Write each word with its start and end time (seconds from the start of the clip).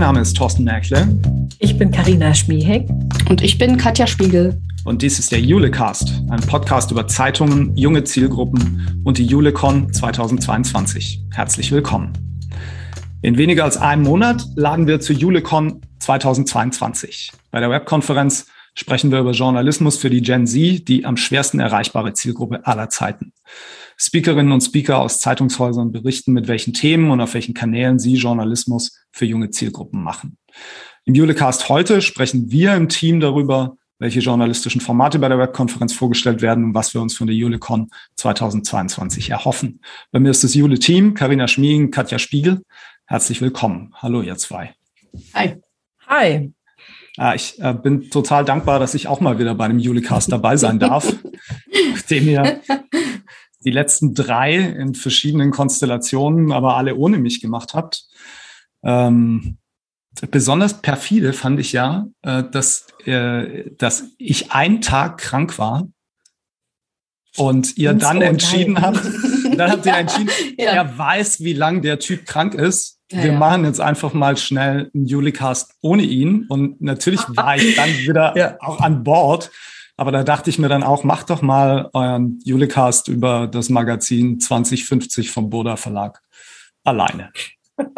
Mein 0.00 0.14
Name 0.14 0.20
ist 0.22 0.34
Thorsten 0.34 0.64
Merkle. 0.64 1.06
Ich 1.58 1.76
bin 1.76 1.90
Karina 1.90 2.32
Schmiehek. 2.32 2.88
Und 3.28 3.42
ich 3.42 3.58
bin 3.58 3.76
Katja 3.76 4.06
Spiegel. 4.06 4.58
Und 4.86 5.02
dies 5.02 5.18
ist 5.18 5.30
der 5.30 5.42
Julecast, 5.42 6.22
ein 6.30 6.40
Podcast 6.40 6.90
über 6.90 7.06
Zeitungen, 7.06 7.76
junge 7.76 8.02
Zielgruppen 8.04 9.02
und 9.04 9.18
die 9.18 9.26
Julecon 9.26 9.92
2022. 9.92 11.22
Herzlich 11.32 11.70
willkommen. 11.70 12.14
In 13.20 13.36
weniger 13.36 13.64
als 13.64 13.76
einem 13.76 14.04
Monat 14.04 14.42
laden 14.56 14.86
wir 14.86 15.00
zur 15.00 15.16
Julecon 15.16 15.82
2022. 15.98 17.32
Bei 17.50 17.60
der 17.60 17.68
Webkonferenz 17.68 18.46
sprechen 18.72 19.12
wir 19.12 19.18
über 19.18 19.32
Journalismus 19.32 19.98
für 19.98 20.08
die 20.08 20.22
Gen 20.22 20.46
Z, 20.46 20.88
die 20.88 21.04
am 21.04 21.18
schwersten 21.18 21.60
erreichbare 21.60 22.14
Zielgruppe 22.14 22.66
aller 22.66 22.88
Zeiten. 22.88 23.34
Speakerinnen 24.02 24.52
und 24.52 24.62
Speaker 24.62 24.98
aus 24.98 25.20
Zeitungshäusern 25.20 25.92
berichten, 25.92 26.32
mit 26.32 26.48
welchen 26.48 26.72
Themen 26.72 27.10
und 27.10 27.20
auf 27.20 27.34
welchen 27.34 27.52
Kanälen 27.52 27.98
sie 27.98 28.14
Journalismus 28.14 28.98
für 29.12 29.26
junge 29.26 29.50
Zielgruppen 29.50 30.02
machen. 30.02 30.38
Im 31.04 31.14
Julecast 31.14 31.68
heute 31.68 32.00
sprechen 32.00 32.50
wir 32.50 32.74
im 32.76 32.88
Team 32.88 33.20
darüber, 33.20 33.76
welche 33.98 34.20
journalistischen 34.20 34.80
Formate 34.80 35.18
bei 35.18 35.28
der 35.28 35.38
Webkonferenz 35.38 35.92
vorgestellt 35.92 36.40
werden 36.40 36.64
und 36.64 36.74
was 36.74 36.94
wir 36.94 37.02
uns 37.02 37.14
von 37.14 37.26
der 37.26 37.36
Julecon 37.36 37.90
2022 38.16 39.28
erhoffen. 39.28 39.82
Bei 40.12 40.18
mir 40.18 40.30
ist 40.30 40.44
das 40.44 40.54
Jule-Team, 40.54 41.12
Karina 41.12 41.46
Schmiegen, 41.46 41.90
Katja 41.90 42.18
Spiegel. 42.18 42.62
Herzlich 43.04 43.42
willkommen. 43.42 43.92
Hallo, 43.96 44.22
ihr 44.22 44.36
zwei. 44.36 44.74
Hi. 45.34 45.56
Hi. 46.06 46.54
Ich 47.34 47.60
äh, 47.60 47.74
bin 47.74 48.08
total 48.08 48.46
dankbar, 48.46 48.78
dass 48.78 48.94
ich 48.94 49.08
auch 49.08 49.20
mal 49.20 49.38
wieder 49.38 49.54
bei 49.54 49.66
einem 49.66 49.78
Julecast 49.78 50.32
dabei 50.32 50.56
sein 50.56 50.78
darf, 50.78 51.12
nachdem 51.92 52.28
ihr 52.28 52.62
die 53.64 53.70
letzten 53.70 54.14
drei 54.14 54.56
in 54.56 54.94
verschiedenen 54.94 55.50
Konstellationen, 55.50 56.52
aber 56.52 56.76
alle 56.76 56.94
ohne 56.96 57.18
mich 57.18 57.40
gemacht 57.40 57.74
habt. 57.74 58.04
Ähm, 58.82 59.58
besonders 60.30 60.80
perfide 60.80 61.32
fand 61.32 61.60
ich 61.60 61.72
ja, 61.72 62.06
äh, 62.22 62.44
dass, 62.50 62.86
äh, 63.04 63.70
dass 63.76 64.04
ich 64.18 64.52
einen 64.52 64.80
Tag 64.80 65.18
krank 65.18 65.58
war 65.58 65.88
und 67.36 67.76
ihr 67.76 67.92
dann 67.94 68.22
entschieden 68.22 68.80
habt, 68.80 69.00
dann 69.56 69.70
habt 69.70 69.86
ihr 69.86 69.96
entschieden, 69.96 70.30
ja. 70.58 70.72
er 70.72 70.98
weiß, 70.98 71.40
wie 71.40 71.52
lang 71.52 71.82
der 71.82 71.98
Typ 71.98 72.26
krank 72.26 72.54
ist. 72.54 72.98
Ja, 73.12 73.24
wir 73.24 73.32
ja. 73.32 73.38
machen 73.38 73.64
jetzt 73.64 73.80
einfach 73.80 74.12
mal 74.12 74.36
schnell 74.36 74.90
einen 74.94 75.06
Julicast 75.06 75.74
ohne 75.80 76.02
ihn. 76.02 76.46
Und 76.48 76.80
natürlich 76.80 77.20
war 77.28 77.56
ich 77.56 77.76
dann 77.76 77.90
wieder 77.90 78.56
auch 78.60 78.80
an 78.80 79.02
Bord. 79.04 79.50
Aber 80.00 80.12
da 80.12 80.22
dachte 80.22 80.48
ich 80.48 80.58
mir 80.58 80.70
dann 80.70 80.82
auch, 80.82 81.04
macht 81.04 81.28
doch 81.28 81.42
mal 81.42 81.90
euren 81.92 82.40
Julicast 82.42 83.08
über 83.08 83.46
das 83.46 83.68
Magazin 83.68 84.40
2050 84.40 85.30
vom 85.30 85.50
Boda 85.50 85.76
Verlag 85.76 86.22
alleine. 86.84 87.30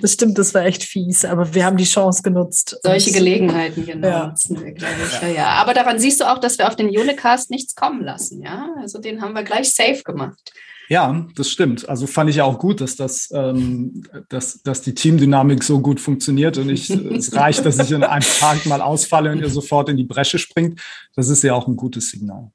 Das 0.00 0.12
stimmt, 0.12 0.38
das 0.38 0.54
war 0.54 0.64
echt 0.64 0.84
fies, 0.84 1.24
aber 1.24 1.52
wir 1.52 1.64
haben 1.64 1.76
die 1.76 1.84
Chance 1.84 2.22
genutzt. 2.22 2.78
Solche 2.84 3.10
Gelegenheiten 3.10 3.84
genau 3.84 4.06
ja. 4.06 4.26
nutzen 4.28 4.64
wir, 4.64 4.70
glaube 4.70 4.94
ich. 5.04 5.20
Ja. 5.20 5.28
ja, 5.28 5.46
Aber 5.54 5.74
daran 5.74 5.98
siehst 5.98 6.20
du 6.20 6.32
auch, 6.32 6.38
dass 6.38 6.58
wir 6.58 6.68
auf 6.68 6.76
den 6.76 6.88
Julecast 6.88 7.50
nichts 7.50 7.74
kommen 7.74 8.04
lassen. 8.04 8.40
Ja, 8.40 8.68
also 8.80 9.00
den 9.00 9.20
haben 9.20 9.32
wir 9.32 9.42
gleich 9.42 9.74
safe 9.74 10.04
gemacht. 10.04 10.52
Ja, 10.88 11.26
das 11.34 11.50
stimmt. 11.50 11.88
Also 11.88 12.06
fand 12.06 12.30
ich 12.30 12.36
ja 12.36 12.44
auch 12.44 12.58
gut, 12.58 12.80
dass 12.80 12.96
das, 12.96 13.30
ähm, 13.34 14.04
dass, 14.28 14.62
dass 14.62 14.82
die 14.82 14.94
Teamdynamik 14.94 15.62
so 15.62 15.80
gut 15.80 16.00
funktioniert 16.00 16.58
und 16.58 16.68
ich, 16.68 16.90
es 16.90 17.34
reicht, 17.34 17.64
dass 17.64 17.78
ich 17.78 17.90
in 17.90 18.04
einem 18.04 18.22
Tag 18.22 18.66
mal 18.66 18.80
ausfalle 18.80 19.32
und 19.32 19.40
ihr 19.40 19.48
sofort 19.48 19.88
in 19.88 19.96
die 19.96 20.04
Bresche 20.04 20.38
springt. 20.38 20.80
Das 21.14 21.28
ist 21.28 21.42
ja 21.42 21.54
auch 21.54 21.68
ein 21.68 21.76
gutes 21.76 22.10
Signal. 22.10 22.50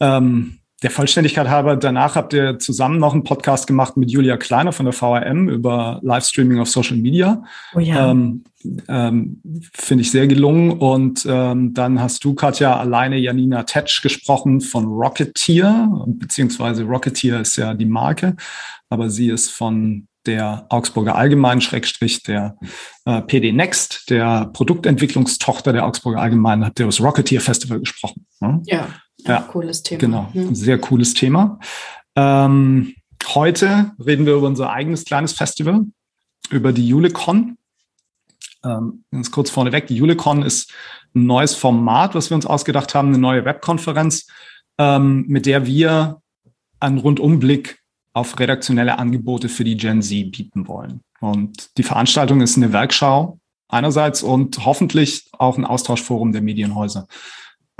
Ähm, 0.00 0.59
der 0.82 0.90
Vollständigkeit 0.90 1.48
halber, 1.48 1.76
danach 1.76 2.14
habt 2.14 2.32
ihr 2.32 2.58
zusammen 2.58 2.98
noch 2.98 3.12
einen 3.12 3.24
Podcast 3.24 3.66
gemacht 3.66 3.96
mit 3.96 4.10
Julia 4.10 4.38
Kleiner 4.38 4.72
von 4.72 4.86
der 4.86 4.94
VRM 4.94 5.48
über 5.48 6.00
Livestreaming 6.02 6.58
auf 6.58 6.70
Social 6.70 6.96
Media. 6.96 7.42
Oh 7.74 7.80
ja. 7.80 8.10
Ähm, 8.10 8.44
ähm, 8.88 9.42
Finde 9.74 10.02
ich 10.02 10.10
sehr 10.10 10.26
gelungen. 10.26 10.72
Und 10.72 11.26
ähm, 11.28 11.74
dann 11.74 12.00
hast 12.00 12.24
du, 12.24 12.34
Katja, 12.34 12.78
alleine 12.78 13.18
Janina 13.18 13.62
Tetsch 13.64 14.02
gesprochen 14.02 14.60
von 14.62 14.86
Rocketeer, 14.86 16.04
beziehungsweise 16.06 16.84
Rocketeer 16.84 17.40
ist 17.40 17.56
ja 17.56 17.74
die 17.74 17.86
Marke, 17.86 18.36
aber 18.88 19.10
sie 19.10 19.28
ist 19.28 19.50
von 19.50 20.06
der 20.26 20.66
Augsburger 20.68 21.14
Allgemeinen, 21.14 21.60
Schrägstrich 21.60 22.22
der 22.22 22.56
äh, 23.06 23.22
PD 23.22 23.52
Next, 23.52 24.10
der 24.10 24.50
Produktentwicklungstochter 24.52 25.72
der 25.72 25.86
Augsburger 25.86 26.20
Allgemeinen, 26.20 26.64
hat 26.64 26.78
der 26.78 26.86
das 26.86 27.00
Rocketeer 27.00 27.40
Festival 27.40 27.80
gesprochen. 27.80 28.26
Ne? 28.40 28.62
Ja. 28.66 28.88
Ja, 29.26 29.40
cooles 29.42 29.82
Thema. 29.82 30.00
Genau, 30.00 30.30
ein 30.34 30.54
sehr 30.54 30.78
cooles 30.78 31.14
Thema. 31.14 31.58
Ähm, 32.16 32.94
heute 33.34 33.92
reden 34.04 34.26
wir 34.26 34.34
über 34.34 34.46
unser 34.46 34.70
eigenes 34.70 35.04
kleines 35.04 35.32
Festival, 35.32 35.86
über 36.50 36.72
die 36.72 36.86
Julecon. 36.86 37.56
Ähm, 38.64 39.04
ganz 39.10 39.30
kurz 39.30 39.50
vorneweg, 39.50 39.86
die 39.86 39.96
Julecon 39.96 40.42
ist 40.42 40.72
ein 41.14 41.26
neues 41.26 41.54
Format, 41.54 42.14
was 42.14 42.30
wir 42.30 42.34
uns 42.34 42.46
ausgedacht 42.46 42.94
haben, 42.94 43.08
eine 43.08 43.18
neue 43.18 43.44
Webkonferenz, 43.44 44.26
ähm, 44.78 45.24
mit 45.28 45.46
der 45.46 45.66
wir 45.66 46.20
einen 46.78 46.98
Rundumblick 46.98 47.80
auf 48.12 48.38
redaktionelle 48.38 48.98
Angebote 48.98 49.48
für 49.48 49.64
die 49.64 49.76
Gen 49.76 50.02
Z 50.02 50.32
bieten 50.32 50.68
wollen. 50.68 51.02
Und 51.20 51.76
die 51.78 51.82
Veranstaltung 51.82 52.40
ist 52.40 52.56
eine 52.56 52.72
Werkschau 52.72 53.38
einerseits 53.68 54.22
und 54.22 54.64
hoffentlich 54.64 55.28
auch 55.32 55.56
ein 55.56 55.64
Austauschforum 55.64 56.32
der 56.32 56.42
Medienhäuser. 56.42 57.06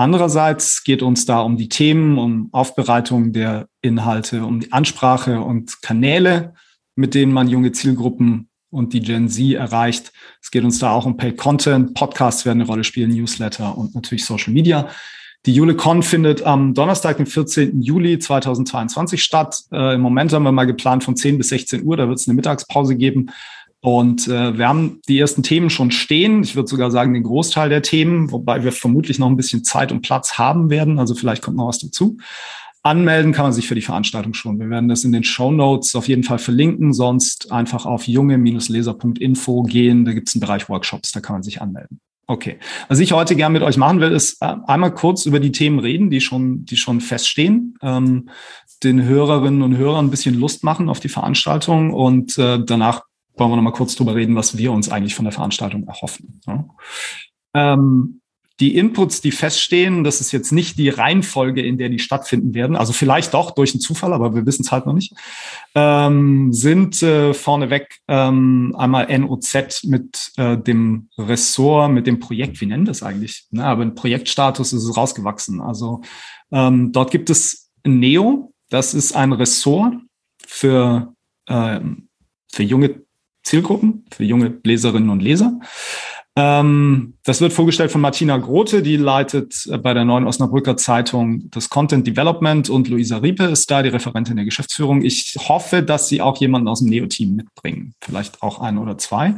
Andererseits 0.00 0.82
geht 0.82 1.02
uns 1.02 1.26
da 1.26 1.40
um 1.40 1.58
die 1.58 1.68
Themen, 1.68 2.16
um 2.16 2.48
Aufbereitung 2.52 3.34
der 3.34 3.68
Inhalte, 3.82 4.46
um 4.46 4.58
die 4.58 4.72
Ansprache 4.72 5.42
und 5.42 5.82
Kanäle, 5.82 6.54
mit 6.96 7.14
denen 7.14 7.34
man 7.34 7.50
junge 7.50 7.72
Zielgruppen 7.72 8.48
und 8.70 8.94
die 8.94 9.00
Gen 9.00 9.28
Z 9.28 9.52
erreicht. 9.52 10.10
Es 10.40 10.50
geht 10.50 10.64
uns 10.64 10.78
da 10.78 10.92
auch 10.92 11.04
um 11.04 11.18
Paid 11.18 11.36
Content, 11.36 11.92
Podcasts 11.92 12.46
werden 12.46 12.62
eine 12.62 12.66
Rolle 12.66 12.82
spielen, 12.82 13.10
Newsletter 13.10 13.76
und 13.76 13.94
natürlich 13.94 14.24
Social 14.24 14.54
Media. 14.54 14.88
Die 15.44 15.52
JuleCon 15.52 16.02
findet 16.02 16.44
am 16.44 16.72
Donnerstag, 16.72 17.18
den 17.18 17.26
14. 17.26 17.82
Juli 17.82 18.18
2022 18.18 19.22
statt. 19.22 19.64
Äh, 19.70 19.96
Im 19.96 20.00
Moment 20.00 20.32
haben 20.32 20.44
wir 20.44 20.52
mal 20.52 20.66
geplant 20.66 21.04
von 21.04 21.14
10 21.14 21.36
bis 21.36 21.50
16 21.50 21.84
Uhr, 21.84 21.98
da 21.98 22.08
wird 22.08 22.18
es 22.18 22.26
eine 22.26 22.36
Mittagspause 22.36 22.96
geben. 22.96 23.30
Und 23.82 24.28
äh, 24.28 24.58
wir 24.58 24.68
haben 24.68 25.00
die 25.08 25.18
ersten 25.18 25.42
Themen 25.42 25.70
schon 25.70 25.90
stehen. 25.90 26.42
Ich 26.42 26.54
würde 26.54 26.68
sogar 26.68 26.90
sagen, 26.90 27.14
den 27.14 27.22
Großteil 27.22 27.70
der 27.70 27.82
Themen, 27.82 28.30
wobei 28.30 28.62
wir 28.62 28.72
vermutlich 28.72 29.18
noch 29.18 29.28
ein 29.28 29.36
bisschen 29.36 29.64
Zeit 29.64 29.90
und 29.90 30.02
Platz 30.02 30.38
haben 30.38 30.68
werden. 30.68 30.98
Also 30.98 31.14
vielleicht 31.14 31.42
kommt 31.42 31.56
noch 31.56 31.68
was 31.68 31.78
dazu. 31.78 32.18
Anmelden 32.82 33.32
kann 33.32 33.44
man 33.44 33.52
sich 33.52 33.68
für 33.68 33.74
die 33.74 33.82
Veranstaltung 33.82 34.32
schon. 34.32 34.58
Wir 34.58 34.70
werden 34.70 34.88
das 34.88 35.04
in 35.04 35.12
den 35.12 35.24
Show 35.24 35.50
Notes 35.50 35.94
auf 35.94 36.08
jeden 36.08 36.24
Fall 36.24 36.38
verlinken. 36.38 36.92
Sonst 36.92 37.52
einfach 37.52 37.86
auf 37.86 38.06
junge-leser.info 38.06 39.62
gehen. 39.62 40.04
Da 40.04 40.12
gibt 40.12 40.28
es 40.28 40.34
einen 40.34 40.40
Bereich 40.40 40.68
Workshops, 40.68 41.12
da 41.12 41.20
kann 41.20 41.36
man 41.36 41.42
sich 41.42 41.60
anmelden. 41.60 42.00
Okay. 42.26 42.58
Was 42.88 43.00
ich 43.00 43.12
heute 43.12 43.34
gerne 43.34 43.54
mit 43.54 43.62
euch 43.62 43.76
machen 43.76 44.00
will, 44.00 44.12
ist 44.12 44.40
äh, 44.40 44.54
einmal 44.66 44.94
kurz 44.94 45.26
über 45.26 45.40
die 45.40 45.52
Themen 45.52 45.78
reden, 45.78 46.10
die 46.10 46.20
schon, 46.20 46.64
die 46.64 46.76
schon 46.76 47.00
feststehen, 47.00 47.76
ähm, 47.82 48.28
den 48.84 49.02
Hörerinnen 49.02 49.62
und 49.62 49.76
Hörern 49.76 50.06
ein 50.06 50.10
bisschen 50.10 50.38
Lust 50.38 50.62
machen 50.62 50.88
auf 50.88 51.00
die 51.00 51.08
Veranstaltung 51.08 51.92
und 51.92 52.38
äh, 52.38 52.64
danach 52.64 53.02
wollen 53.40 53.50
wir 53.50 53.56
noch 53.56 53.62
mal 53.62 53.72
kurz 53.72 53.96
drüber 53.96 54.14
reden, 54.14 54.36
was 54.36 54.56
wir 54.56 54.70
uns 54.70 54.90
eigentlich 54.90 55.16
von 55.16 55.24
der 55.24 55.32
Veranstaltung 55.32 55.86
erhoffen. 55.88 56.40
Ja. 56.46 56.64
Ähm, 57.54 58.20
die 58.60 58.76
Inputs, 58.76 59.22
die 59.22 59.32
feststehen, 59.32 60.04
das 60.04 60.20
ist 60.20 60.32
jetzt 60.32 60.52
nicht 60.52 60.78
die 60.78 60.90
Reihenfolge, 60.90 61.62
in 61.62 61.78
der 61.78 61.88
die 61.88 61.98
stattfinden 61.98 62.54
werden, 62.54 62.76
also 62.76 62.92
vielleicht 62.92 63.32
doch 63.32 63.52
durch 63.52 63.72
einen 63.72 63.80
Zufall, 63.80 64.12
aber 64.12 64.34
wir 64.34 64.44
wissen 64.44 64.62
es 64.62 64.70
halt 64.70 64.84
noch 64.84 64.92
nicht, 64.92 65.14
ähm, 65.74 66.52
sind 66.52 67.02
äh, 67.02 67.32
vorneweg 67.32 68.00
ähm, 68.06 68.74
einmal 68.76 69.06
NOZ 69.18 69.84
mit 69.84 70.32
äh, 70.36 70.58
dem 70.58 71.08
Ressort, 71.16 71.90
mit 71.90 72.06
dem 72.06 72.20
Projekt, 72.20 72.60
wie 72.60 72.66
nennen 72.66 72.84
das 72.84 73.02
eigentlich? 73.02 73.46
Ne, 73.50 73.64
aber 73.64 73.82
im 73.82 73.94
Projektstatus 73.94 74.74
ist 74.74 74.84
es 74.84 74.96
rausgewachsen. 74.96 75.62
Also 75.62 76.02
ähm, 76.52 76.92
dort 76.92 77.10
gibt 77.10 77.30
es 77.30 77.70
Neo, 77.84 78.52
das 78.68 78.92
ist 78.92 79.16
ein 79.16 79.32
Ressort 79.32 79.94
für, 80.46 81.14
äh, 81.46 81.80
für 82.52 82.62
junge 82.62 83.00
Zielgruppen, 83.42 84.04
für 84.10 84.24
junge 84.24 84.58
Leserinnen 84.64 85.10
und 85.10 85.20
Leser. 85.20 85.58
Ähm, 86.36 87.14
das 87.24 87.40
wird 87.40 87.52
vorgestellt 87.52 87.90
von 87.90 88.00
Martina 88.00 88.36
Grote, 88.36 88.82
die 88.82 88.96
leitet 88.96 89.66
äh, 89.70 89.78
bei 89.78 89.94
der 89.94 90.04
Neuen 90.04 90.26
Osnabrücker 90.26 90.76
Zeitung 90.76 91.50
das 91.50 91.68
Content 91.68 92.06
Development 92.06 92.70
und 92.70 92.88
Luisa 92.88 93.18
Riepe 93.18 93.44
ist 93.44 93.70
da, 93.70 93.82
die 93.82 93.88
Referentin 93.88 94.36
der 94.36 94.44
Geschäftsführung. 94.44 95.02
Ich 95.02 95.36
hoffe, 95.48 95.82
dass 95.82 96.08
sie 96.08 96.22
auch 96.22 96.38
jemanden 96.38 96.68
aus 96.68 96.80
dem 96.80 96.88
Neo-Team 96.88 97.34
mitbringen, 97.34 97.94
vielleicht 98.00 98.42
auch 98.42 98.60
ein 98.60 98.78
oder 98.78 98.96
zwei. 98.96 99.34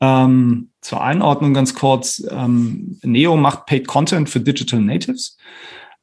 Ähm, 0.00 0.70
zur 0.80 1.02
Einordnung 1.02 1.52
ganz 1.54 1.74
kurz, 1.74 2.24
ähm, 2.30 2.98
Neo 3.02 3.36
macht 3.36 3.66
Paid 3.66 3.86
Content 3.86 4.28
für 4.30 4.40
Digital 4.40 4.80
Natives 4.80 5.36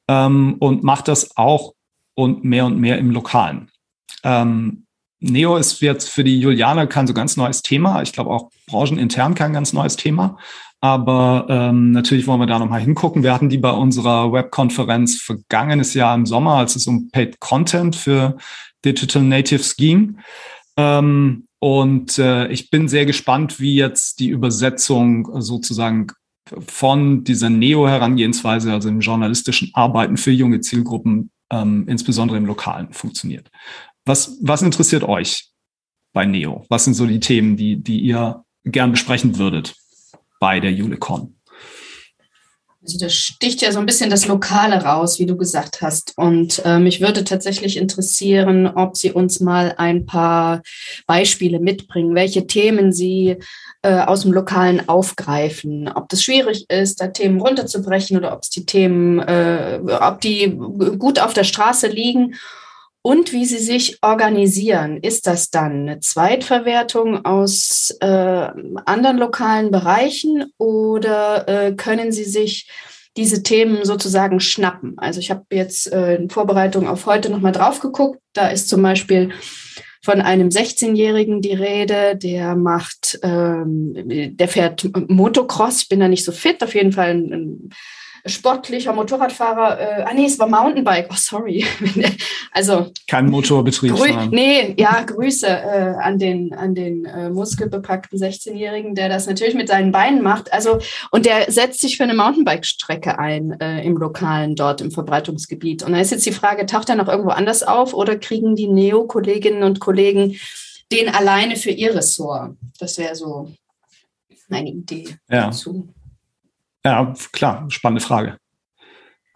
ähm, 0.08 0.56
und 0.60 0.84
macht 0.84 1.08
das 1.08 1.36
auch 1.36 1.74
und 2.14 2.44
mehr 2.44 2.66
und 2.66 2.80
mehr 2.80 2.98
im 3.00 3.12
Lokalen. 3.12 3.72
Ähm, 4.24 4.86
Neo 5.20 5.58
ist 5.58 5.82
jetzt 5.82 6.10
für 6.10 6.24
die 6.24 6.40
Julianer 6.40 6.88
kein 6.88 7.08
so 7.08 7.14
ganz 7.14 7.36
neues 7.36 7.62
Thema. 7.62 8.02
Ich 8.02 8.14
glaube 8.14 8.30
auch 8.30 8.50
branchenintern 8.68 9.36
kein 9.36 9.54
ganz 9.54 9.74
neues 9.74 9.96
Thema. 9.96 10.38
Aber 10.82 11.46
ähm, 11.50 11.92
natürlich 11.92 12.26
wollen 12.26 12.40
wir 12.40 12.48
da 12.48 12.58
nochmal 12.58 12.80
hingucken. 12.80 13.22
Wir 13.22 13.34
hatten 13.34 13.50
die 13.50 13.58
bei 13.58 13.72
unserer 13.72 14.32
Webkonferenz 14.32 15.20
vergangenes 15.20 15.94
Jahr 15.94 16.16
im 16.16 16.26
Sommer, 16.26 16.54
als 16.54 16.78
es 16.78 16.88
um 16.88 17.10
Paid 17.12 17.40
Content 17.42 17.98
für 17.98 18.38
Digital 18.86 19.24
Natives 19.24 19.76
ging. 19.76 20.20
Ähm, 20.78 21.48
und 21.60 22.18
äh, 22.18 22.48
ich 22.48 22.70
bin 22.70 22.88
sehr 22.88 23.06
gespannt, 23.06 23.60
wie 23.60 23.76
jetzt 23.76 24.22
die 24.22 24.30
Übersetzung 24.30 25.42
sozusagen 25.42 26.08
von 26.66 27.26
dieser 27.26 27.50
Neo-Herangehensweise, 27.50 28.72
also 28.72 28.88
im 28.88 29.02
journalistischen 29.02 29.72
Arbeiten 29.74 30.16
für 30.16 30.32
junge 30.32 30.62
Zielgruppen, 30.62 31.32
ähm, 31.52 31.86
insbesondere 31.88 32.38
im 32.38 32.46
Lokalen, 32.46 32.94
funktioniert. 32.94 33.50
Was, 34.06 34.38
was 34.42 34.62
interessiert 34.62 35.04
euch 35.04 35.50
bei 36.14 36.26
Neo? 36.26 36.66
Was 36.70 36.86
sind 36.86 36.94
so 36.94 37.06
die 37.06 37.20
Themen, 37.20 37.58
die, 37.58 37.82
die 37.82 38.00
ihr 38.00 38.44
gern 38.66 38.92
besprechen 38.92 39.38
würdet 39.38 39.76
bei 40.40 40.60
der 40.60 40.72
Julecon? 40.72 41.36
Also 42.82 42.98
da 42.98 43.10
sticht 43.10 43.62
ja 43.62 43.74
so 43.74 43.80
ein 43.80 43.86
bisschen 43.86 44.10
das 44.10 44.26
Lokale 44.26 44.84
raus, 44.84 45.20
wie 45.20 45.26
du 45.26 45.36
gesagt 45.36 45.82
hast. 45.82 46.14
Und 46.18 46.62
äh, 46.64 46.80
mich 46.80 47.02
würde 47.02 47.26
tatsächlich 47.26 47.76
interessieren, 47.76 48.68
ob 48.68 48.96
Sie 48.96 49.12
uns 49.12 49.42
mal 49.42 49.76
ein 49.78 50.06
paar 50.06 50.62
Beispiele 51.06 51.60
mitbringen, 51.60 52.16
welche 52.16 52.48
Themen 52.48 52.94
Sie 52.94 53.36
äh, 53.82 54.00
aus 54.00 54.22
dem 54.22 54.32
Lokalen 54.32 54.88
aufgreifen, 54.88 55.90
ob 55.90 56.08
das 56.08 56.24
schwierig 56.24 56.70
ist, 56.70 57.02
da 57.02 57.08
Themen 57.08 57.42
runterzubrechen 57.42 58.18
oder 58.18 58.34
ob 58.34 58.44
es 58.44 58.50
die 58.50 58.66
Themen, 58.66 59.20
äh, 59.20 59.82
ob 60.00 60.22
die 60.22 60.48
gut 60.98 61.20
auf 61.20 61.34
der 61.34 61.44
Straße 61.44 61.88
liegen 61.88 62.36
und 63.02 63.32
wie 63.32 63.46
sie 63.46 63.60
sich 63.60 63.98
organisieren. 64.02 64.98
Ist 64.98 65.28
das 65.28 65.50
dann 65.50 65.88
eine 65.88 66.00
Zweitverwertung 66.00 67.26
aus 67.26 67.96
äh, 68.02 68.06
anderen 68.86 69.18
lokalen 69.18 69.72
Bereichen 69.72 70.52
oder 70.58 71.48
äh, 71.48 71.74
können 71.74 72.12
sie 72.12 72.26
sich 72.26 72.70
diese 73.16 73.44
Themen 73.44 73.86
sozusagen 73.86 74.40
schnappen? 74.40 74.96
Also 74.98 75.20
ich 75.20 75.32
habe 75.32 75.46
jetzt 75.52 75.92
äh, 75.92 76.16
in 76.16 76.30
Vorbereitung 76.30 76.88
auf 76.88 77.06
heute 77.06 77.30
nochmal 77.30 77.54
drauf 77.54 77.80
geguckt. 77.80 78.20
Da 78.34 78.50
ist 78.50 78.70
zum 78.70 78.82
Beispiel 78.82 79.32
von 80.04 80.22
einem 80.22 80.50
16-Jährigen 80.50 81.42
die 81.42 81.54
Rede, 81.54 82.16
der 82.16 82.56
macht, 82.56 83.20
ähm, 83.22 83.94
der 84.38 84.48
fährt 84.48 84.90
Motocross, 85.10 85.84
ich 85.84 85.90
bin 85.90 86.00
da 86.00 86.08
nicht 86.08 86.24
so 86.24 86.32
fit, 86.32 86.64
auf 86.64 86.74
jeden 86.74 86.94
Fall 86.94 87.10
ein, 87.10 87.34
ein 87.34 87.70
sportlicher 88.26 88.94
Motorradfahrer, 88.94 89.80
äh, 89.80 90.04
ah 90.04 90.14
nee, 90.14 90.26
es 90.26 90.40
war 90.40 90.48
Mountainbike, 90.48 91.08
oh 91.12 91.16
sorry. 91.16 91.66
also 92.52 92.92
kein 93.08 93.28
Motorbetrieb. 93.28 93.96
Grü 93.96 94.28
nee, 94.32 94.76
ja, 94.78 95.02
Grüße 95.04 95.48
äh, 95.48 95.96
an 96.02 96.20
den, 96.20 96.54
an 96.54 96.76
den 96.76 97.06
äh, 97.06 97.30
muskelbepackten 97.30 98.20
16-Jährigen, 98.20 98.96
der 98.96 99.10
das 99.10 99.28
natürlich 99.28 99.56
mit 99.56 99.68
seinen 99.68 99.92
Beinen 99.92 100.22
macht. 100.22 100.52
Also, 100.54 100.80
und 101.12 101.26
der 101.26 101.52
setzt 101.52 101.82
sich 101.82 101.98
für 101.98 102.04
eine 102.04 102.14
Mountainbike-Strecke 102.14 103.20
ein 103.20 103.60
äh, 103.60 103.84
im 103.84 103.98
Lokalen 103.98 104.56
dort 104.56 104.82
im 104.82 104.92
Verbreitungsgebiet. 104.92 105.84
Und 105.84 105.94
da 105.94 106.00
ist 106.00 106.12
jetzt 106.12 106.26
die 106.26 106.32
Frage, 106.32 106.66
taucht 106.66 106.90
er 106.90 106.96
noch 106.96 107.08
irgendwo 107.08 107.32
anders 107.32 107.64
auf 107.64 107.94
oder 107.94 108.18
kriegen 108.18 108.56
die 108.56 108.68
Neo-Kolleginnen 108.68 109.64
und 109.64 109.80
Kollegen 109.80 110.36
den 110.92 111.10
alleine 111.10 111.56
für 111.56 111.72
ihr 111.72 111.96
Ressort? 111.96 112.56
Das 112.80 112.98
wäre 112.98 113.16
so 113.16 113.52
meine 114.50 114.70
Idee 114.70 115.06
ja. 115.30 115.46
dazu. 115.48 115.88
Ja, 116.86 117.14
klar, 117.32 117.66
spannende 117.70 118.02
Frage. 118.02 118.38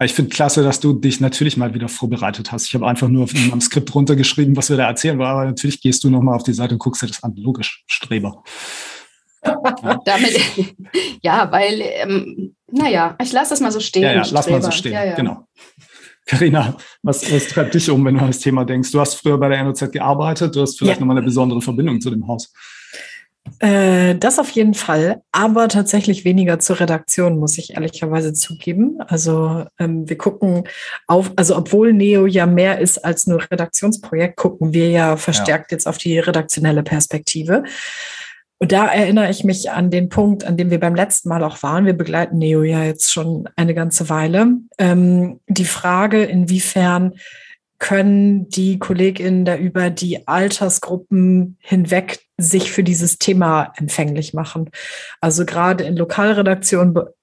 Ich 0.02 0.12
finde 0.12 0.34
klasse, 0.34 0.62
dass 0.62 0.80
du 0.80 0.92
dich 0.92 1.20
natürlich 1.20 1.56
mal 1.56 1.72
wieder 1.72 1.88
vorbereitet 1.88 2.50
hast. 2.50 2.66
Ich 2.66 2.74
habe 2.74 2.86
einfach 2.86 3.08
nur 3.08 3.28
meinem 3.32 3.60
Skript 3.60 3.94
runtergeschrieben, 3.94 4.56
was 4.56 4.68
wir 4.68 4.76
da 4.76 4.88
erzählen, 4.88 5.20
aber 5.20 5.44
natürlich 5.44 5.80
gehst 5.80 6.02
du 6.04 6.10
nochmal 6.10 6.34
auf 6.34 6.42
die 6.42 6.52
Seite 6.52 6.74
und 6.74 6.78
guckst 6.78 7.02
dir 7.02 7.06
das 7.06 7.22
an. 7.22 7.34
Logisch, 7.36 7.84
Streber. 7.86 8.42
Ja. 9.44 9.98
Damit, 10.04 10.40
ja, 11.22 11.50
weil, 11.52 11.80
ähm, 11.80 12.56
naja, 12.70 13.16
ich 13.22 13.32
lasse 13.32 13.50
das 13.50 13.60
mal 13.60 13.70
so 13.70 13.80
stehen. 13.80 14.02
Ja, 14.02 14.14
ja 14.14 14.24
lass 14.30 14.48
mal 14.48 14.62
so 14.62 14.70
stehen, 14.70 14.92
ja, 14.92 15.04
ja. 15.04 15.14
genau. 15.14 15.46
Carina, 16.26 16.76
was, 17.02 17.30
was 17.30 17.48
treibt 17.48 17.74
dich 17.74 17.90
um, 17.90 18.04
wenn 18.04 18.14
du 18.14 18.20
an 18.20 18.28
das 18.28 18.40
Thema 18.40 18.64
denkst? 18.64 18.90
Du 18.90 19.00
hast 19.00 19.14
früher 19.16 19.38
bei 19.38 19.50
der 19.50 19.62
NOZ 19.62 19.92
gearbeitet, 19.92 20.56
du 20.56 20.62
hast 20.62 20.78
vielleicht 20.78 20.96
ja. 20.96 21.00
nochmal 21.00 21.18
eine 21.18 21.26
besondere 21.26 21.60
Verbindung 21.60 22.00
zu 22.00 22.10
dem 22.10 22.26
Haus. 22.26 22.52
Äh, 23.58 24.16
das 24.16 24.38
auf 24.38 24.50
jeden 24.50 24.74
Fall, 24.74 25.22
aber 25.30 25.68
tatsächlich 25.68 26.24
weniger 26.24 26.58
zur 26.58 26.80
Redaktion, 26.80 27.38
muss 27.38 27.58
ich 27.58 27.74
ehrlicherweise 27.74 28.32
zugeben. 28.32 28.98
Also 29.06 29.64
ähm, 29.78 30.08
wir 30.08 30.16
gucken 30.16 30.64
auf, 31.06 31.32
also 31.36 31.56
obwohl 31.56 31.92
Neo 31.92 32.26
ja 32.26 32.46
mehr 32.46 32.78
ist 32.78 33.04
als 33.04 33.26
nur 33.26 33.42
Redaktionsprojekt, 33.50 34.36
gucken 34.36 34.72
wir 34.72 34.90
ja 34.90 35.16
verstärkt 35.16 35.70
ja. 35.70 35.76
jetzt 35.76 35.86
auf 35.86 35.98
die 35.98 36.18
redaktionelle 36.18 36.82
Perspektive. 36.82 37.64
Und 38.58 38.72
da 38.72 38.86
erinnere 38.86 39.30
ich 39.30 39.44
mich 39.44 39.70
an 39.70 39.90
den 39.90 40.08
Punkt, 40.08 40.44
an 40.44 40.56
dem 40.56 40.70
wir 40.70 40.80
beim 40.80 40.94
letzten 40.94 41.28
Mal 41.28 41.44
auch 41.44 41.62
waren. 41.62 41.86
Wir 41.86 41.92
begleiten 41.92 42.38
Neo 42.38 42.62
ja 42.62 42.82
jetzt 42.82 43.12
schon 43.12 43.48
eine 43.56 43.74
ganze 43.74 44.08
Weile. 44.08 44.56
Ähm, 44.78 45.40
die 45.48 45.66
Frage, 45.66 46.24
inwiefern 46.24 47.12
können 47.78 48.48
die 48.48 48.78
KollegInnen 48.78 49.44
da 49.44 49.56
über 49.56 49.90
die 49.90 50.26
Altersgruppen 50.26 51.58
hinweg 51.60 52.23
sich 52.36 52.72
für 52.72 52.82
dieses 52.82 53.18
Thema 53.18 53.72
empfänglich 53.76 54.34
machen. 54.34 54.70
Also 55.20 55.44
gerade 55.44 55.84
in 55.84 55.96
Lokalredaktionen 55.96 56.94
be 56.94 57.14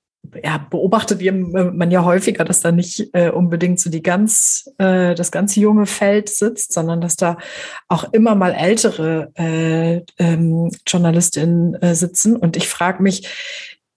ja, 0.44 0.60
beobachtet 0.70 1.20
man 1.52 1.90
ja 1.90 2.06
häufiger, 2.06 2.46
dass 2.46 2.62
da 2.62 2.72
nicht 2.72 3.10
äh, 3.14 3.32
unbedingt 3.32 3.80
so 3.80 3.90
die 3.90 4.04
ganz, 4.04 4.70
äh, 4.78 5.16
das 5.16 5.32
ganze 5.32 5.60
junge 5.60 5.88
Feld 5.88 6.30
sitzt, 6.30 6.74
sondern 6.74 7.02
dass 7.02 7.16
da 7.16 7.38
auch 7.88 8.14
immer 8.14 8.36
mal 8.36 8.54
ältere 8.54 9.32
äh, 9.34 10.02
ähm, 10.20 10.70
JournalistInnen 10.88 11.74
äh, 11.82 11.96
sitzen. 11.96 12.36
Und 12.36 12.56
ich 12.56 12.70
frage 12.70 13.02
mich, 13.02 13.28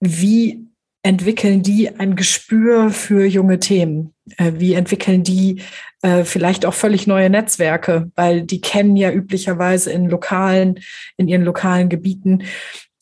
wie 0.01 0.67
entwickeln 1.05 1.63
die 1.63 1.97
ein 1.97 2.17
Gespür 2.17 2.91
für 2.91 3.25
junge 3.25 3.61
Themen? 3.61 4.15
Äh, 4.39 4.53
wie 4.57 4.75
entwickeln 4.75 5.23
die 5.23 5.61
äh, 6.03 6.25
vielleicht 6.25 6.67
auch 6.67 6.75
völlig 6.75 7.07
neue 7.07 7.31
Netzwerke? 7.31 8.11
Weil 8.17 8.43
die 8.43 8.61
kennen 8.61 8.97
ja 8.97 9.13
üblicherweise 9.13 9.93
in 9.93 10.09
lokalen, 10.09 10.81
in 11.17 11.29
ihren 11.29 11.45
lokalen 11.45 11.89
Gebieten 11.89 12.43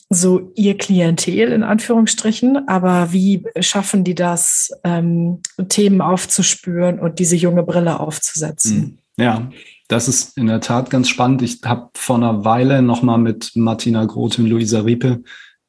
so 0.09 0.51
ihr 0.53 0.77
Klientel 0.77 1.51
in 1.51 1.63
Anführungsstrichen, 1.63 2.67
aber 2.67 3.13
wie 3.13 3.45
schaffen 3.61 4.03
die 4.03 4.13
das, 4.13 4.71
ähm, 4.83 5.39
Themen 5.69 6.01
aufzuspüren 6.01 6.99
und 6.99 7.17
diese 7.17 7.35
junge 7.35 7.63
Brille 7.63 7.99
aufzusetzen? 7.99 8.81
Hm. 8.81 8.97
Ja, 9.17 9.49
das 9.87 10.07
ist 10.07 10.37
in 10.37 10.47
der 10.47 10.61
Tat 10.61 10.89
ganz 10.89 11.09
spannend. 11.09 11.41
Ich 11.41 11.61
habe 11.63 11.89
vor 11.95 12.17
einer 12.17 12.45
Weile 12.45 12.83
nochmal 12.83 13.17
mit 13.17 13.51
Martina 13.55 14.05
Groth 14.05 14.37
und 14.37 14.47
Luisa 14.47 14.81
Riepe 14.81 15.23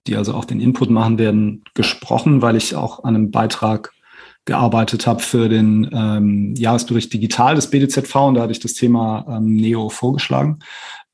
die 0.07 0.17
also 0.17 0.35
auch 0.35 0.45
den 0.45 0.61
Input 0.61 0.91
machen 0.91 1.19
werden, 1.19 1.65
gesprochen, 1.75 2.43
weil 2.43 2.57
ich 2.57 2.77
auch 2.77 3.05
an 3.05 3.15
einem 3.15 3.31
Beitrag 3.31 3.93
gearbeitet 4.47 5.07
habe 5.07 5.21
für 5.21 5.49
den 5.49 5.89
ähm, 5.93 6.55
Jahresbericht 6.55 7.13
Digital 7.13 7.55
des 7.55 7.71
BDZV 7.71 8.15
und 8.17 8.35
da 8.35 8.43
hatte 8.43 8.53
ich 8.53 8.61
das 8.61 8.75
Thema 8.75 9.25
ähm, 9.29 9.57
Neo 9.57 9.89
vorgeschlagen. 9.89 10.59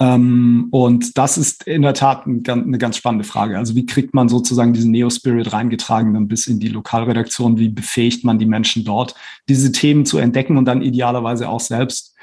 Ähm, 0.00 0.66
und 0.72 1.16
das 1.16 1.38
ist 1.38 1.64
in 1.64 1.82
der 1.82 1.94
Tat 1.94 2.26
ein, 2.26 2.42
eine 2.48 2.78
ganz 2.78 2.96
spannende 2.96 3.24
Frage. 3.24 3.56
Also 3.56 3.76
wie 3.76 3.86
kriegt 3.86 4.14
man 4.14 4.28
sozusagen 4.28 4.72
diesen 4.72 4.90
Neo-Spirit 4.90 5.52
reingetragen 5.52 6.14
dann 6.14 6.26
bis 6.26 6.48
in 6.48 6.58
die 6.58 6.68
Lokalredaktion? 6.68 7.58
Wie 7.58 7.68
befähigt 7.68 8.24
man 8.24 8.38
die 8.38 8.46
Menschen 8.46 8.84
dort, 8.84 9.14
diese 9.48 9.70
Themen 9.70 10.06
zu 10.06 10.18
entdecken 10.18 10.56
und 10.56 10.64
dann 10.64 10.82
idealerweise 10.82 11.48
auch 11.48 11.60
selbst 11.60 12.16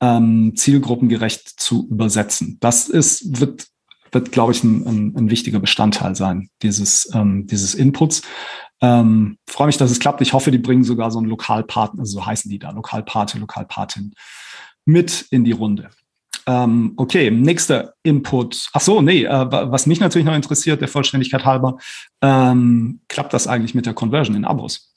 ähm, 0.00 0.54
zielgruppengerecht 0.56 1.60
zu 1.60 1.86
übersetzen? 1.88 2.56
Das 2.60 2.88
ist, 2.88 3.40
wird 3.40 3.68
wird, 4.12 4.32
glaube 4.32 4.52
ich, 4.52 4.64
ein, 4.64 4.86
ein, 4.86 5.16
ein, 5.16 5.30
wichtiger 5.30 5.60
Bestandteil 5.60 6.14
sein, 6.14 6.48
dieses, 6.62 7.10
ähm, 7.14 7.46
dieses 7.46 7.74
Inputs. 7.74 8.22
Ähm, 8.80 9.38
freue 9.48 9.66
mich, 9.66 9.76
dass 9.76 9.90
es 9.90 9.98
klappt. 9.98 10.20
Ich 10.20 10.32
hoffe, 10.32 10.50
die 10.50 10.58
bringen 10.58 10.84
sogar 10.84 11.10
so 11.10 11.18
einen 11.18 11.28
Lokalpartner, 11.28 12.00
also 12.00 12.18
so 12.18 12.26
heißen 12.26 12.50
die 12.50 12.58
da, 12.58 12.70
Lokalpate, 12.70 13.38
Lokalpatin, 13.38 14.14
mit 14.84 15.26
in 15.30 15.44
die 15.44 15.52
Runde. 15.52 15.90
Ähm, 16.46 16.94
okay, 16.96 17.30
nächster 17.30 17.92
Input. 18.02 18.70
Ach 18.72 18.80
so, 18.80 19.02
nee, 19.02 19.24
äh, 19.24 19.46
was 19.50 19.86
mich 19.86 20.00
natürlich 20.00 20.24
noch 20.26 20.34
interessiert, 20.34 20.80
der 20.80 20.88
Vollständigkeit 20.88 21.44
halber, 21.44 21.76
ähm, 22.22 23.00
klappt 23.08 23.34
das 23.34 23.46
eigentlich 23.46 23.74
mit 23.74 23.84
der 23.84 23.92
Conversion 23.92 24.34
in 24.34 24.46
Abos? 24.46 24.94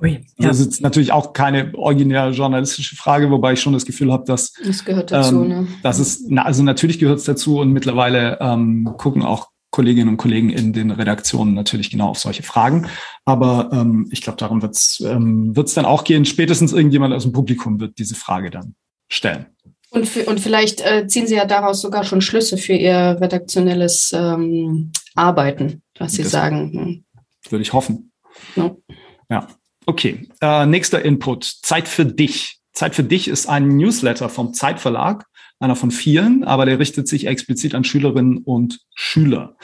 Ui, 0.00 0.24
ja. 0.38 0.48
Das 0.48 0.60
ist 0.60 0.80
natürlich 0.80 1.10
auch 1.12 1.32
keine 1.32 1.74
originär 1.74 2.30
journalistische 2.30 2.94
Frage, 2.94 3.30
wobei 3.30 3.54
ich 3.54 3.60
schon 3.60 3.72
das 3.72 3.84
Gefühl 3.84 4.12
habe, 4.12 4.24
dass 4.24 4.52
das 4.64 4.84
gehört 4.84 5.10
dazu. 5.10 5.42
Ähm, 5.42 5.48
ne? 5.48 5.68
Das 5.82 5.98
ist, 5.98 6.24
na, 6.28 6.42
also 6.42 6.62
natürlich 6.62 7.00
gehört 7.00 7.18
es 7.18 7.24
dazu 7.24 7.58
und 7.58 7.72
mittlerweile 7.72 8.38
ähm, 8.40 8.88
gucken 8.96 9.22
auch 9.22 9.48
Kolleginnen 9.70 10.08
und 10.08 10.16
Kollegen 10.16 10.50
in 10.50 10.72
den 10.72 10.90
Redaktionen 10.90 11.54
natürlich 11.54 11.90
genau 11.90 12.08
auf 12.08 12.18
solche 12.18 12.42
Fragen. 12.42 12.86
Aber 13.24 13.70
ähm, 13.72 14.08
ich 14.12 14.22
glaube, 14.22 14.38
darum 14.38 14.62
wird 14.62 14.74
es 14.74 15.00
ähm, 15.00 15.54
wird's 15.56 15.74
dann 15.74 15.84
auch 15.84 16.04
gehen. 16.04 16.24
Spätestens 16.24 16.72
irgendjemand 16.72 17.12
aus 17.12 17.24
dem 17.24 17.32
Publikum 17.32 17.80
wird 17.80 17.98
diese 17.98 18.14
Frage 18.14 18.50
dann 18.50 18.74
stellen. 19.08 19.46
Und, 19.90 20.06
für, 20.06 20.24
und 20.24 20.38
vielleicht 20.38 20.80
äh, 20.80 21.06
ziehen 21.06 21.26
Sie 21.26 21.34
ja 21.34 21.44
daraus 21.44 21.80
sogar 21.80 22.04
schon 22.04 22.20
Schlüsse 22.20 22.56
für 22.56 22.74
Ihr 22.74 23.18
redaktionelles 23.20 24.12
ähm, 24.14 24.92
Arbeiten, 25.14 25.82
was 25.98 26.12
Sie 26.12 26.22
das 26.22 26.32
sagen. 26.32 27.04
Würde 27.48 27.62
ich 27.62 27.72
hoffen. 27.72 28.12
No. 28.54 28.82
Ja. 29.30 29.48
Okay, 29.88 30.28
äh, 30.42 30.66
nächster 30.66 31.02
Input. 31.02 31.44
Zeit 31.62 31.88
für 31.88 32.04
dich. 32.04 32.58
Zeit 32.74 32.94
für 32.94 33.04
dich 33.04 33.26
ist 33.26 33.48
ein 33.48 33.68
Newsletter 33.68 34.28
vom 34.28 34.52
Zeitverlag, 34.52 35.24
einer 35.60 35.76
von 35.76 35.90
vielen, 35.90 36.44
aber 36.44 36.66
der 36.66 36.78
richtet 36.78 37.08
sich 37.08 37.26
explizit 37.26 37.74
an 37.74 37.84
Schülerinnen 37.84 38.36
und 38.36 38.80
Schüler. 38.94 39.56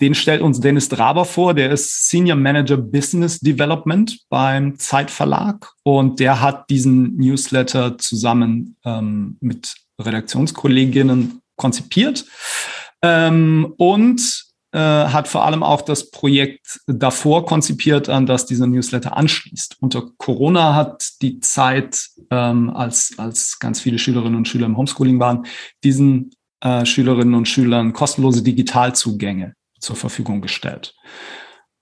Den 0.00 0.14
stellt 0.14 0.40
uns 0.40 0.60
Dennis 0.60 0.88
Draber 0.88 1.24
vor, 1.24 1.52
der 1.52 1.72
ist 1.72 2.08
Senior 2.08 2.36
Manager 2.36 2.76
Business 2.76 3.40
Development 3.40 4.16
beim 4.28 4.78
Zeitverlag 4.78 5.72
und 5.82 6.20
der 6.20 6.40
hat 6.40 6.70
diesen 6.70 7.16
Newsletter 7.16 7.98
zusammen 7.98 8.76
ähm, 8.84 9.36
mit 9.40 9.74
Redaktionskolleginnen 10.00 11.40
konzipiert 11.56 12.24
ähm, 13.02 13.74
und 13.78 14.45
äh, 14.72 14.78
hat 14.78 15.28
vor 15.28 15.44
allem 15.44 15.62
auch 15.62 15.82
das 15.82 16.10
Projekt 16.10 16.80
davor 16.86 17.46
konzipiert, 17.46 18.08
an 18.08 18.26
das 18.26 18.46
dieser 18.46 18.66
Newsletter 18.66 19.16
anschließt. 19.16 19.76
Unter 19.80 20.10
Corona 20.18 20.74
hat 20.74 21.22
die 21.22 21.40
Zeit, 21.40 22.08
ähm, 22.30 22.70
als, 22.70 23.14
als 23.16 23.58
ganz 23.58 23.80
viele 23.80 23.98
Schülerinnen 23.98 24.36
und 24.36 24.48
Schüler 24.48 24.66
im 24.66 24.76
Homeschooling 24.76 25.20
waren, 25.20 25.46
diesen 25.84 26.30
äh, 26.60 26.84
Schülerinnen 26.84 27.34
und 27.34 27.48
Schülern 27.48 27.92
kostenlose 27.92 28.42
Digitalzugänge 28.42 29.54
zur 29.78 29.96
Verfügung 29.96 30.40
gestellt. 30.40 30.94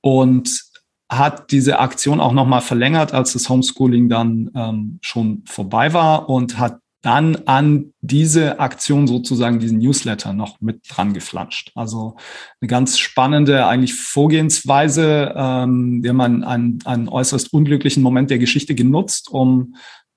Und 0.00 0.62
hat 1.10 1.50
diese 1.50 1.78
Aktion 1.78 2.20
auch 2.20 2.32
nochmal 2.32 2.60
verlängert, 2.60 3.12
als 3.12 3.32
das 3.32 3.48
Homeschooling 3.48 4.08
dann 4.08 4.50
ähm, 4.54 4.98
schon 5.02 5.44
vorbei 5.46 5.92
war 5.92 6.28
und 6.28 6.58
hat 6.58 6.78
dann 7.04 7.36
an 7.44 7.92
diese 8.00 8.60
Aktion 8.60 9.06
sozusagen 9.06 9.58
diesen 9.58 9.78
Newsletter 9.78 10.32
noch 10.32 10.60
mit 10.62 10.80
dran 10.88 11.12
geflanscht. 11.12 11.70
Also 11.74 12.16
eine 12.60 12.68
ganz 12.68 12.98
spannende 12.98 13.66
eigentlich 13.66 13.94
Vorgehensweise. 13.94 15.34
Ähm, 15.36 16.02
haben 16.06 16.20
einen, 16.20 16.44
einen, 16.44 16.78
einen 16.86 17.08
äußerst 17.10 17.52
unglücklichen 17.52 18.02
Moment 18.02 18.30
der 18.30 18.38
Geschichte 18.38 18.74
genutzt, 18.74 19.28
um 19.30 19.74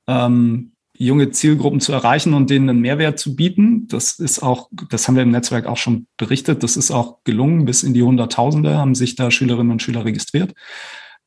ähm, 0.08 0.72
junge 0.98 1.29
Zielgruppen 1.32 1.82
zu 1.82 1.91
erreichen 1.91 2.34
und 2.34 2.50
denen 2.50 2.70
einen 2.70 2.79
Mehrwert 2.79 3.20
zu 3.20 3.36
bieten. 3.36 3.88
Das 3.89 4.17
ist 4.17 4.41
auch, 4.41 4.70
das 4.89 5.08
haben 5.08 5.15
wir 5.15 5.24
im 5.24 5.32
Netzwerk 5.32 5.65
auch 5.67 5.77
schon 5.77 6.08
berichtet, 6.15 6.63
das 6.63 6.77
ist 6.77 6.91
auch 6.91 7.17
gelungen. 7.25 7.65
Bis 7.65 7.84
in 7.84 7.94
die 7.94 8.03
Hunderttausende 8.03 8.77
haben 8.77 8.96
sich 8.96 9.15
da 9.15 9.29
Schülerinnen 9.29 9.74
und 9.74 9.82
Schüler 9.82 10.06
registriert. 10.06 10.53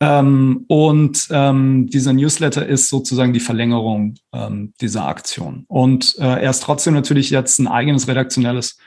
Ähm, 0.02 0.64
und 0.68 1.28
ähm, 1.30 1.86
dieser 1.86 2.14
Newsletter 2.14 2.66
ist 2.66 2.88
sozusagen 2.88 3.34
die 3.34 3.40
Verlängerung 3.40 4.14
ähm, 4.32 4.72
dieser 4.80 5.06
Aktion. 5.06 5.64
Und 5.68 6.16
äh, 6.18 6.42
er 6.42 6.50
ist 6.50 6.62
trotzdem 6.62 6.94
natürlich 6.94 7.28
jetzt 7.30 7.58
ein 7.58 7.68
eigenes 7.68 8.08
redaktionelles 8.08 8.78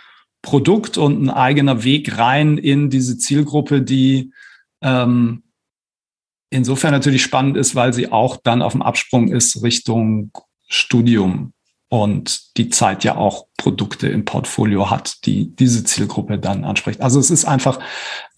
Produkt 0.42 0.98
und 0.98 1.24
ein 1.24 1.30
eigener 1.30 1.84
Weg 1.84 2.18
rein 2.18 2.58
in 2.58 2.90
diese 2.90 3.18
Zielgruppe, 3.18 3.82
die 3.82 4.34
ähm, 4.82 5.44
insofern 6.50 6.92
natürlich 6.92 7.22
spannend 7.22 7.58
ist, 7.58 7.76
weil 7.76 7.94
sie 7.94 8.12
auch 8.12 8.38
dann 8.38 8.62
auf 8.62 8.74
dem 8.74 8.82
Absprung 8.82 9.30
ist 9.30 9.62
Richtung 9.62 10.32
Studium 10.68 11.54
und 11.94 12.58
die 12.58 12.70
Zeit 12.70 13.04
ja 13.04 13.18
auch 13.18 13.46
Produkte 13.56 14.08
im 14.08 14.26
Portfolio 14.26 14.90
hat, 14.90 15.28
die 15.28 15.56
diese 15.56 15.84
Zielgruppe 15.84 16.40
dann 16.40 16.64
anspricht. 16.64 17.02
Also 17.02 17.20
es 17.20 17.30
ist 17.30 17.46
einfach, 17.46 17.80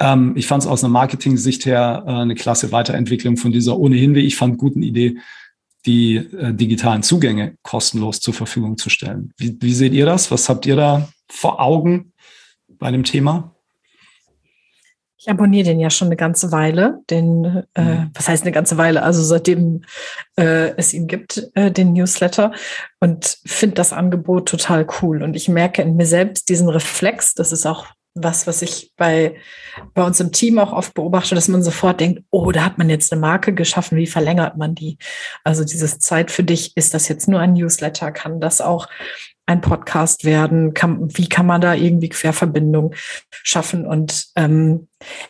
ähm, 0.01 0.33
ich 0.35 0.45
fand 0.45 0.63
es 0.63 0.67
aus 0.67 0.83
einer 0.83 0.91
Marketing-Sicht 0.91 1.65
her 1.65 2.03
äh, 2.05 2.12
eine 2.12 2.35
klasse 2.35 2.74
Weiterentwicklung 2.74 3.38
von 3.38 3.53
dieser 3.53 3.79
ohnehin, 3.79 4.13
wie 4.13 4.25
ich 4.25 4.35
fand, 4.35 4.57
guten 4.57 4.83
Idee, 4.83 5.19
die 5.85 6.17
äh, 6.17 6.53
digitalen 6.53 7.01
Zugänge 7.01 7.55
kostenlos 7.63 8.19
zur 8.19 8.33
Verfügung 8.33 8.77
zu 8.77 8.89
stellen. 8.89 9.31
Wie, 9.38 9.55
wie 9.62 9.74
seht 9.74 9.93
ihr 9.93 10.05
das? 10.05 10.31
Was 10.31 10.50
habt 10.50 10.65
ihr 10.65 10.75
da 10.75 11.07
vor 11.29 11.62
Augen 11.62 12.12
bei 12.67 12.91
dem 12.91 13.05
Thema? 13.05 13.54
Ich 15.25 15.32
abonniere 15.32 15.65
den 15.65 15.79
ja 15.79 15.89
schon 15.89 16.10
eine 16.10 16.17
ganze 16.17 16.51
Weile. 16.51 17.00
Den, 17.10 17.63
äh, 17.74 17.82
mhm. 17.82 18.12
was 18.13 18.27
heißt 18.27 18.44
eine 18.44 18.51
ganze 18.51 18.77
Weile? 18.77 19.01
Also 19.01 19.24
seitdem 19.24 19.82
äh, 20.36 20.75
es 20.77 20.94
ihn 20.94 21.08
gibt, 21.08 21.50
äh, 21.55 21.72
den 21.72 21.94
Newsletter. 21.94 22.51
Und 23.00 23.39
finde 23.44 23.74
das 23.74 23.91
Angebot 23.91 24.48
total 24.48 24.86
cool. 25.01 25.24
Und 25.24 25.36
ich 25.36 25.50
merke 25.50 25.82
in 25.82 25.96
mir 25.96 26.05
selbst 26.05 26.48
diesen 26.50 26.70
Reflex. 26.70 27.34
Das 27.34 27.51
ist 27.51 27.65
auch 27.65 27.88
was, 28.13 28.46
was 28.46 28.62
ich 28.62 28.94
bei, 28.98 29.36
bei 29.96 30.03
uns 30.03 30.20
im 30.20 30.32
Team 30.32 30.60
auch 30.60 30.72
oft 30.72 30.94
beobachte, 30.94 31.34
dass 31.34 31.48
man 31.48 31.63
sofort 31.63 32.00
denkt, 32.01 32.22
oh, 32.29 32.51
da 32.51 32.63
hat 32.63 32.77
man 32.77 32.91
jetzt 32.91 33.12
eine 33.12 33.20
Marke 33.20 33.51
geschaffen, 33.51 33.98
wie 33.98 34.05
verlängert 34.05 34.58
man 34.58 34.75
die? 34.75 35.00
Also 35.44 35.65
dieses 35.65 35.98
Zeit 35.98 36.29
für 36.29 36.44
dich, 36.44 36.77
ist 36.77 36.94
das 36.94 37.08
jetzt 37.08 37.27
nur 37.27 37.39
ein 37.39 37.53
Newsletter? 37.53 38.12
Kann 38.12 38.39
das 38.39 38.62
auch 38.62 38.88
ein 39.46 39.62
Podcast 39.62 40.25
werden? 40.25 40.74
Kann, 40.74 41.08
wie 41.18 41.30
kann 41.30 41.46
man 41.46 41.62
da 41.62 41.74
irgendwie 41.74 42.10
Querverbindung 42.10 42.94
schaffen? 43.32 43.86
Und 43.86 44.28
ähm, 44.36 44.88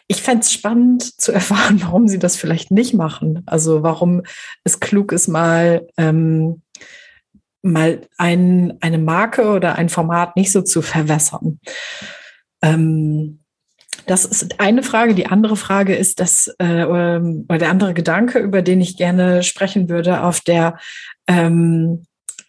ich 0.08 0.22
fände 0.22 0.42
es 0.42 0.54
spannend 0.54 1.20
zu 1.20 1.32
erfahren, 1.34 1.82
warum 1.82 2.08
sie 2.08 2.20
das 2.20 2.36
vielleicht 2.36 2.72
nicht 2.72 2.94
machen. 2.94 3.44
Also 3.46 3.84
warum 3.84 4.24
es 4.64 4.80
klug 4.80 5.12
ist, 5.12 5.28
mal 5.28 5.88
ähm, 5.98 6.62
mal 7.66 8.02
ein, 8.18 8.78
eine 8.80 9.00
Marke 9.00 9.50
oder 9.50 9.76
ein 9.76 9.90
Format 9.90 10.36
nicht 10.36 10.52
so 10.52 10.62
zu 10.62 10.82
verwässern. 10.82 11.60
Ähm, 12.62 13.40
das 14.06 14.24
ist 14.24 14.60
eine 14.60 14.84
Frage. 14.84 15.16
Die 15.16 15.26
andere 15.26 15.56
Frage 15.56 15.96
ist, 15.96 16.20
dass, 16.20 16.54
äh, 16.60 16.84
oder 16.84 17.20
der 17.50 17.72
andere 17.72 17.94
Gedanke, 17.96 18.40
über 18.40 18.62
den 18.62 18.82
ich 18.82 18.98
gerne 18.98 19.42
sprechen 19.42 19.90
würde, 19.90 20.22
auf 20.22 20.42
der 20.42 20.78
ähm, 21.28 22.06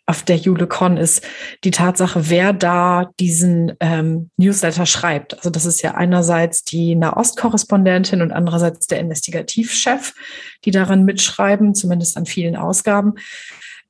auf 0.06 0.22
der 0.22 0.36
JuleCon 0.36 0.96
ist 0.96 1.22
die 1.64 1.72
Tatsache, 1.72 2.30
wer 2.30 2.52
da 2.52 3.10
diesen 3.18 3.72
ähm, 3.80 4.30
Newsletter 4.36 4.86
schreibt. 4.86 5.34
Also 5.34 5.50
das 5.50 5.66
ist 5.66 5.82
ja 5.82 5.94
einerseits 5.94 6.62
die 6.62 6.94
Nahostkorrespondentin 6.94 8.22
und 8.22 8.30
andererseits 8.30 8.86
der 8.86 9.00
Investigativchef, 9.00 10.14
die 10.64 10.70
daran 10.70 11.04
mitschreiben, 11.04 11.74
zumindest 11.74 12.16
an 12.16 12.26
vielen 12.26 12.54
Ausgaben. 12.54 13.14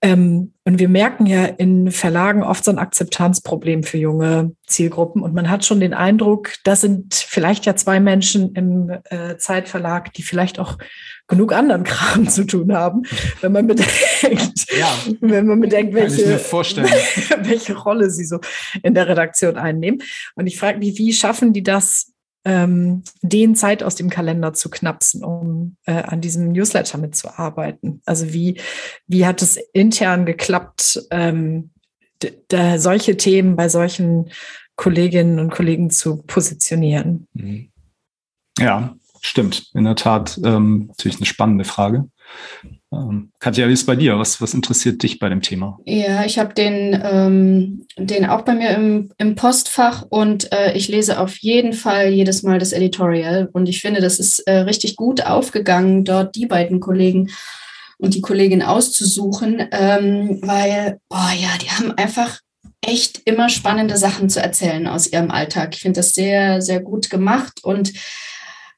Ähm, 0.03 0.53
und 0.65 0.79
wir 0.79 0.89
merken 0.89 1.27
ja 1.27 1.45
in 1.45 1.91
Verlagen 1.91 2.43
oft 2.43 2.65
so 2.65 2.71
ein 2.71 2.79
Akzeptanzproblem 2.79 3.83
für 3.83 3.99
junge 3.99 4.53
Zielgruppen. 4.67 5.23
Und 5.23 5.35
man 5.35 5.51
hat 5.51 5.65
schon 5.65 5.81
den 5.81 5.95
Eindruck, 5.95 6.55
das 6.65 6.83
sind 6.83 7.15
vielleicht 7.15 7.67
ja 7.67 7.77
zwei 7.77 8.01
Menschen 8.01 8.55
im 8.55 8.91
äh, 9.05 9.37
Zeitverlag, 9.39 10.13
die 10.15 10.23
vielleicht 10.23 10.59
auch 10.59 10.79
genug 11.29 11.53
anderen 11.53 11.85
Kram 11.85 12.29
zu 12.29 12.45
tun 12.45 12.73
haben, 12.73 13.03
wenn 13.41 13.53
man 13.53 13.67
bedenkt, 13.67 14.67
ja, 14.79 14.93
wenn 15.21 15.47
man 15.47 15.61
bedenkt, 15.61 15.95
welche, 15.95 16.39
welche 17.43 17.77
Rolle 17.77 18.11
sie 18.11 18.25
so 18.25 18.41
in 18.83 18.95
der 18.95 19.09
Redaktion 19.09 19.57
einnehmen. 19.57 20.03
Und 20.35 20.47
ich 20.47 20.59
frage 20.59 20.79
mich, 20.79 20.99
wie 20.99 21.13
schaffen 21.13 21.53
die 21.53 21.63
das, 21.63 22.13
ähm, 22.45 23.03
den 23.23 23.57
Zeit 23.57 23.83
aus 23.83 23.97
dem 23.97 24.09
Kalender 24.09 24.53
zu 24.53 24.71
knapsen, 24.71 25.25
um 25.25 25.77
äh, 25.85 25.95
an 25.95 26.21
diesem 26.21 26.53
Newsletter 26.53 26.97
mitzuarbeiten? 26.97 28.03
Also 28.07 28.33
wie, 28.33 28.61
wie 29.09 29.27
hat 29.27 29.43
es 29.43 29.59
intern 29.73 30.27
geklappt, 30.27 31.03
ähm, 31.11 31.71
da 32.49 32.79
solche 32.79 33.17
Themen 33.17 33.57
bei 33.57 33.69
solchen 33.69 34.31
Kolleginnen 34.77 35.41
und 35.41 35.51
Kollegen 35.51 35.91
zu 35.91 36.23
positionieren? 36.23 37.27
Mhm. 37.35 37.71
Ja, 38.59 38.97
stimmt. 39.21 39.71
In 39.75 39.85
der 39.85 39.97
Tat 39.97 40.39
ähm, 40.45 40.87
natürlich 40.89 41.19
eine 41.19 41.27
spannende 41.27 41.65
Frage. 41.65 42.09
Ähm, 42.93 43.31
Katja, 43.39 43.69
wie 43.69 43.73
ist 43.73 43.81
es 43.81 43.87
bei 43.87 43.97
dir? 43.97 44.19
Was, 44.19 44.41
was 44.41 44.55
interessiert 44.55 45.03
dich 45.03 45.19
bei 45.19 45.29
dem 45.29 45.43
Thema? 45.43 45.79
Ja, 45.85 46.25
ich 46.25 46.39
habe 46.39 46.55
den, 46.55 47.01
ähm, 47.03 47.87
den 47.97 48.27
auch 48.27 48.43
bei 48.43 48.55
mir 48.55 48.71
im, 48.71 49.13
im 49.19 49.35
Postfach 49.35 50.03
und 50.09 50.53
äh, 50.53 50.73
ich 50.75 50.89
lese 50.89 51.19
auf 51.19 51.37
jeden 51.39 51.73
Fall 51.73 52.09
jedes 52.09 52.43
Mal 52.43 52.59
das 52.59 52.73
Editorial 52.73 53.49
und 53.53 53.69
ich 53.69 53.81
finde, 53.81 54.01
das 54.01 54.19
ist 54.19 54.41
äh, 54.41 54.59
richtig 54.59 54.97
gut 54.97 55.25
aufgegangen, 55.25 56.05
dort 56.05 56.37
die 56.37 56.47
beiden 56.47 56.81
Kollegen 56.81 57.31
und 57.99 58.15
die 58.15 58.21
Kollegin 58.21 58.63
auszusuchen, 58.63 59.67
ähm, 59.73 60.41
weil, 60.43 60.99
boah 61.09 61.31
ja, 61.39 61.49
die 61.61 61.71
haben 61.71 61.93
einfach 61.93 62.41
echt 62.83 63.23
immer 63.25 63.49
spannende 63.49 63.97
Sachen 63.97 64.29
zu 64.29 64.41
erzählen 64.41 64.87
aus 64.87 65.07
ihrem 65.07 65.31
Alltag. 65.31 65.75
Ich 65.75 65.81
finde 65.81 66.01
das 66.01 66.15
sehr, 66.15 66.63
sehr 66.63 66.81
gut 66.81 67.11
gemacht 67.11 67.65
und 67.65 67.93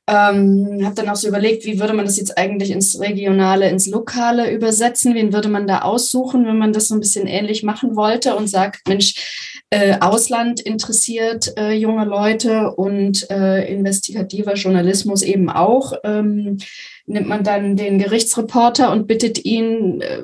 ähm, 0.08 0.80
habe 0.84 0.94
dann 0.94 1.10
auch 1.10 1.16
so 1.16 1.28
überlegt, 1.28 1.66
wie 1.66 1.78
würde 1.78 1.92
man 1.92 2.06
das 2.06 2.16
jetzt 2.16 2.38
eigentlich 2.38 2.70
ins 2.70 2.98
Regionale, 2.98 3.68
ins 3.68 3.86
Lokale 3.86 4.50
übersetzen? 4.50 5.14
Wen 5.14 5.34
würde 5.34 5.50
man 5.50 5.66
da 5.66 5.80
aussuchen, 5.82 6.46
wenn 6.46 6.56
man 6.56 6.72
das 6.72 6.88
so 6.88 6.94
ein 6.94 7.00
bisschen 7.00 7.26
ähnlich 7.26 7.62
machen 7.62 7.94
wollte 7.94 8.34
und 8.34 8.48
sagt, 8.48 8.88
Mensch, 8.88 9.60
äh, 9.68 9.98
Ausland 10.00 10.60
interessiert 10.60 11.52
äh, 11.58 11.72
junge 11.72 12.06
Leute 12.06 12.70
und 12.70 13.30
äh, 13.30 13.70
investigativer 13.70 14.54
Journalismus 14.54 15.20
eben 15.20 15.50
auch. 15.50 15.92
Ähm, 16.04 16.56
nimmt 17.04 17.28
man 17.28 17.44
dann 17.44 17.76
den 17.76 17.98
Gerichtsreporter 17.98 18.90
und 18.90 19.06
bittet 19.06 19.44
ihn, 19.44 20.00
äh, 20.00 20.22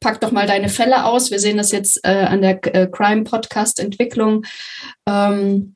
pack 0.00 0.20
doch 0.20 0.32
mal 0.32 0.48
deine 0.48 0.68
Fälle 0.68 1.04
aus. 1.04 1.30
Wir 1.30 1.38
sehen 1.38 1.58
das 1.58 1.70
jetzt 1.70 2.00
äh, 2.02 2.08
an 2.08 2.42
der 2.42 2.58
äh, 2.74 2.88
Crime 2.88 3.22
Podcast 3.22 3.78
Entwicklung. 3.78 4.44
Ähm, 5.08 5.75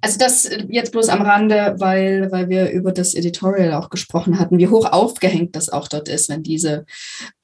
also 0.00 0.18
das 0.18 0.44
äh, 0.44 0.64
jetzt 0.68 0.92
bloß 0.92 1.08
am 1.08 1.22
Rande, 1.22 1.74
weil, 1.78 2.30
weil 2.30 2.48
wir 2.48 2.70
über 2.70 2.92
das 2.92 3.14
Editorial 3.14 3.72
auch 3.74 3.90
gesprochen 3.90 4.38
hatten, 4.38 4.58
wie 4.58 4.68
hoch 4.68 4.86
aufgehängt 4.86 5.56
das 5.56 5.68
auch 5.68 5.88
dort 5.88 6.08
ist, 6.08 6.28
wenn 6.28 6.42
diese 6.42 6.86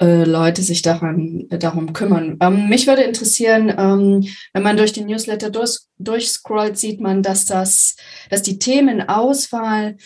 äh, 0.00 0.25
Leute 0.25 0.62
sich 0.62 0.82
daran, 0.82 1.46
äh, 1.50 1.58
darum 1.58 1.92
kümmern. 1.92 2.37
Ähm, 2.40 2.68
mich 2.68 2.87
würde 2.87 3.02
interessieren, 3.02 3.73
ähm, 3.76 4.26
wenn 4.52 4.62
man 4.62 4.76
durch 4.76 4.92
den 4.92 5.06
Newsletter 5.06 5.50
durch, 5.50 5.80
durchscrollt, 5.99 6.78
sieht 6.78 7.00
man, 7.00 7.23
dass 7.23 7.44
das, 7.44 7.96
dass 8.30 8.42
die 8.42 8.58
Themenauswahl 8.58 9.96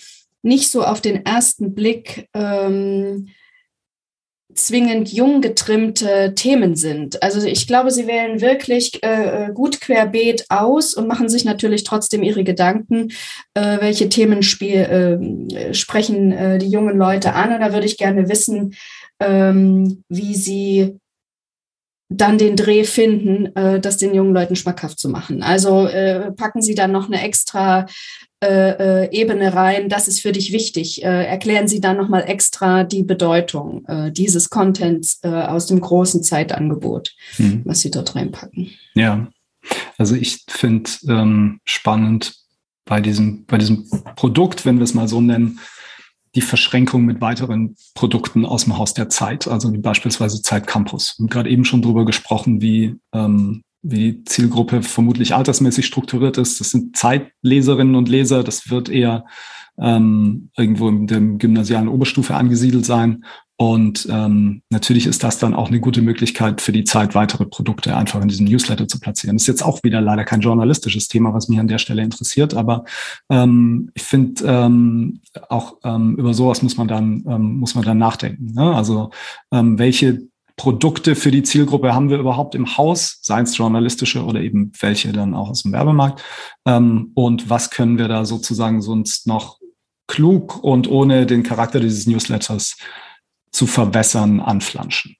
nicht 0.42 0.70
so 0.70 0.84
auf 0.84 1.00
den 1.00 1.24
ersten 1.26 1.74
Blick 1.74 2.28
ähm, 2.34 3.28
zwingend 4.58 5.12
jung 5.12 5.40
getrimmte 5.40 6.34
Themen 6.34 6.76
sind. 6.76 7.22
Also 7.22 7.46
ich 7.46 7.66
glaube, 7.66 7.90
sie 7.90 8.06
wählen 8.06 8.40
wirklich 8.40 9.02
äh, 9.02 9.50
gut 9.54 9.80
querbeet 9.80 10.46
aus 10.48 10.94
und 10.94 11.06
machen 11.06 11.28
sich 11.28 11.44
natürlich 11.44 11.84
trotzdem 11.84 12.22
ihre 12.22 12.44
Gedanken, 12.44 13.08
äh, 13.54 13.80
welche 13.80 14.08
Themen 14.08 14.42
spiel, 14.42 14.74
äh, 15.50 15.74
sprechen 15.74 16.32
äh, 16.32 16.58
die 16.58 16.68
jungen 16.68 16.96
Leute 16.96 17.34
an. 17.34 17.52
Und 17.52 17.60
da 17.60 17.72
würde 17.72 17.86
ich 17.86 17.96
gerne 17.96 18.28
wissen, 18.28 18.74
ähm, 19.20 20.04
wie 20.08 20.34
sie 20.34 20.98
dann 22.10 22.38
den 22.38 22.56
Dreh 22.56 22.84
finden, 22.84 23.54
äh, 23.54 23.80
das 23.80 23.98
den 23.98 24.14
jungen 24.14 24.32
Leuten 24.32 24.56
schmackhaft 24.56 24.98
zu 24.98 25.08
machen. 25.08 25.42
Also 25.42 25.86
äh, 25.86 26.32
packen 26.32 26.62
Sie 26.62 26.74
dann 26.74 26.90
noch 26.90 27.06
eine 27.06 27.22
extra 27.22 27.86
äh, 28.40 29.04
äh, 29.04 29.10
Ebene 29.10 29.52
rein, 29.52 29.88
das 29.88 30.06
ist 30.06 30.20
für 30.20 30.32
dich 30.32 30.52
wichtig. 30.52 31.02
Äh, 31.02 31.26
erklären 31.26 31.66
Sie 31.66 31.80
dann 31.80 31.96
nochmal 31.96 32.24
extra 32.28 32.84
die 32.84 33.02
Bedeutung 33.02 33.84
äh, 33.86 34.12
dieses 34.12 34.48
Contents 34.48 35.18
äh, 35.22 35.28
aus 35.28 35.66
dem 35.66 35.80
großen 35.80 36.22
Zeitangebot, 36.22 37.14
hm. 37.36 37.62
was 37.64 37.80
Sie 37.80 37.90
dort 37.90 38.14
reinpacken. 38.14 38.70
Ja, 38.94 39.28
also 39.96 40.14
ich 40.14 40.44
finde 40.48 40.88
ähm, 41.08 41.60
spannend 41.64 42.34
bei 42.84 43.00
diesem, 43.00 43.44
bei 43.46 43.58
diesem 43.58 43.88
Produkt, 44.16 44.64
wenn 44.64 44.76
wir 44.76 44.84
es 44.84 44.94
mal 44.94 45.08
so 45.08 45.20
nennen, 45.20 45.58
die 46.34 46.40
Verschränkung 46.40 47.04
mit 47.04 47.20
weiteren 47.20 47.74
Produkten 47.94 48.46
aus 48.46 48.64
dem 48.64 48.78
Haus 48.78 48.94
der 48.94 49.08
Zeit, 49.08 49.48
also 49.48 49.72
wie 49.72 49.78
beispielsweise 49.78 50.42
Zeit 50.42 50.66
Campus. 50.66 51.16
Wir 51.18 51.24
haben 51.24 51.30
gerade 51.30 51.50
eben 51.50 51.64
schon 51.64 51.82
darüber 51.82 52.04
gesprochen, 52.04 52.60
wie 52.60 52.96
ähm, 53.12 53.62
wie 53.90 54.24
Zielgruppe 54.24 54.82
vermutlich 54.82 55.34
altersmäßig 55.34 55.86
strukturiert 55.86 56.38
ist. 56.38 56.60
Das 56.60 56.70
sind 56.70 56.96
Zeitleserinnen 56.96 57.94
und 57.94 58.08
Leser. 58.08 58.44
Das 58.44 58.70
wird 58.70 58.88
eher 58.88 59.24
ähm, 59.80 60.50
irgendwo 60.56 60.88
in 60.88 61.06
der 61.06 61.20
gymnasialen 61.20 61.88
Oberstufe 61.88 62.34
angesiedelt 62.34 62.84
sein. 62.84 63.24
Und 63.60 64.06
ähm, 64.08 64.62
natürlich 64.70 65.06
ist 65.06 65.24
das 65.24 65.40
dann 65.40 65.52
auch 65.52 65.66
eine 65.66 65.80
gute 65.80 66.00
Möglichkeit 66.00 66.60
für 66.60 66.70
die 66.70 66.84
Zeit, 66.84 67.16
weitere 67.16 67.44
Produkte 67.44 67.96
einfach 67.96 68.22
in 68.22 68.28
diesem 68.28 68.46
Newsletter 68.46 68.86
zu 68.86 69.00
platzieren. 69.00 69.34
Das 69.34 69.42
ist 69.42 69.48
jetzt 69.48 69.64
auch 69.64 69.82
wieder 69.82 70.00
leider 70.00 70.24
kein 70.24 70.40
journalistisches 70.40 71.08
Thema, 71.08 71.34
was 71.34 71.48
mich 71.48 71.58
an 71.58 71.66
der 71.66 71.78
Stelle 71.78 72.02
interessiert, 72.02 72.54
aber 72.54 72.84
ähm, 73.30 73.90
ich 73.94 74.04
finde, 74.04 74.44
ähm, 74.46 75.22
auch 75.48 75.78
ähm, 75.82 76.14
über 76.14 76.34
sowas 76.34 76.62
muss 76.62 76.76
man 76.76 76.86
dann, 76.86 77.24
ähm, 77.28 77.58
muss 77.58 77.74
man 77.74 77.84
dann 77.84 77.98
nachdenken. 77.98 78.52
Ne? 78.54 78.76
Also 78.76 79.10
ähm, 79.50 79.76
welche 79.76 80.27
Produkte 80.58 81.14
für 81.14 81.30
die 81.30 81.44
Zielgruppe 81.44 81.94
haben 81.94 82.10
wir 82.10 82.18
überhaupt 82.18 82.54
im 82.54 82.76
Haus, 82.76 83.20
seien 83.22 83.44
es 83.44 83.56
journalistische 83.56 84.24
oder 84.24 84.40
eben 84.42 84.72
welche 84.80 85.12
dann 85.12 85.32
auch 85.32 85.48
aus 85.48 85.62
dem 85.62 85.72
Werbemarkt? 85.72 86.22
Ähm, 86.66 87.12
und 87.14 87.48
was 87.48 87.70
können 87.70 87.96
wir 87.96 88.08
da 88.08 88.26
sozusagen 88.26 88.82
sonst 88.82 89.26
noch 89.26 89.58
klug 90.08 90.62
und 90.62 90.90
ohne 90.90 91.24
den 91.24 91.44
Charakter 91.44 91.80
dieses 91.80 92.06
Newsletters 92.06 92.76
zu 93.52 93.66
verwässern, 93.66 94.40
anflanschen? 94.40 95.16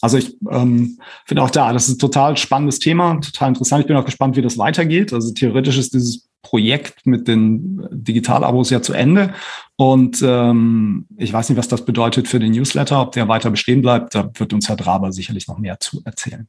Also 0.00 0.18
ich 0.18 0.36
ähm, 0.50 0.98
finde 1.26 1.42
auch 1.42 1.50
da, 1.50 1.72
das 1.72 1.88
ist 1.88 1.96
ein 1.96 1.98
total 1.98 2.36
spannendes 2.36 2.78
Thema, 2.78 3.20
total 3.20 3.48
interessant. 3.48 3.80
Ich 3.80 3.88
bin 3.88 3.96
auch 3.96 4.04
gespannt, 4.04 4.36
wie 4.36 4.42
das 4.42 4.56
weitergeht. 4.56 5.12
Also 5.12 5.34
theoretisch 5.34 5.76
ist 5.76 5.92
dieses 5.92 6.25
Projekt 6.46 7.06
mit 7.06 7.26
den 7.26 7.86
Digitalabos 7.90 8.70
ja 8.70 8.80
zu 8.80 8.92
Ende. 8.92 9.34
Und 9.74 10.22
ähm, 10.22 11.06
ich 11.16 11.32
weiß 11.32 11.48
nicht, 11.48 11.58
was 11.58 11.68
das 11.68 11.84
bedeutet 11.84 12.28
für 12.28 12.38
den 12.38 12.52
Newsletter, 12.52 13.02
ob 13.02 13.12
der 13.12 13.26
weiter 13.26 13.50
bestehen 13.50 13.82
bleibt. 13.82 14.14
Da 14.14 14.30
wird 14.34 14.52
uns 14.52 14.68
Herr 14.68 14.76
Draber 14.76 15.12
sicherlich 15.12 15.48
noch 15.48 15.58
mehr 15.58 15.80
zu 15.80 16.02
erzählen. 16.04 16.48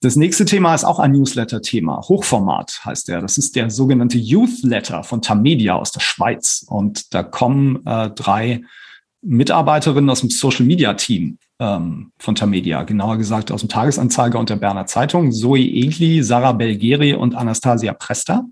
Das 0.00 0.16
nächste 0.16 0.44
Thema 0.44 0.74
ist 0.74 0.84
auch 0.84 0.98
ein 0.98 1.12
Newsletter-Thema. 1.12 2.02
Hochformat 2.08 2.82
heißt 2.84 3.08
der. 3.08 3.22
Das 3.22 3.38
ist 3.38 3.56
der 3.56 3.70
sogenannte 3.70 4.18
Youth 4.18 4.62
Letter 4.62 5.02
von 5.02 5.22
Tamedia 5.22 5.76
aus 5.76 5.92
der 5.92 6.00
Schweiz. 6.00 6.66
Und 6.68 7.14
da 7.14 7.22
kommen 7.22 7.84
äh, 7.86 8.10
drei 8.10 8.60
Mitarbeiterinnen 9.24 10.10
aus 10.10 10.20
dem 10.20 10.30
Social 10.30 10.66
Media 10.66 10.94
Team 10.94 11.38
ähm, 11.58 12.12
von 12.18 12.34
Tamedia, 12.34 12.82
genauer 12.82 13.16
gesagt 13.16 13.50
aus 13.50 13.60
dem 13.60 13.68
Tagesanzeiger 13.68 14.38
und 14.38 14.50
der 14.50 14.56
Berner 14.56 14.86
Zeitung, 14.86 15.32
Zoe 15.32 15.60
Egli, 15.60 16.22
Sarah 16.22 16.52
Belgeri 16.52 17.14
und 17.14 17.34
Anastasia 17.34 17.92
Presta. 17.92 18.44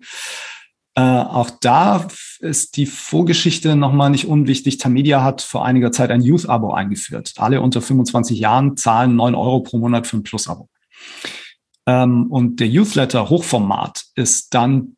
Äh, 0.95 1.01
auch 1.01 1.51
da 1.61 2.07
ist 2.41 2.77
die 2.77 2.87
Vorgeschichte 2.87 3.77
nochmal 3.77 4.11
nicht 4.11 4.27
unwichtig. 4.27 4.79
Tamedia 4.79 5.23
hat 5.23 5.41
vor 5.41 5.65
einiger 5.65 5.93
Zeit 5.93 6.11
ein 6.11 6.21
Youth-Abo 6.21 6.73
eingeführt. 6.73 7.33
Alle 7.37 7.61
unter 7.61 7.81
25 7.81 8.39
Jahren 8.39 8.77
zahlen 8.77 9.17
9 9.17 9.35
Euro 9.35 9.61
pro 9.61 9.79
Monat 9.79 10.07
für 10.07 10.19
ein 10.19 10.23
Plus-Abo. 10.23 10.69
Ähm, 11.87 12.27
und 12.31 12.61
der 12.61 12.69
Youth-Letter 12.69 13.31
Hochformat 13.31 14.05
ist 14.15 14.55
dann 14.55 14.97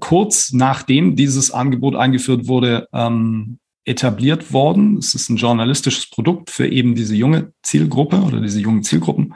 kurz 0.00 0.52
nachdem 0.52 1.14
dieses 1.14 1.50
Angebot 1.50 1.94
eingeführt 1.94 2.48
wurde, 2.48 2.88
ähm, 2.92 3.58
etabliert 3.88 4.52
worden. 4.52 4.98
Es 4.98 5.14
ist 5.14 5.28
ein 5.28 5.36
journalistisches 5.36 6.08
Produkt 6.10 6.50
für 6.50 6.68
eben 6.68 6.94
diese 6.94 7.16
junge 7.16 7.52
Zielgruppe 7.62 8.20
oder 8.22 8.40
diese 8.40 8.60
jungen 8.60 8.82
Zielgruppen 8.82 9.34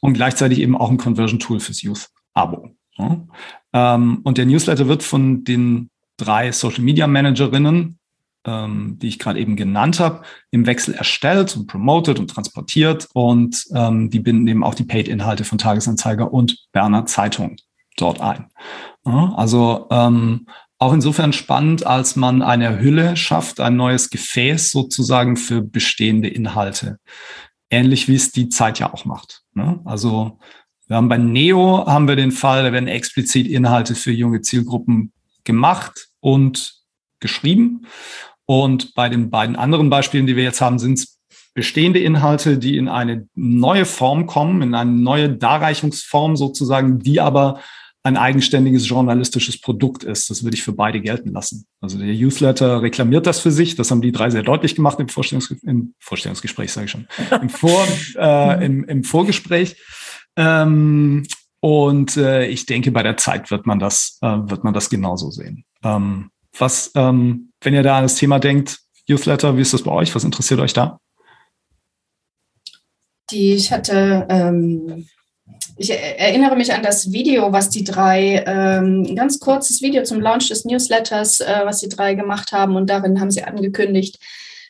und 0.00 0.14
gleichzeitig 0.14 0.60
eben 0.60 0.76
auch 0.76 0.90
ein 0.90 0.98
Conversion-Tool 0.98 1.60
fürs 1.60 1.82
Youth-Abo. 1.82 2.70
Ja. 2.98 3.26
Ähm, 3.72 4.20
und 4.22 4.38
der 4.38 4.46
Newsletter 4.46 4.88
wird 4.88 5.02
von 5.02 5.44
den 5.44 5.90
drei 6.16 6.52
Social-Media-Managerinnen, 6.52 7.98
ähm, 8.46 8.98
die 9.00 9.08
ich 9.08 9.18
gerade 9.18 9.40
eben 9.40 9.56
genannt 9.56 10.00
habe, 10.00 10.22
im 10.50 10.66
Wechsel 10.66 10.94
erstellt 10.94 11.56
und 11.56 11.66
promoted 11.66 12.18
und 12.18 12.28
transportiert 12.28 13.08
und 13.12 13.64
ähm, 13.74 14.10
die 14.10 14.20
binden 14.20 14.46
eben 14.46 14.64
auch 14.64 14.74
die 14.74 14.84
Paid-Inhalte 14.84 15.44
von 15.44 15.58
Tagesanzeiger 15.58 16.32
und 16.32 16.66
Berner 16.72 17.06
Zeitung 17.06 17.56
dort 17.96 18.20
ein. 18.20 18.46
Ja, 19.04 19.32
also 19.36 19.86
ähm, 19.90 20.46
auch 20.78 20.92
insofern 20.92 21.32
spannend, 21.32 21.86
als 21.86 22.16
man 22.16 22.42
eine 22.42 22.80
Hülle 22.80 23.16
schafft, 23.16 23.60
ein 23.60 23.76
neues 23.76 24.10
Gefäß 24.10 24.70
sozusagen 24.70 25.36
für 25.36 25.62
bestehende 25.62 26.28
Inhalte. 26.28 26.98
Ähnlich 27.70 28.08
wie 28.08 28.14
es 28.14 28.30
die 28.30 28.48
Zeit 28.48 28.78
ja 28.78 28.92
auch 28.92 29.04
macht. 29.04 29.42
Ne? 29.54 29.80
Also 29.84 30.38
wir 30.86 30.96
haben 30.96 31.08
bei 31.08 31.18
Neo 31.18 31.86
haben 31.86 32.06
wir 32.06 32.16
den 32.16 32.30
Fall, 32.30 32.62
da 32.62 32.72
werden 32.72 32.88
explizit 32.88 33.48
Inhalte 33.48 33.94
für 33.94 34.12
junge 34.12 34.42
Zielgruppen 34.42 35.12
gemacht 35.44 36.08
und 36.20 36.74
geschrieben. 37.20 37.86
Und 38.44 38.94
bei 38.94 39.08
den 39.08 39.30
beiden 39.30 39.56
anderen 39.56 39.90
Beispielen, 39.90 40.26
die 40.26 40.36
wir 40.36 40.44
jetzt 40.44 40.60
haben, 40.60 40.78
sind 40.78 40.98
es 40.98 41.18
bestehende 41.54 41.98
Inhalte, 41.98 42.58
die 42.58 42.76
in 42.76 42.88
eine 42.88 43.26
neue 43.34 43.86
Form 43.86 44.26
kommen, 44.26 44.62
in 44.62 44.74
eine 44.74 44.92
neue 44.92 45.30
Darreichungsform 45.30 46.36
sozusagen, 46.36 47.00
die 47.00 47.20
aber 47.20 47.60
ein 48.06 48.16
eigenständiges 48.16 48.88
journalistisches 48.88 49.60
Produkt 49.60 50.04
ist. 50.04 50.30
Das 50.30 50.44
würde 50.44 50.56
ich 50.56 50.62
für 50.62 50.72
beide 50.72 51.00
gelten 51.00 51.32
lassen. 51.32 51.66
Also 51.80 51.98
der 51.98 52.06
Newsletter 52.06 52.80
reklamiert 52.80 53.26
das 53.26 53.40
für 53.40 53.50
sich. 53.50 53.74
Das 53.74 53.90
haben 53.90 54.00
die 54.00 54.12
drei 54.12 54.30
sehr 54.30 54.44
deutlich 54.44 54.76
gemacht 54.76 55.00
im, 55.00 55.08
Vorstellungs 55.08 55.50
im 55.64 55.92
Vorstellungsgespräch, 55.98 56.72
sage 56.72 56.84
ich 56.84 56.92
schon, 56.92 57.08
im, 57.42 57.48
Vor 57.48 57.84
äh, 58.16 58.64
im, 58.64 58.84
im 58.84 59.02
Vorgespräch. 59.02 59.76
Ähm, 60.36 61.26
und 61.58 62.16
äh, 62.16 62.46
ich 62.46 62.64
denke, 62.66 62.92
bei 62.92 63.02
der 63.02 63.16
Zeit 63.16 63.50
wird 63.50 63.66
man 63.66 63.80
das, 63.80 64.18
äh, 64.22 64.28
wird 64.28 64.62
man 64.62 64.72
das 64.72 64.88
genauso 64.88 65.32
sehen. 65.32 65.64
Ähm, 65.82 66.30
was, 66.56 66.92
ähm, 66.94 67.50
wenn 67.60 67.74
ihr 67.74 67.82
da 67.82 67.96
an 67.96 68.04
das 68.04 68.14
Thema 68.14 68.38
denkt, 68.38 68.78
Newsletter, 69.08 69.56
wie 69.56 69.62
ist 69.62 69.74
das 69.74 69.82
bei 69.82 69.90
euch? 69.90 70.14
Was 70.14 70.22
interessiert 70.22 70.60
euch 70.60 70.74
da? 70.74 71.00
Die, 73.32 73.54
ich 73.54 73.72
hatte 73.72 74.28
ähm, 74.30 75.08
ich 75.76 75.90
erinnere 75.90 76.56
mich 76.56 76.72
an 76.72 76.82
das 76.82 77.12
Video, 77.12 77.52
was 77.52 77.68
die 77.68 77.84
drei, 77.84 78.42
ähm, 78.46 79.04
ein 79.08 79.16
ganz 79.16 79.40
kurzes 79.40 79.82
Video 79.82 80.02
zum 80.04 80.20
Launch 80.20 80.48
des 80.48 80.64
Newsletters, 80.64 81.40
äh, 81.40 81.60
was 81.64 81.80
die 81.80 81.88
drei 81.88 82.14
gemacht 82.14 82.52
haben. 82.52 82.76
Und 82.76 82.88
darin 82.88 83.20
haben 83.20 83.30
sie 83.30 83.42
angekündigt, 83.42 84.18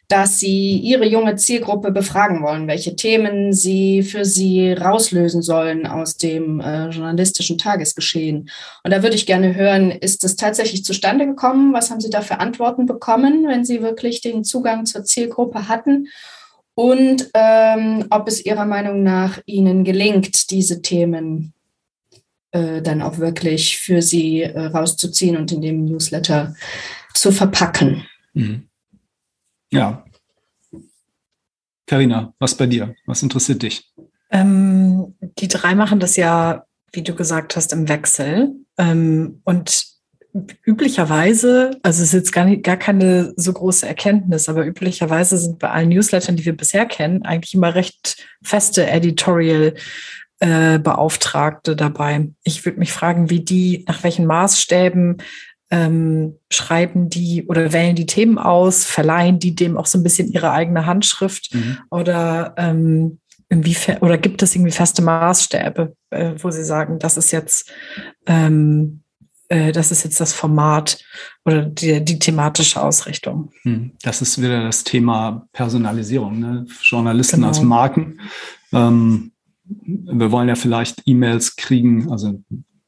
dass 0.09 0.39
sie 0.39 0.79
ihre 0.79 1.05
junge 1.05 1.37
Zielgruppe 1.37 1.91
befragen 1.91 2.43
wollen, 2.43 2.69
welche 2.69 2.95
Themen 2.95 3.53
sie 3.53 4.03
für 4.03 4.25
sie 4.25 4.73
rauslösen 4.73 5.43
sollen 5.43 5.87
aus 5.87 6.17
dem 6.17 6.61
äh, 6.61 6.89
journalistischen 6.91 7.59
Tagesgeschehen. 7.59 8.51
Und 8.85 8.91
da 8.91 9.03
würde 9.03 9.17
ich 9.17 9.27
gerne 9.27 9.55
hören, 9.55 9.91
ist 9.91 10.23
das 10.23 10.37
tatsächlich 10.37 10.85
zustande 10.85 11.27
gekommen? 11.27 11.73
Was 11.73 11.91
haben 11.91 12.01
Sie 12.01 12.11
da 12.11 12.21
für 12.21 12.39
Antworten 12.39 12.87
bekommen, 12.87 13.47
wenn 13.49 13.65
Sie 13.65 13.83
wirklich 13.83 14.21
den 14.21 14.45
Zugang 14.45 14.87
zur 14.87 15.05
Zielgruppe 15.05 15.69
hatten? 15.69 16.09
Und 16.77 17.31
ähm, 17.33 18.05
ob 18.11 18.29
es 18.29 18.45
Ihrer 18.45 18.67
Meinung 18.67 19.03
nach 19.03 19.41
Ihnen 19.47 19.83
gelingt, 19.83 20.51
diese 20.51 20.83
Themen 20.83 21.55
äh, 22.51 22.83
dann 22.83 23.01
auch 23.01 23.17
wirklich 23.17 23.79
für 23.79 24.03
Sie 24.03 24.43
äh, 24.43 24.67
rauszuziehen 24.67 25.39
und 25.39 25.51
in 25.53 25.62
dem 25.62 25.87
Newsletter 25.87 26.55
zu 27.15 27.33
verpacken. 27.33 28.07
Mhm. 28.35 28.69
Ja. 29.73 30.05
Karina, 31.87 32.35
was 32.39 32.55
bei 32.55 32.67
dir? 32.67 32.95
Was 33.07 33.23
interessiert 33.23 33.62
dich? 33.62 33.91
Ähm, 34.31 35.15
die 35.39 35.49
drei 35.49 35.75
machen 35.75 35.99
das 35.99 36.17
ja, 36.17 36.67
wie 36.93 37.03
du 37.03 37.15
gesagt 37.15 37.57
hast, 37.57 37.73
im 37.73 37.89
Wechsel. 37.89 38.55
Ähm, 38.77 39.41
und 39.45 39.96
üblicherweise, 40.64 41.72
also 41.83 42.03
es 42.03 42.09
ist 42.09 42.14
jetzt 42.14 42.33
gar, 42.33 42.44
nicht, 42.44 42.62
gar 42.62 42.77
keine 42.77 43.33
so 43.37 43.53
große 43.53 43.87
Erkenntnis, 43.87 44.49
aber 44.49 44.66
üblicherweise 44.66 45.38
sind 45.38 45.59
bei 45.59 45.70
allen 45.70 45.88
Newslettern, 45.88 46.37
die 46.37 46.44
wir 46.44 46.57
bisher 46.57 46.87
kennen, 46.87 47.25
eigentlich 47.25 47.55
immer 47.55 47.75
recht 47.75 48.27
feste 48.42 48.87
Editorial 48.88 49.75
äh, 50.40 50.79
Beauftragte 50.79 51.77
dabei. 51.77 52.29
Ich 52.44 52.64
würde 52.64 52.79
mich 52.79 52.92
fragen, 52.92 53.31
wie 53.31 53.40
die, 53.40 53.85
nach 53.88 54.03
welchen 54.03 54.27
Maßstäben 54.27 55.18
ähm, 55.70 56.38
schreiben 56.51 57.09
die 57.09 57.46
oder 57.46 57.72
wählen 57.72 57.96
die 57.96 58.07
Themen 58.07 58.38
aus, 58.38 58.85
verleihen 58.85 59.38
die 59.38 59.55
dem 59.55 59.77
auch 59.77 59.87
so 59.87 59.99
ein 59.99 60.03
bisschen 60.03 60.31
ihre 60.31 60.53
eigene 60.53 60.87
Handschrift 60.87 61.55
mhm. 61.55 61.79
oder 61.90 62.55
ähm, 62.57 63.18
inwiefern 63.49 63.99
oder 63.99 64.18
gibt 64.18 64.42
es 64.42 64.55
irgendwie 64.55 64.72
feste 64.72 65.03
Maßstäbe, 65.03 65.94
äh, 66.11 66.33
wo 66.38 66.51
sie 66.51 66.64
sagen, 66.64 66.99
das 66.99 67.16
ist 67.16 67.33
jetzt 67.33 67.70
ähm, 68.27 69.03
äh, 69.49 69.73
das 69.73 69.91
ist 69.91 70.05
jetzt 70.05 70.21
das 70.21 70.33
Format 70.33 71.05
oder 71.45 71.63
die, 71.63 72.05
die 72.05 72.19
thematische 72.19 72.83
Ausrichtung. 72.83 73.51
Hm, 73.63 73.93
das 74.03 74.23
ist 74.23 74.41
wieder 74.41 74.63
das 74.63 74.85
Thema 74.85 75.47
Personalisierung, 75.53 76.39
ne? 76.39 76.67
Journalisten 76.83 77.37
genau. 77.37 77.49
als 77.49 77.63
Marken. 77.63 78.21
Ähm, 78.73 79.33
wir 79.65 80.31
wollen 80.31 80.49
ja 80.49 80.55
vielleicht 80.55 81.03
E-Mails 81.07 81.57
kriegen, 81.57 82.11
also 82.11 82.41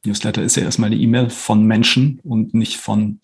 Newsletter 0.05 0.41
ist 0.41 0.55
ja 0.55 0.63
erstmal 0.63 0.91
eine 0.91 0.99
E-Mail 0.99 1.29
von 1.29 1.65
Menschen 1.65 2.19
und 2.23 2.53
nicht 2.53 2.77
von, 2.77 3.19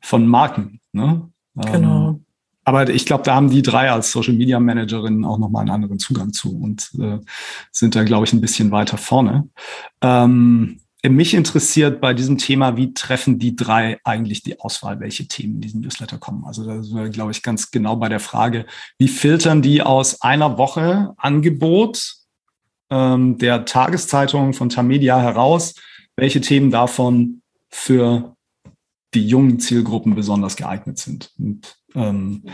von 0.00 0.26
Marken. 0.26 0.80
Ne? 0.92 1.30
Genau. 1.54 2.08
Ähm, 2.10 2.24
aber 2.64 2.90
ich 2.90 3.06
glaube, 3.06 3.24
da 3.24 3.34
haben 3.34 3.50
die 3.50 3.62
drei 3.62 3.90
als 3.90 4.12
Social 4.12 4.34
Media 4.34 4.60
Managerinnen 4.60 5.24
auch 5.24 5.38
nochmal 5.38 5.62
einen 5.62 5.70
anderen 5.70 5.98
Zugang 5.98 6.32
zu 6.32 6.54
und 6.54 6.90
äh, 6.98 7.18
sind 7.70 7.94
da, 7.94 8.04
glaube 8.04 8.26
ich, 8.26 8.32
ein 8.32 8.42
bisschen 8.42 8.70
weiter 8.70 8.98
vorne. 8.98 9.48
Ähm, 10.02 10.80
mich 11.06 11.34
interessiert 11.34 12.00
bei 12.00 12.12
diesem 12.12 12.38
Thema, 12.38 12.76
wie 12.76 12.92
treffen 12.92 13.38
die 13.38 13.54
drei 13.54 13.98
eigentlich 14.02 14.42
die 14.42 14.58
Auswahl, 14.58 14.98
welche 14.98 15.28
Themen 15.28 15.54
in 15.54 15.60
diesen 15.60 15.80
Newsletter 15.80 16.18
kommen. 16.18 16.44
Also 16.44 16.64
da 16.66 16.82
sind 16.82 16.96
wir, 16.96 17.08
glaube 17.08 17.30
ich, 17.30 17.42
ganz 17.42 17.70
genau 17.70 17.96
bei 17.96 18.08
der 18.08 18.20
Frage, 18.20 18.66
wie 18.98 19.08
filtern 19.08 19.62
die 19.62 19.80
aus 19.80 20.22
einer 20.22 20.58
Woche 20.58 21.14
Angebot 21.16 22.14
ähm, 22.90 23.38
der 23.38 23.64
Tageszeitung 23.64 24.54
von 24.54 24.70
Tamedia 24.70 25.20
heraus, 25.20 25.74
welche 26.16 26.40
Themen 26.40 26.70
davon 26.70 27.42
für 27.70 28.34
die 29.14 29.26
jungen 29.26 29.60
Zielgruppen 29.60 30.14
besonders 30.14 30.56
geeignet 30.56 30.98
sind. 30.98 31.30
Und, 31.38 31.76
ähm, 31.94 32.44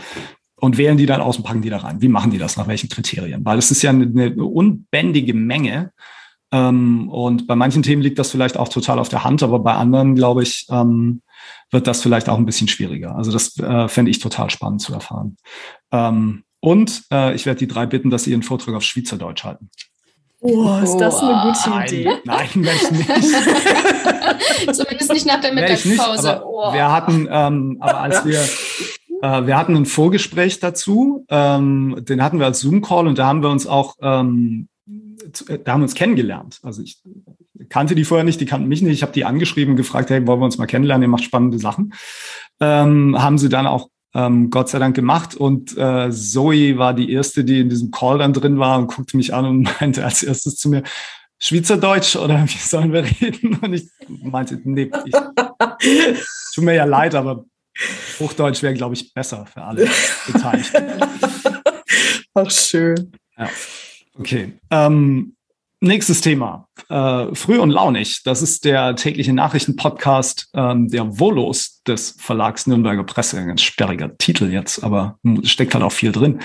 und 0.57 0.77
wählen 0.77 0.97
die 0.97 1.05
dann 1.05 1.21
aus 1.21 1.37
und 1.37 1.43
packen 1.43 1.61
die 1.61 1.69
da 1.69 1.77
rein. 1.77 2.01
Wie 2.01 2.07
machen 2.07 2.31
die 2.31 2.37
das? 2.37 2.57
Nach 2.57 2.67
welchen 2.67 2.89
Kriterien? 2.89 3.43
Weil 3.43 3.57
es 3.57 3.71
ist 3.71 3.81
ja 3.81 3.89
eine, 3.89 4.05
eine 4.05 4.43
unbändige 4.43 5.33
Menge. 5.33 5.91
Ähm, 6.55 7.09
und 7.09 7.47
bei 7.47 7.55
manchen 7.55 7.83
Themen 7.83 8.01
liegt 8.01 8.17
das 8.17 8.31
vielleicht 8.31 8.55
auch 8.55 8.69
total 8.69 8.97
auf 8.99 9.09
der 9.09 9.25
Hand, 9.25 9.43
aber 9.43 9.59
bei 9.59 9.73
anderen, 9.73 10.15
glaube 10.15 10.41
ich, 10.41 10.65
ähm, 10.69 11.21
wird 11.69 11.85
das 11.85 12.01
vielleicht 12.01 12.29
auch 12.29 12.37
ein 12.37 12.45
bisschen 12.45 12.69
schwieriger. 12.69 13.15
Also 13.15 13.31
das 13.33 13.59
äh, 13.59 13.89
fände 13.89 14.09
ich 14.09 14.19
total 14.19 14.49
spannend 14.49 14.81
zu 14.81 14.93
erfahren. 14.93 15.35
Ähm, 15.91 16.43
und 16.61 17.03
äh, 17.11 17.35
ich 17.35 17.45
werde 17.45 17.59
die 17.59 17.67
drei 17.67 17.85
bitten, 17.85 18.09
dass 18.09 18.23
sie 18.23 18.31
ihren 18.31 18.41
Vortrag 18.41 18.73
auf 18.73 18.83
Schweizerdeutsch 18.83 19.43
halten. 19.43 19.69
Oh, 20.39 20.79
ist 20.81 20.97
das 20.97 21.21
eine 21.21 21.41
gute 21.41 21.69
nein, 21.69 21.87
Idee? 21.87 22.11
Nein, 22.23 22.47
möchte 22.55 22.93
nicht. 22.93 23.09
Zumindest 24.75 25.11
nicht 25.11 25.25
nach 25.25 25.41
der 25.41 25.53
Mittagspause. 25.53 26.27
Nicht, 26.27 26.41
oh. 26.45 26.71
Wir 26.71 26.91
hatten, 26.91 27.27
ähm, 27.29 27.77
aber 27.81 27.99
als 27.99 28.25
wir, 28.25 28.39
äh, 29.21 29.45
wir 29.45 29.57
hatten 29.57 29.75
ein 29.75 29.85
Vorgespräch 29.85 30.59
dazu, 30.59 31.25
ähm, 31.29 31.97
den 31.99 32.23
hatten 32.23 32.39
wir 32.39 32.45
als 32.45 32.59
Zoom-Call 32.61 33.07
und 33.07 33.17
da 33.17 33.25
haben 33.25 33.41
wir 33.41 33.49
uns 33.49 33.67
auch, 33.67 33.95
ähm, 34.01 34.69
da 34.85 35.71
haben 35.71 35.81
wir 35.81 35.85
uns 35.85 35.95
kennengelernt. 35.95 36.59
Also 36.61 36.81
ich 36.81 37.01
kannte 37.69 37.95
die 37.95 38.05
vorher 38.05 38.23
nicht, 38.23 38.39
die 38.39 38.45
kannten 38.45 38.67
mich 38.67 38.81
nicht. 38.81 38.93
Ich 38.93 39.01
habe 39.01 39.13
die 39.13 39.25
angeschrieben, 39.25 39.75
gefragt, 39.75 40.09
hey, 40.09 40.25
wollen 40.27 40.39
wir 40.39 40.45
uns 40.45 40.57
mal 40.57 40.67
kennenlernen? 40.67 41.03
Ihr 41.03 41.09
macht 41.09 41.23
spannende 41.23 41.57
Sachen. 41.57 41.93
Ähm, 42.59 43.15
haben 43.19 43.37
sie 43.37 43.49
dann 43.49 43.65
auch 43.65 43.89
ähm, 44.13 44.49
Gott 44.49 44.69
sei 44.69 44.79
Dank 44.79 44.95
gemacht. 44.95 45.35
Und 45.35 45.77
äh, 45.77 46.11
Zoe 46.11 46.77
war 46.77 46.93
die 46.93 47.11
erste, 47.11 47.43
die 47.43 47.61
in 47.61 47.69
diesem 47.69 47.91
Call 47.91 48.19
dann 48.19 48.33
drin 48.33 48.59
war 48.59 48.77
und 48.77 48.87
guckte 48.87 49.17
mich 49.17 49.33
an 49.33 49.45
und 49.45 49.63
meinte 49.81 50.05
als 50.05 50.23
erstes 50.23 50.55
zu 50.55 50.69
mir, 50.69 50.83
Schweizerdeutsch 51.37 52.15
oder 52.15 52.45
wie 52.45 52.57
sollen 52.57 52.93
wir 52.93 53.03
reden? 53.03 53.57
Und 53.61 53.73
ich 53.73 53.89
meinte, 54.07 54.59
nee, 54.63 54.89
ich, 55.05 55.11
tut 56.53 56.63
mir 56.63 56.75
ja 56.75 56.85
leid, 56.85 57.13
aber 57.13 57.45
Hochdeutsch 58.19 58.63
wäre, 58.63 58.73
glaube 58.73 58.95
ich, 58.95 59.13
besser 59.13 59.45
für 59.45 59.61
alle 59.61 59.87
Beteiligten. 60.27 60.85
Ach, 62.33 62.49
schön. 62.49 63.11
Ja. 63.37 63.49
Okay. 64.17 64.53
Ähm, 64.71 65.35
Nächstes 65.85 66.21
Thema. 66.21 66.67
Äh, 66.89 67.35
Früh 67.35 67.59
und 67.59 67.69
launig. 67.69 68.23
Das 68.23 68.41
ist 68.41 68.65
der 68.65 68.95
tägliche 68.95 69.33
Nachrichtenpodcast 69.33 70.49
ähm, 70.55 70.87
der 70.87 71.19
Volos 71.19 71.83
des 71.83 72.15
Verlags 72.17 72.65
Nürnberger 72.65 73.03
Presse. 73.03 73.37
Ein 73.37 73.49
ganz 73.49 73.61
sperriger 73.61 74.17
Titel 74.17 74.51
jetzt, 74.51 74.83
aber 74.83 75.19
steckt 75.43 75.75
halt 75.75 75.83
auch 75.83 75.91
viel 75.91 76.11
drin. 76.11 76.39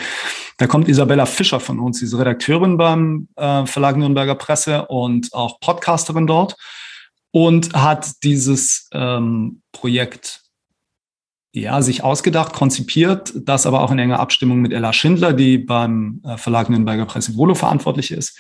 Da 0.59 0.67
kommt 0.67 0.89
Isabella 0.89 1.25
Fischer 1.25 1.59
von 1.59 1.79
uns, 1.79 2.01
diese 2.01 2.19
Redakteurin 2.19 2.77
beim 2.77 3.29
äh, 3.37 3.65
Verlag 3.65 3.97
Nürnberger 3.97 4.35
Presse 4.35 4.87
und 4.89 5.33
auch 5.33 5.59
Podcasterin 5.61 6.27
dort 6.27 6.57
und 7.31 7.73
hat 7.73 8.23
dieses 8.25 8.89
ähm, 8.93 9.63
Projekt 9.73 10.40
ja, 11.53 11.83
sich 11.83 12.05
ausgedacht, 12.05 12.53
konzipiert, 12.53 13.33
das 13.35 13.67
aber 13.67 13.83
auch 13.83 13.91
in 13.91 13.99
enger 13.99 14.21
Abstimmung 14.21 14.61
mit 14.61 14.73
Ella 14.73 14.93
Schindler, 14.93 15.33
die 15.33 15.59
beim 15.59 16.23
äh, 16.25 16.37
Verlag 16.37 16.71
Nürnberger 16.71 17.07
Presse 17.07 17.37
Volo 17.37 17.55
verantwortlich 17.55 18.13
ist. 18.13 18.39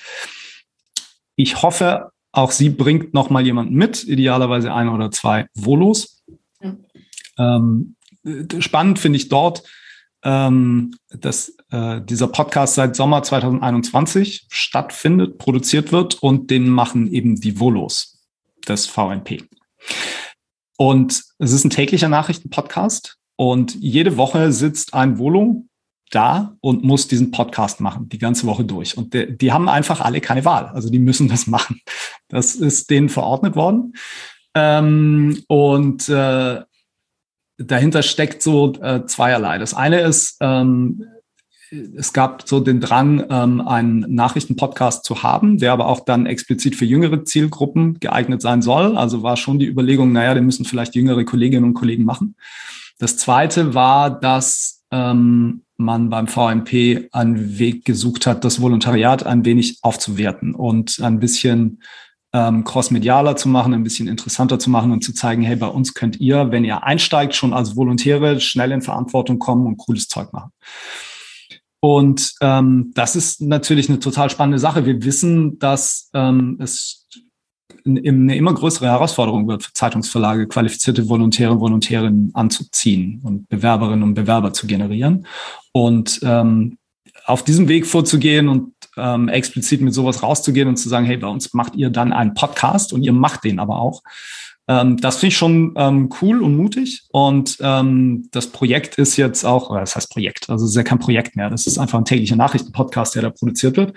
Ich 1.34 1.62
hoffe, 1.62 2.10
auch 2.32 2.52
sie 2.52 2.70
bringt 2.70 3.12
noch 3.12 3.30
mal 3.30 3.44
jemanden 3.44 3.74
mit, 3.74 4.04
idealerweise 4.04 4.72
ein 4.72 4.88
oder 4.88 5.10
zwei 5.10 5.46
Volos. 5.54 6.22
Ja. 6.60 6.76
Ähm, 7.38 7.96
spannend 8.60 8.98
finde 8.98 9.16
ich 9.16 9.28
dort, 9.28 9.64
ähm, 10.22 10.94
dass 11.08 11.56
äh, 11.70 12.00
dieser 12.02 12.28
Podcast 12.28 12.74
seit 12.74 12.94
Sommer 12.94 13.22
2021 13.22 14.46
stattfindet, 14.50 15.38
produziert 15.38 15.92
wird 15.92 16.22
und 16.22 16.50
den 16.50 16.68
machen 16.68 17.10
eben 17.10 17.40
die 17.40 17.58
Volos 17.58 18.22
des 18.68 18.86
VNP. 18.86 19.42
Und 20.80 21.24
es 21.38 21.52
ist 21.52 21.62
ein 21.64 21.68
täglicher 21.68 22.08
Nachrichtenpodcast 22.08 23.18
und 23.36 23.74
jede 23.74 24.16
Woche 24.16 24.50
sitzt 24.50 24.94
ein 24.94 25.18
Volo 25.18 25.66
da 26.10 26.56
und 26.62 26.84
muss 26.84 27.06
diesen 27.06 27.32
Podcast 27.32 27.82
machen, 27.82 28.08
die 28.08 28.16
ganze 28.16 28.46
Woche 28.46 28.64
durch. 28.64 28.96
Und 28.96 29.12
die, 29.12 29.36
die 29.36 29.52
haben 29.52 29.68
einfach 29.68 30.00
alle 30.00 30.22
keine 30.22 30.46
Wahl. 30.46 30.68
Also 30.68 30.88
die 30.88 30.98
müssen 30.98 31.28
das 31.28 31.46
machen. 31.46 31.82
Das 32.28 32.54
ist 32.54 32.88
denen 32.88 33.10
verordnet 33.10 33.56
worden. 33.56 33.92
Ähm, 34.54 35.44
und 35.48 36.08
äh, 36.08 36.62
dahinter 37.58 38.02
steckt 38.02 38.40
so 38.42 38.72
äh, 38.80 39.04
zweierlei. 39.04 39.58
Das 39.58 39.74
eine 39.74 40.00
ist, 40.00 40.38
ähm, 40.40 41.04
es 41.70 42.12
gab 42.12 42.48
so 42.48 42.60
den 42.60 42.80
Drang, 42.80 43.24
ähm, 43.30 43.60
einen 43.60 44.00
Nachrichtenpodcast 44.12 45.04
zu 45.04 45.22
haben, 45.22 45.58
der 45.58 45.72
aber 45.72 45.86
auch 45.86 46.00
dann 46.00 46.26
explizit 46.26 46.74
für 46.74 46.84
jüngere 46.84 47.24
Zielgruppen 47.24 48.00
geeignet 48.00 48.42
sein 48.42 48.62
soll. 48.62 48.96
Also 48.96 49.22
war 49.22 49.36
schon 49.36 49.58
die 49.58 49.66
Überlegung, 49.66 50.12
naja, 50.12 50.34
den 50.34 50.46
müssen 50.46 50.64
vielleicht 50.64 50.94
jüngere 50.94 51.24
Kolleginnen 51.24 51.64
und 51.64 51.74
Kollegen 51.74 52.04
machen. 52.04 52.34
Das 52.98 53.16
zweite 53.16 53.74
war, 53.74 54.10
dass 54.10 54.82
ähm, 54.90 55.62
man 55.76 56.10
beim 56.10 56.26
VMP 56.26 57.08
einen 57.12 57.58
Weg 57.58 57.84
gesucht 57.84 58.26
hat, 58.26 58.44
das 58.44 58.60
Volontariat 58.60 59.24
ein 59.24 59.44
wenig 59.44 59.78
aufzuwerten 59.82 60.54
und 60.54 61.00
ein 61.00 61.20
bisschen 61.20 61.82
ähm, 62.32 62.64
crossmedialer 62.64 63.36
zu 63.36 63.48
machen, 63.48 63.74
ein 63.74 63.82
bisschen 63.82 64.06
interessanter 64.06 64.58
zu 64.58 64.70
machen 64.70 64.92
und 64.92 65.02
zu 65.02 65.12
zeigen, 65.12 65.42
hey, 65.42 65.56
bei 65.56 65.66
uns 65.66 65.94
könnt 65.94 66.20
ihr, 66.20 66.50
wenn 66.50 66.64
ihr 66.64 66.84
einsteigt, 66.84 67.34
schon 67.34 67.54
als 67.54 67.76
Volontäre 67.76 68.40
schnell 68.40 68.72
in 68.72 68.82
Verantwortung 68.82 69.38
kommen 69.38 69.66
und 69.66 69.78
cooles 69.78 70.08
Zeug 70.08 70.32
machen. 70.32 70.52
Und 71.80 72.34
ähm, 72.42 72.92
das 72.94 73.16
ist 73.16 73.40
natürlich 73.40 73.88
eine 73.88 74.00
total 74.00 74.28
spannende 74.28 74.58
Sache. 74.58 74.84
Wir 74.84 75.02
wissen, 75.02 75.58
dass 75.58 76.10
ähm, 76.12 76.58
es 76.60 77.08
eine 77.86 78.36
immer 78.36 78.52
größere 78.52 78.86
Herausforderung 78.86 79.48
wird 79.48 79.62
für 79.62 79.72
Zeitungsverlage, 79.72 80.46
qualifizierte 80.46 81.08
Volontäre 81.08 81.52
und 81.52 81.60
Volontärinnen 81.60 82.30
anzuziehen 82.34 83.20
und 83.24 83.48
Bewerberinnen 83.48 84.02
und 84.02 84.14
Bewerber 84.14 84.52
zu 84.52 84.66
generieren. 84.66 85.26
Und 85.72 86.20
ähm, 86.22 86.76
auf 87.24 87.44
diesem 87.44 87.68
Weg 87.68 87.86
vorzugehen 87.86 88.48
und 88.48 88.74
ähm, 88.96 89.28
explizit 89.28 89.80
mit 89.80 89.94
sowas 89.94 90.22
rauszugehen 90.22 90.68
und 90.68 90.76
zu 90.76 90.88
sagen, 90.88 91.06
hey, 91.06 91.16
bei 91.16 91.28
uns 91.28 91.54
macht 91.54 91.76
ihr 91.76 91.90
dann 91.90 92.12
einen 92.12 92.34
Podcast 92.34 92.92
und 92.92 93.02
ihr 93.02 93.12
macht 93.12 93.44
den 93.44 93.58
aber 93.58 93.78
auch. 93.78 94.02
Ähm, 94.70 94.96
das 94.96 95.16
finde 95.16 95.28
ich 95.28 95.36
schon 95.36 95.74
ähm, 95.76 96.08
cool 96.22 96.42
und 96.42 96.56
mutig. 96.56 97.02
Und 97.10 97.58
ähm, 97.60 98.28
das 98.30 98.46
Projekt 98.46 98.96
ist 98.96 99.18
jetzt 99.18 99.44
auch, 99.44 99.68
oder 99.68 99.80
das 99.80 99.96
heißt 99.96 100.10
Projekt, 100.10 100.48
also 100.48 100.64
es 100.64 100.70
ist 100.70 100.76
ja 100.76 100.84
kein 100.84 101.00
Projekt 101.00 101.36
mehr. 101.36 101.50
Das 101.50 101.66
ist 101.66 101.78
einfach 101.78 101.98
ein 101.98 102.06
täglicher 102.06 102.36
Nachrichtenpodcast, 102.36 103.16
der 103.16 103.22
da 103.22 103.30
produziert 103.30 103.76
wird 103.76 103.92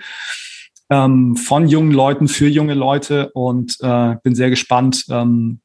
ähm, 0.90 1.36
von 1.36 1.68
jungen 1.68 1.92
Leuten 1.92 2.28
für 2.28 2.48
junge 2.48 2.74
Leute 2.74 3.30
und 3.32 3.78
äh, 3.80 4.16
bin 4.22 4.34
sehr 4.34 4.50
gespannt, 4.50 5.06
ähm, 5.08 5.60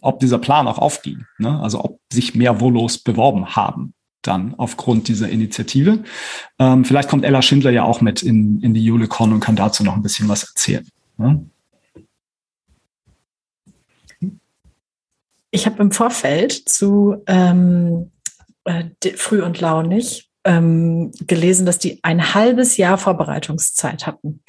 ob 0.00 0.20
dieser 0.20 0.38
Plan 0.38 0.68
auch 0.68 0.78
aufging. 0.78 1.24
Ne? 1.38 1.60
Also 1.60 1.84
ob 1.84 2.00
sich 2.12 2.34
mehr 2.34 2.60
Volos 2.60 2.98
beworben 2.98 3.54
haben 3.56 3.94
dann 4.24 4.54
aufgrund 4.56 5.08
dieser 5.08 5.28
Initiative. 5.30 6.04
Ähm, 6.60 6.84
vielleicht 6.84 7.08
kommt 7.08 7.24
Ella 7.24 7.42
Schindler 7.42 7.72
ja 7.72 7.82
auch 7.82 8.00
mit 8.00 8.22
in, 8.22 8.60
in 8.60 8.72
die 8.72 8.84
JuleCon 8.84 9.32
und 9.32 9.40
kann 9.40 9.56
dazu 9.56 9.82
noch 9.82 9.96
ein 9.96 10.02
bisschen 10.02 10.28
was 10.28 10.44
erzählen. 10.44 10.86
Ne? 11.18 11.44
Ich 15.54 15.66
habe 15.66 15.82
im 15.82 15.92
Vorfeld 15.92 16.52
zu 16.52 17.22
ähm, 17.26 18.10
äh, 18.64 18.84
Früh 19.16 19.42
und 19.42 19.60
Launig 19.60 20.30
ähm, 20.44 21.12
gelesen, 21.26 21.66
dass 21.66 21.78
die 21.78 22.00
ein 22.02 22.34
halbes 22.34 22.78
Jahr 22.78 22.96
Vorbereitungszeit 22.96 24.06
hatten. 24.06 24.42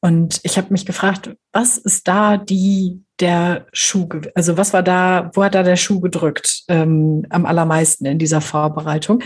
Und 0.00 0.40
ich 0.44 0.58
habe 0.58 0.68
mich 0.70 0.84
gefragt, 0.86 1.34
was 1.52 1.78
ist 1.78 2.06
da 2.06 2.36
die 2.36 3.02
der 3.18 3.66
Schuh, 3.72 4.06
also 4.34 4.58
was 4.58 4.74
war 4.74 4.82
da, 4.82 5.30
wo 5.32 5.42
hat 5.42 5.54
da 5.54 5.62
der 5.62 5.76
Schuh 5.76 6.00
gedrückt 6.00 6.64
ähm, 6.68 7.24
am 7.30 7.46
allermeisten 7.46 8.04
in 8.04 8.18
dieser 8.18 8.42
Vorbereitung? 8.42 9.22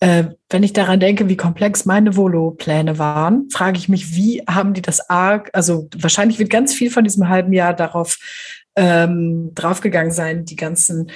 Äh, 0.00 0.24
wenn 0.50 0.64
ich 0.64 0.72
daran 0.72 0.98
denke, 0.98 1.28
wie 1.28 1.36
komplex 1.36 1.84
meine 1.84 2.16
Volo-Pläne 2.16 2.98
waren, 2.98 3.48
frage 3.50 3.78
ich 3.78 3.88
mich, 3.88 4.16
wie 4.16 4.42
haben 4.48 4.74
die 4.74 4.82
das 4.82 5.08
arg, 5.08 5.48
also 5.52 5.88
wahrscheinlich 5.96 6.40
wird 6.40 6.50
ganz 6.50 6.74
viel 6.74 6.90
von 6.90 7.04
diesem 7.04 7.28
halben 7.28 7.52
Jahr 7.52 7.72
darauf 7.72 8.18
ähm, 8.80 9.52
draufgegangen 9.54 10.10
sein, 10.10 10.46
die 10.46 10.56
ganzen 10.56 11.10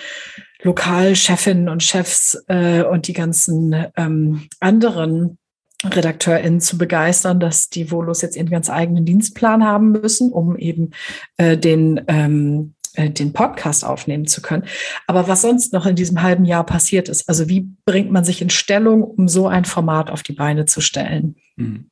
Lokalchefinnen 0.62 1.70
und 1.70 1.82
Chefs 1.82 2.44
äh, 2.48 2.82
und 2.82 3.08
die 3.08 3.14
ganzen 3.14 3.86
ähm, 3.96 4.48
anderen 4.60 5.38
RedakteurInnen 5.82 6.60
zu 6.60 6.76
begeistern, 6.76 7.40
dass 7.40 7.70
die 7.70 7.90
Volos 7.90 8.20
jetzt 8.20 8.36
ihren 8.36 8.50
ganz 8.50 8.68
eigenen 8.68 9.06
Dienstplan 9.06 9.64
haben 9.64 9.92
müssen, 9.92 10.30
um 10.30 10.56
eben 10.58 10.90
äh, 11.38 11.56
den, 11.56 12.02
ähm, 12.08 12.74
äh, 12.94 13.08
den 13.08 13.32
Podcast 13.32 13.84
aufnehmen 13.84 14.26
zu 14.26 14.42
können. 14.42 14.64
Aber 15.06 15.26
was 15.26 15.42
sonst 15.42 15.72
noch 15.72 15.86
in 15.86 15.96
diesem 15.96 16.20
halben 16.20 16.44
Jahr 16.44 16.64
passiert 16.64 17.08
ist, 17.08 17.28
also 17.30 17.48
wie 17.48 17.68
bringt 17.86 18.12
man 18.12 18.24
sich 18.24 18.42
in 18.42 18.50
Stellung, 18.50 19.02
um 19.04 19.26
so 19.26 19.48
ein 19.48 19.64
Format 19.64 20.10
auf 20.10 20.22
die 20.22 20.34
Beine 20.34 20.66
zu 20.66 20.82
stellen? 20.82 21.36
Mhm. 21.56 21.90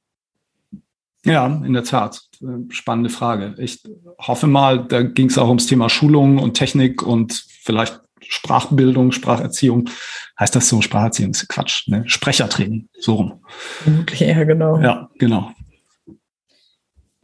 Ja, 1.24 1.46
in 1.46 1.72
der 1.72 1.84
Tat. 1.84 2.28
Äh, 2.42 2.72
spannende 2.72 3.10
Frage. 3.10 3.54
Ich 3.58 3.82
hoffe 4.18 4.46
mal, 4.46 4.84
da 4.84 5.02
ging 5.02 5.28
es 5.28 5.38
auch 5.38 5.48
ums 5.48 5.66
Thema 5.66 5.88
Schulung 5.88 6.38
und 6.38 6.54
Technik 6.54 7.02
und 7.02 7.44
vielleicht 7.48 8.00
Sprachbildung, 8.20 9.12
Spracherziehung. 9.12 9.88
Heißt 10.38 10.54
das 10.56 10.68
so? 10.68 10.80
Spracherziehung 10.80 11.32
ist 11.32 11.48
Quatsch, 11.48 11.88
ne? 11.88 12.04
Sprechertraining, 12.06 12.88
so 12.98 13.14
rum. 13.14 13.44
Ja, 14.14 14.44
genau. 14.44 14.80
Ja, 14.80 15.10
genau. 15.18 15.52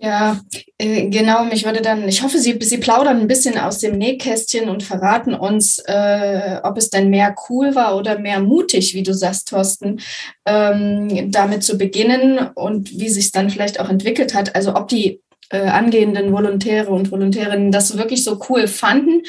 Ja, 0.00 0.40
äh, 0.78 1.08
genau. 1.08 1.44
Mich 1.44 1.64
würde 1.64 1.82
dann, 1.82 2.08
ich 2.08 2.22
hoffe, 2.22 2.38
Sie, 2.38 2.56
Sie 2.60 2.78
plaudern 2.78 3.20
ein 3.20 3.26
bisschen 3.26 3.58
aus 3.58 3.78
dem 3.78 3.98
Nähkästchen 3.98 4.68
und 4.68 4.84
verraten 4.84 5.34
uns, 5.34 5.80
äh, 5.86 6.60
ob 6.62 6.78
es 6.78 6.90
denn 6.90 7.10
mehr 7.10 7.34
cool 7.48 7.74
war 7.74 7.96
oder 7.96 8.16
mehr 8.16 8.38
mutig, 8.38 8.94
wie 8.94 9.02
du 9.02 9.12
sagst, 9.12 9.48
Thorsten, 9.48 10.00
ähm, 10.46 11.32
damit 11.32 11.64
zu 11.64 11.76
beginnen 11.76 12.38
und 12.54 12.92
wie 12.92 13.08
sich 13.08 13.26
es 13.26 13.32
dann 13.32 13.50
vielleicht 13.50 13.80
auch 13.80 13.88
entwickelt 13.88 14.34
hat. 14.34 14.54
Also 14.54 14.76
ob 14.76 14.86
die 14.86 15.20
äh, 15.50 15.62
angehenden 15.62 16.32
Volontäre 16.32 16.90
und 16.90 17.10
Volontärinnen 17.10 17.72
das 17.72 17.98
wirklich 17.98 18.22
so 18.22 18.38
cool 18.48 18.68
fanden 18.68 19.22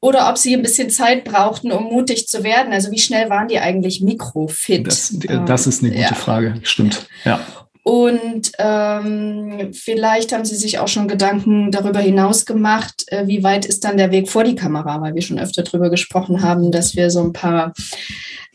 oder 0.00 0.28
ob 0.28 0.38
sie 0.38 0.54
ein 0.54 0.62
bisschen 0.62 0.90
Zeit 0.90 1.24
brauchten, 1.24 1.70
um 1.70 1.84
mutig 1.84 2.26
zu 2.26 2.42
werden. 2.42 2.72
Also 2.72 2.90
wie 2.90 2.98
schnell 2.98 3.30
waren 3.30 3.46
die 3.46 3.58
eigentlich 3.58 4.00
mikrofit? 4.00 4.86
Das, 4.86 5.14
das 5.46 5.66
ist 5.68 5.82
eine 5.82 5.92
gute 5.92 6.02
ja. 6.02 6.14
Frage, 6.14 6.54
stimmt. 6.62 7.06
Ja. 7.24 7.40
Und 7.88 8.52
ähm, 8.58 9.70
vielleicht 9.72 10.34
haben 10.34 10.44
Sie 10.44 10.56
sich 10.56 10.78
auch 10.78 10.88
schon 10.88 11.08
Gedanken 11.08 11.70
darüber 11.70 12.00
hinaus 12.00 12.44
gemacht, 12.44 13.04
äh, 13.06 13.26
wie 13.28 13.42
weit 13.42 13.64
ist 13.64 13.82
dann 13.82 13.96
der 13.96 14.10
Weg 14.10 14.28
vor 14.28 14.44
die 14.44 14.56
Kamera, 14.56 15.00
weil 15.00 15.14
wir 15.14 15.22
schon 15.22 15.38
öfter 15.38 15.62
darüber 15.62 15.88
gesprochen 15.88 16.42
haben, 16.42 16.70
dass 16.70 16.96
wir 16.96 17.08
so 17.08 17.22
ein 17.22 17.32
paar, 17.32 17.72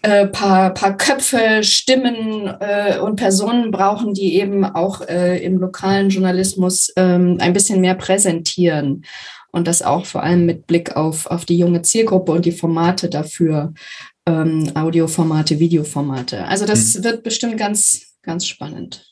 äh, 0.03 0.27
paar, 0.27 0.75
paar 0.75 0.97
Köpfe, 0.97 1.63
Stimmen 1.63 2.45
äh, 2.59 2.99
und 2.99 3.15
Personen 3.15 3.71
brauchen, 3.71 4.13
die 4.13 4.35
eben 4.35 4.65
auch 4.65 5.01
äh, 5.01 5.43
im 5.43 5.57
lokalen 5.57 6.09
Journalismus 6.09 6.93
ähm, 6.95 7.37
ein 7.39 7.53
bisschen 7.53 7.81
mehr 7.81 7.95
präsentieren. 7.95 9.03
Und 9.51 9.65
das 9.67 9.81
auch 9.81 10.05
vor 10.05 10.21
allem 10.21 10.45
mit 10.45 10.67
Blick 10.67 10.95
auf, 10.95 11.25
auf 11.25 11.45
die 11.45 11.57
junge 11.57 11.81
Zielgruppe 11.81 12.33
und 12.33 12.45
die 12.45 12.51
Formate 12.51 13.09
dafür, 13.09 13.73
ähm, 14.27 14.69
Audioformate, 14.75 15.57
Videoformate. 15.57 16.45
Also 16.45 16.67
das 16.67 16.93
mhm. 16.93 17.03
wird 17.03 17.23
bestimmt 17.23 17.57
ganz, 17.57 18.13
ganz 18.21 18.45
spannend. 18.45 19.09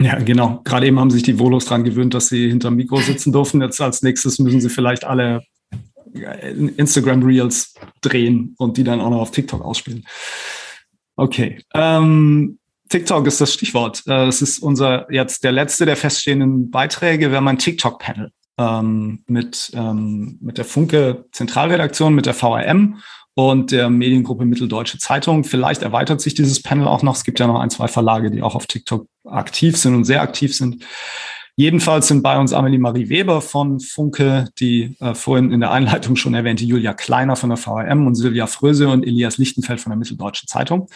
Ja, 0.00 0.18
genau. 0.18 0.60
Gerade 0.64 0.86
eben 0.86 0.98
haben 0.98 1.10
sich 1.10 1.22
die 1.22 1.38
Volos 1.38 1.66
daran 1.66 1.84
gewöhnt, 1.84 2.14
dass 2.14 2.28
sie 2.28 2.48
hinterm 2.48 2.74
Mikro 2.76 3.00
sitzen 3.00 3.32
dürfen. 3.32 3.62
Jetzt 3.62 3.80
als 3.80 4.02
nächstes 4.02 4.38
müssen 4.38 4.60
sie 4.60 4.68
vielleicht 4.68 5.04
alle 5.04 5.42
Instagram 6.76 7.22
Reels 7.22 7.74
drehen 8.00 8.54
und 8.58 8.76
die 8.76 8.84
dann 8.84 9.00
auch 9.00 9.10
noch 9.10 9.20
auf 9.20 9.30
TikTok 9.30 9.62
ausspielen. 9.64 10.04
Okay. 11.16 11.60
Ähm, 11.74 12.58
TikTok 12.88 13.26
ist 13.26 13.40
das 13.40 13.54
Stichwort. 13.54 14.02
Äh, 14.06 14.26
es 14.26 14.42
ist 14.42 14.58
unser 14.58 15.10
jetzt 15.12 15.44
der 15.44 15.52
letzte 15.52 15.86
der 15.86 15.96
feststehenden 15.96 16.70
Beiträge. 16.70 17.30
Wir 17.30 17.38
haben 17.38 17.48
ein 17.48 17.58
TikTok-Panel 17.58 18.30
ähm, 18.58 19.24
mit, 19.26 19.72
ähm, 19.74 20.38
mit 20.40 20.58
der 20.58 20.64
Funke 20.64 21.24
Zentralredaktion, 21.32 22.14
mit 22.14 22.26
der 22.26 22.34
VRM 22.34 23.00
und 23.34 23.72
der 23.72 23.90
Mediengruppe 23.90 24.44
Mitteldeutsche 24.44 24.98
Zeitung. 24.98 25.44
Vielleicht 25.44 25.82
erweitert 25.82 26.20
sich 26.20 26.34
dieses 26.34 26.62
Panel 26.62 26.86
auch 26.86 27.02
noch. 27.02 27.16
Es 27.16 27.24
gibt 27.24 27.40
ja 27.40 27.46
noch 27.46 27.60
ein, 27.60 27.70
zwei 27.70 27.88
Verlage, 27.88 28.30
die 28.30 28.42
auch 28.42 28.54
auf 28.54 28.66
TikTok 28.66 29.06
aktiv 29.24 29.76
sind 29.76 29.94
und 29.94 30.04
sehr 30.04 30.22
aktiv 30.22 30.54
sind. 30.54 30.84
Jedenfalls 31.56 32.08
sind 32.08 32.22
bei 32.22 32.36
uns 32.38 32.52
Amelie 32.52 32.80
Marie 32.80 33.08
Weber 33.08 33.40
von 33.40 33.78
Funke, 33.78 34.46
die 34.58 34.96
äh, 34.98 35.14
vorhin 35.14 35.52
in 35.52 35.60
der 35.60 35.70
Einleitung 35.70 36.16
schon 36.16 36.34
erwähnte 36.34 36.64
Julia 36.64 36.94
Kleiner 36.94 37.36
von 37.36 37.50
der 37.50 37.56
VRM 37.56 38.06
und 38.06 38.16
Silvia 38.16 38.46
Fröse 38.46 38.88
und 38.88 39.06
Elias 39.06 39.38
Lichtenfeld 39.38 39.80
von 39.80 39.90
der 39.90 39.98
Mitteldeutschen 39.98 40.48
Zeitung. 40.48 40.88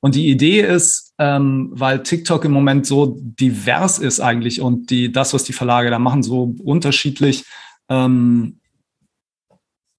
Und 0.00 0.14
die 0.14 0.28
Idee 0.28 0.60
ist, 0.60 1.14
ähm, 1.18 1.70
weil 1.72 2.02
TikTok 2.02 2.44
im 2.44 2.52
Moment 2.52 2.86
so 2.86 3.16
divers 3.20 3.98
ist 3.98 4.20
eigentlich 4.20 4.60
und 4.60 4.90
die, 4.90 5.10
das, 5.10 5.34
was 5.34 5.44
die 5.44 5.52
Verlage 5.52 5.90
da 5.90 5.98
machen, 5.98 6.22
so 6.22 6.54
unterschiedlich, 6.62 7.44
ähm, 7.88 8.58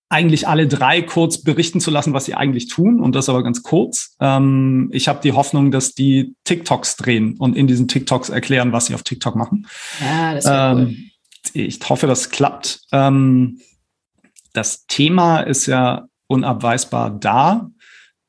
eigentlich 0.09 0.47
alle 0.47 0.67
drei 0.67 1.01
kurz 1.01 1.43
berichten 1.43 1.81
zu 1.81 1.91
lassen, 1.91 2.13
was 2.13 2.25
sie 2.25 2.35
eigentlich 2.35 2.67
tun 2.67 3.01
und 3.01 3.13
das 3.13 3.27
aber 3.27 3.43
ganz 3.43 3.61
kurz. 3.63 4.15
Ähm, 4.21 4.89
ich 4.93 5.07
habe 5.07 5.19
die 5.21 5.33
Hoffnung, 5.33 5.71
dass 5.71 5.93
die 5.93 6.35
TikToks 6.45 6.95
drehen 6.95 7.35
und 7.37 7.57
in 7.57 7.67
diesen 7.67 7.87
TikToks 7.87 8.29
erklären, 8.29 8.71
was 8.71 8.85
sie 8.85 8.95
auf 8.95 9.03
TikTok 9.03 9.35
machen. 9.35 9.67
Ja, 9.99 10.33
das 10.33 10.45
ähm, 10.47 10.77
cool. 10.87 10.95
Ich 11.53 11.79
hoffe, 11.89 12.07
das 12.07 12.29
klappt. 12.29 12.81
Ähm, 12.91 13.59
das 14.53 14.85
Thema 14.87 15.41
ist 15.41 15.65
ja 15.65 16.07
unabweisbar 16.27 17.11
da. 17.11 17.69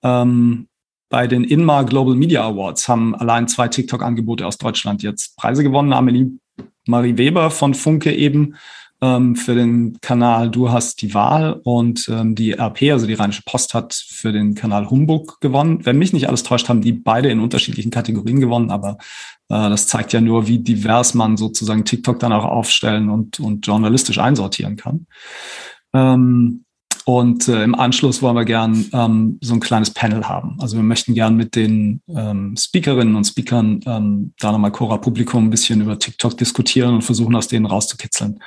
Ähm, 0.02 0.68
bei 1.10 1.26
den 1.26 1.44
Inmar 1.44 1.84
Global 1.84 2.14
Media 2.14 2.44
Awards 2.44 2.88
haben 2.88 3.14
allein 3.14 3.48
zwei 3.48 3.68
TikTok-Angebote 3.68 4.46
aus 4.46 4.58
Deutschland 4.58 5.02
jetzt 5.02 5.36
Preise 5.36 5.62
gewonnen. 5.62 5.92
Amelie 5.92 6.38
Marie 6.86 7.16
Weber 7.16 7.50
von 7.50 7.74
Funke 7.74 8.14
eben 8.14 8.56
ähm, 9.00 9.36
für 9.36 9.54
den 9.54 9.98
Kanal 10.00 10.50
Du 10.50 10.70
hast 10.70 11.02
die 11.02 11.14
Wahl 11.14 11.60
und 11.64 12.08
ähm, 12.08 12.34
die 12.34 12.52
RP, 12.52 12.90
also 12.92 13.06
die 13.06 13.14
Rheinische 13.14 13.42
Post, 13.44 13.74
hat 13.74 13.94
für 13.94 14.32
den 14.32 14.54
Kanal 14.54 14.90
Humbug 14.90 15.40
gewonnen. 15.40 15.84
Wenn 15.84 15.98
mich 15.98 16.12
nicht 16.12 16.28
alles 16.28 16.42
täuscht, 16.42 16.68
haben 16.68 16.80
die 16.80 16.92
beide 16.92 17.28
in 17.28 17.40
unterschiedlichen 17.40 17.90
Kategorien 17.90 18.40
gewonnen, 18.40 18.70
aber 18.70 18.98
äh, 19.48 19.68
das 19.68 19.86
zeigt 19.86 20.12
ja 20.12 20.20
nur, 20.20 20.46
wie 20.48 20.58
divers 20.58 21.14
man 21.14 21.36
sozusagen 21.36 21.84
TikTok 21.84 22.18
dann 22.18 22.32
auch 22.32 22.44
aufstellen 22.44 23.08
und, 23.08 23.40
und 23.40 23.66
journalistisch 23.66 24.18
einsortieren 24.18 24.76
kann. 24.76 25.06
Ähm, 25.94 26.64
und 27.08 27.48
äh, 27.48 27.64
im 27.64 27.74
Anschluss 27.74 28.20
wollen 28.20 28.36
wir 28.36 28.44
gern 28.44 28.84
ähm, 28.92 29.38
so 29.40 29.54
ein 29.54 29.60
kleines 29.60 29.94
Panel 29.94 30.28
haben. 30.28 30.58
Also 30.60 30.76
wir 30.76 30.82
möchten 30.82 31.14
gern 31.14 31.36
mit 31.36 31.56
den 31.56 32.02
ähm, 32.06 32.54
Speakerinnen 32.54 33.16
und 33.16 33.24
Speakern 33.24 33.80
ähm, 33.86 34.34
da 34.38 34.52
nochmal 34.52 34.72
Cora 34.72 34.98
Publikum 34.98 35.46
ein 35.46 35.50
bisschen 35.50 35.80
über 35.80 35.98
TikTok 35.98 36.36
diskutieren 36.36 36.96
und 36.96 37.00
versuchen, 37.00 37.34
aus 37.34 37.48
denen 37.48 37.64
rauszukitzeln. 37.64 38.40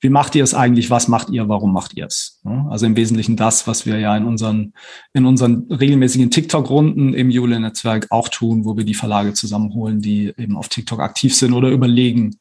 Wie 0.00 0.08
macht 0.08 0.34
ihr 0.34 0.42
es 0.42 0.54
eigentlich? 0.54 0.90
Was 0.90 1.06
macht 1.06 1.30
ihr? 1.30 1.48
Warum 1.48 1.72
macht 1.72 1.94
ihr 1.94 2.06
es? 2.06 2.40
Also 2.68 2.84
im 2.84 2.96
Wesentlichen 2.96 3.36
das, 3.36 3.68
was 3.68 3.86
wir 3.86 4.00
ja 4.00 4.16
in 4.16 4.24
unseren, 4.24 4.72
in 5.12 5.24
unseren 5.24 5.68
regelmäßigen 5.70 6.32
TikTok-Runden 6.32 7.14
im 7.14 7.30
Jule-Netzwerk 7.30 8.08
auch 8.10 8.28
tun, 8.28 8.64
wo 8.64 8.76
wir 8.76 8.82
die 8.82 8.94
Verlage 8.94 9.34
zusammenholen, 9.34 10.00
die 10.00 10.34
eben 10.36 10.56
auf 10.56 10.68
TikTok 10.68 10.98
aktiv 10.98 11.32
sind 11.36 11.52
oder 11.52 11.68
überlegen, 11.68 12.38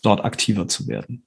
dort 0.00 0.24
aktiver 0.24 0.68
zu 0.68 0.86
werden. 0.86 1.24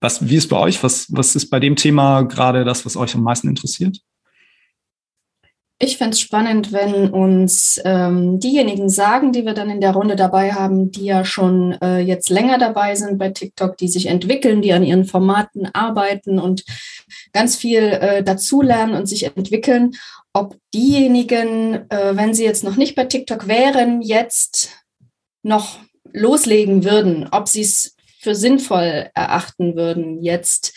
Was, 0.00 0.28
wie 0.28 0.36
ist 0.36 0.48
bei 0.48 0.58
euch? 0.58 0.82
Was, 0.82 1.06
was 1.10 1.34
ist 1.34 1.50
bei 1.50 1.60
dem 1.60 1.76
Thema 1.76 2.22
gerade 2.22 2.64
das, 2.64 2.86
was 2.86 2.96
euch 2.96 3.14
am 3.14 3.22
meisten 3.22 3.48
interessiert? 3.48 4.00
Ich 5.80 5.96
fände 5.96 6.14
es 6.14 6.20
spannend, 6.20 6.72
wenn 6.72 7.10
uns 7.10 7.80
ähm, 7.84 8.40
diejenigen 8.40 8.88
sagen, 8.88 9.30
die 9.30 9.44
wir 9.44 9.54
dann 9.54 9.70
in 9.70 9.80
der 9.80 9.92
Runde 9.92 10.16
dabei 10.16 10.52
haben, 10.52 10.90
die 10.90 11.04
ja 11.04 11.24
schon 11.24 11.72
äh, 11.80 12.00
jetzt 12.00 12.30
länger 12.30 12.58
dabei 12.58 12.96
sind 12.96 13.16
bei 13.16 13.30
TikTok, 13.30 13.76
die 13.76 13.86
sich 13.86 14.06
entwickeln, 14.06 14.60
die 14.60 14.72
an 14.72 14.82
ihren 14.82 15.04
Formaten 15.04 15.66
arbeiten 15.66 16.40
und 16.40 16.64
ganz 17.32 17.54
viel 17.54 17.82
äh, 17.82 18.24
dazulernen 18.24 18.96
und 18.96 19.06
sich 19.06 19.24
entwickeln, 19.36 19.92
ob 20.32 20.56
diejenigen, 20.74 21.88
äh, 21.90 22.16
wenn 22.16 22.34
sie 22.34 22.44
jetzt 22.44 22.64
noch 22.64 22.74
nicht 22.74 22.96
bei 22.96 23.04
TikTok 23.04 23.46
wären, 23.46 24.02
jetzt 24.02 24.70
noch 25.44 25.78
loslegen 26.12 26.82
würden, 26.82 27.28
ob 27.30 27.46
sie 27.46 27.62
es 27.62 27.94
für 28.20 28.34
sinnvoll 28.34 29.10
erachten 29.14 29.76
würden, 29.76 30.22
jetzt 30.22 30.74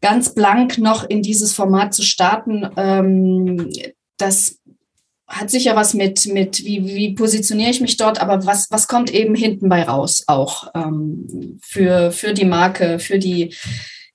ganz 0.00 0.34
blank 0.34 0.78
noch 0.78 1.04
in 1.04 1.22
dieses 1.22 1.52
Format 1.52 1.94
zu 1.94 2.02
starten. 2.02 2.68
Ähm, 2.76 3.70
das 4.16 4.60
hat 5.26 5.50
sicher 5.50 5.76
was 5.76 5.94
mit, 5.94 6.26
mit 6.26 6.64
wie, 6.64 6.86
wie 6.86 7.14
positioniere 7.14 7.70
ich 7.70 7.80
mich 7.80 7.96
dort, 7.96 8.20
aber 8.20 8.46
was, 8.46 8.70
was 8.70 8.88
kommt 8.88 9.12
eben 9.12 9.34
hinten 9.34 9.68
bei 9.68 9.82
raus 9.82 10.24
auch 10.26 10.70
ähm, 10.74 11.58
für, 11.60 12.12
für 12.12 12.32
die 12.32 12.46
Marke, 12.46 12.98
für 12.98 13.18
die 13.18 13.54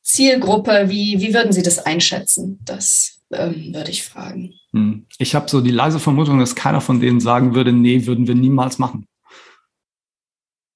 Zielgruppe? 0.02 0.86
Wie, 0.90 1.20
wie 1.20 1.34
würden 1.34 1.54
Sie 1.54 1.62
das 1.62 1.80
einschätzen? 1.86 2.60
Das 2.66 3.20
ähm, 3.32 3.74
würde 3.74 3.92
ich 3.92 4.04
fragen. 4.04 4.54
Hm. 4.72 5.06
Ich 5.20 5.36
habe 5.36 5.50
so 5.50 5.62
die 5.62 5.72
leise 5.72 6.00
Vermutung, 6.00 6.40
dass 6.40 6.56
keiner 6.56 6.82
von 6.82 7.00
denen 7.00 7.20
sagen 7.20 7.54
würde, 7.54 7.72
nee, 7.72 8.06
würden 8.06 8.28
wir 8.28 8.36
niemals 8.36 8.80
machen. 8.80 9.06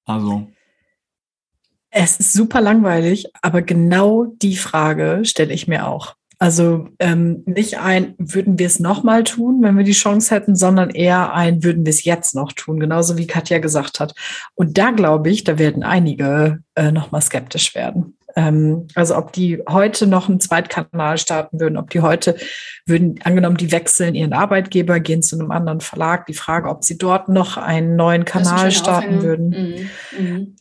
Also 0.04 0.48
es 1.90 2.20
ist 2.20 2.32
super 2.32 2.60
langweilig, 2.60 3.26
aber 3.42 3.62
genau 3.62 4.26
die 4.42 4.56
Frage 4.56 5.20
stelle 5.24 5.54
ich 5.54 5.68
mir 5.68 5.86
auch. 5.86 6.14
Also 6.40 6.88
ähm, 7.00 7.42
nicht 7.46 7.80
ein, 7.80 8.14
würden 8.18 8.60
wir 8.60 8.66
es 8.66 8.78
nochmal 8.78 9.24
tun, 9.24 9.60
wenn 9.60 9.76
wir 9.76 9.82
die 9.82 9.90
Chance 9.90 10.32
hätten, 10.32 10.54
sondern 10.54 10.90
eher 10.90 11.32
ein, 11.32 11.64
würden 11.64 11.84
wir 11.84 11.90
es 11.90 12.04
jetzt 12.04 12.36
noch 12.36 12.52
tun, 12.52 12.78
genauso 12.78 13.18
wie 13.18 13.26
Katja 13.26 13.58
gesagt 13.58 13.98
hat. 13.98 14.14
Und 14.54 14.78
da 14.78 14.92
glaube 14.92 15.30
ich, 15.30 15.42
da 15.42 15.58
werden 15.58 15.82
einige 15.82 16.60
äh, 16.76 16.92
nochmal 16.92 17.22
skeptisch 17.22 17.74
werden. 17.74 18.16
Ähm, 18.36 18.86
also 18.94 19.16
ob 19.16 19.32
die 19.32 19.60
heute 19.68 20.06
noch 20.06 20.28
einen 20.28 20.38
Zweitkanal 20.38 21.18
starten 21.18 21.58
würden, 21.58 21.76
ob 21.76 21.90
die 21.90 22.02
heute 22.02 22.36
würden, 22.86 23.18
angenommen, 23.24 23.56
die 23.56 23.72
wechseln 23.72 24.14
ihren 24.14 24.32
Arbeitgeber, 24.32 25.00
gehen 25.00 25.22
zu 25.22 25.36
einem 25.36 25.50
anderen 25.50 25.80
Verlag, 25.80 26.26
die 26.26 26.34
Frage, 26.34 26.68
ob 26.68 26.84
sie 26.84 26.98
dort 26.98 27.28
noch 27.28 27.56
einen 27.56 27.96
neuen 27.96 28.24
Kanal 28.24 28.70
starten 28.70 29.22
würden. 29.22 29.48
Mhm. 29.48 30.24
Mhm. 30.24 30.56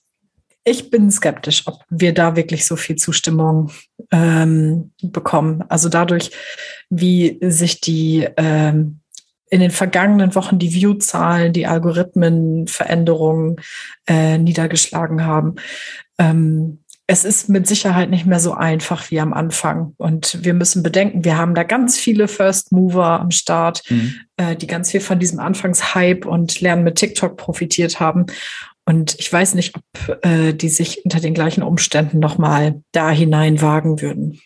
Ich 0.69 0.89
bin 0.89 1.09
skeptisch, 1.09 1.63
ob 1.65 1.79
wir 1.89 2.13
da 2.13 2.35
wirklich 2.35 2.65
so 2.65 2.75
viel 2.75 2.97
Zustimmung 2.97 3.71
ähm, 4.11 4.91
bekommen. 5.01 5.63
Also 5.69 5.87
dadurch, 5.87 6.31
wie 6.89 7.37
sich 7.41 7.79
die 7.79 8.27
ähm, 8.35 8.99
in 9.49 9.61
den 9.61 9.71
vergangenen 9.71 10.35
Wochen 10.35 10.59
die 10.59 10.73
View-Zahlen, 10.73 11.53
die 11.53 11.67
Algorithmenveränderungen 11.67 13.55
äh, 14.07 14.37
niedergeschlagen 14.39 15.23
haben. 15.23 15.55
Ähm, 16.17 16.79
es 17.09 17.23
ist 17.23 17.47
mit 17.47 17.65
Sicherheit 17.65 18.09
nicht 18.09 18.25
mehr 18.25 18.41
so 18.41 18.53
einfach 18.53 19.09
wie 19.09 19.21
am 19.21 19.31
Anfang. 19.31 19.93
Und 19.95 20.43
wir 20.43 20.53
müssen 20.53 20.83
bedenken, 20.83 21.23
wir 21.23 21.37
haben 21.37 21.55
da 21.55 21.63
ganz 21.63 21.97
viele 21.97 22.27
First 22.27 22.73
Mover 22.73 23.21
am 23.21 23.31
Start, 23.31 23.83
mhm. 23.89 24.15
äh, 24.35 24.57
die 24.57 24.67
ganz 24.67 24.91
viel 24.91 24.99
von 24.99 25.17
diesem 25.17 25.39
Anfangshype 25.39 26.27
und 26.27 26.59
Lernen 26.59 26.83
mit 26.83 26.95
TikTok 26.95 27.37
profitiert 27.37 28.01
haben. 28.01 28.25
Und 28.87 29.19
ich 29.19 29.31
weiß 29.31 29.55
nicht, 29.55 29.75
ob 29.75 30.25
äh, 30.25 30.53
die 30.53 30.69
sich 30.69 31.03
unter 31.03 31.19
den 31.19 31.33
gleichen 31.33 31.61
Umständen 31.61 32.19
nochmal 32.19 32.81
da 32.93 33.11
hinein 33.11 33.61
wagen 33.61 34.01
würden. 34.01 34.39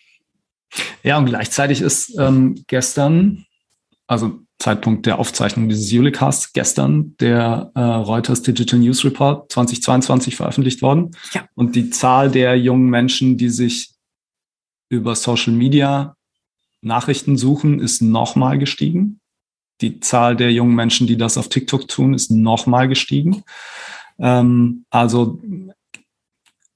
Ja, 1.04 1.16
und 1.18 1.26
gleichzeitig 1.26 1.80
ist 1.80 2.18
ähm, 2.18 2.64
gestern, 2.66 3.46
also 4.08 4.40
Zeitpunkt 4.58 5.06
der 5.06 5.20
Aufzeichnung 5.20 5.68
dieses 5.68 5.92
Julicasts 5.92 6.52
gestern 6.52 7.16
der 7.20 7.70
äh, 7.76 7.80
Reuters 7.80 8.42
Digital 8.42 8.80
News 8.80 9.04
Report 9.04 9.50
2022 9.52 10.34
veröffentlicht 10.34 10.82
worden. 10.82 11.12
Ja. 11.32 11.48
Und 11.54 11.76
die 11.76 11.90
Zahl 11.90 12.28
der 12.28 12.58
jungen 12.58 12.90
Menschen, 12.90 13.36
die 13.36 13.48
sich 13.48 13.92
über 14.88 15.14
Social 15.14 15.52
Media 15.52 16.16
Nachrichten 16.80 17.36
suchen, 17.36 17.78
ist 17.78 18.02
nochmal 18.02 18.58
gestiegen. 18.58 19.20
Die 19.80 20.00
Zahl 20.00 20.34
der 20.34 20.52
jungen 20.52 20.74
Menschen, 20.74 21.06
die 21.06 21.16
das 21.16 21.38
auf 21.38 21.48
TikTok 21.48 21.86
tun, 21.86 22.12
ist 22.12 22.32
nochmal 22.32 22.88
gestiegen. 22.88 23.44
Ähm, 24.18 24.84
also 24.90 25.40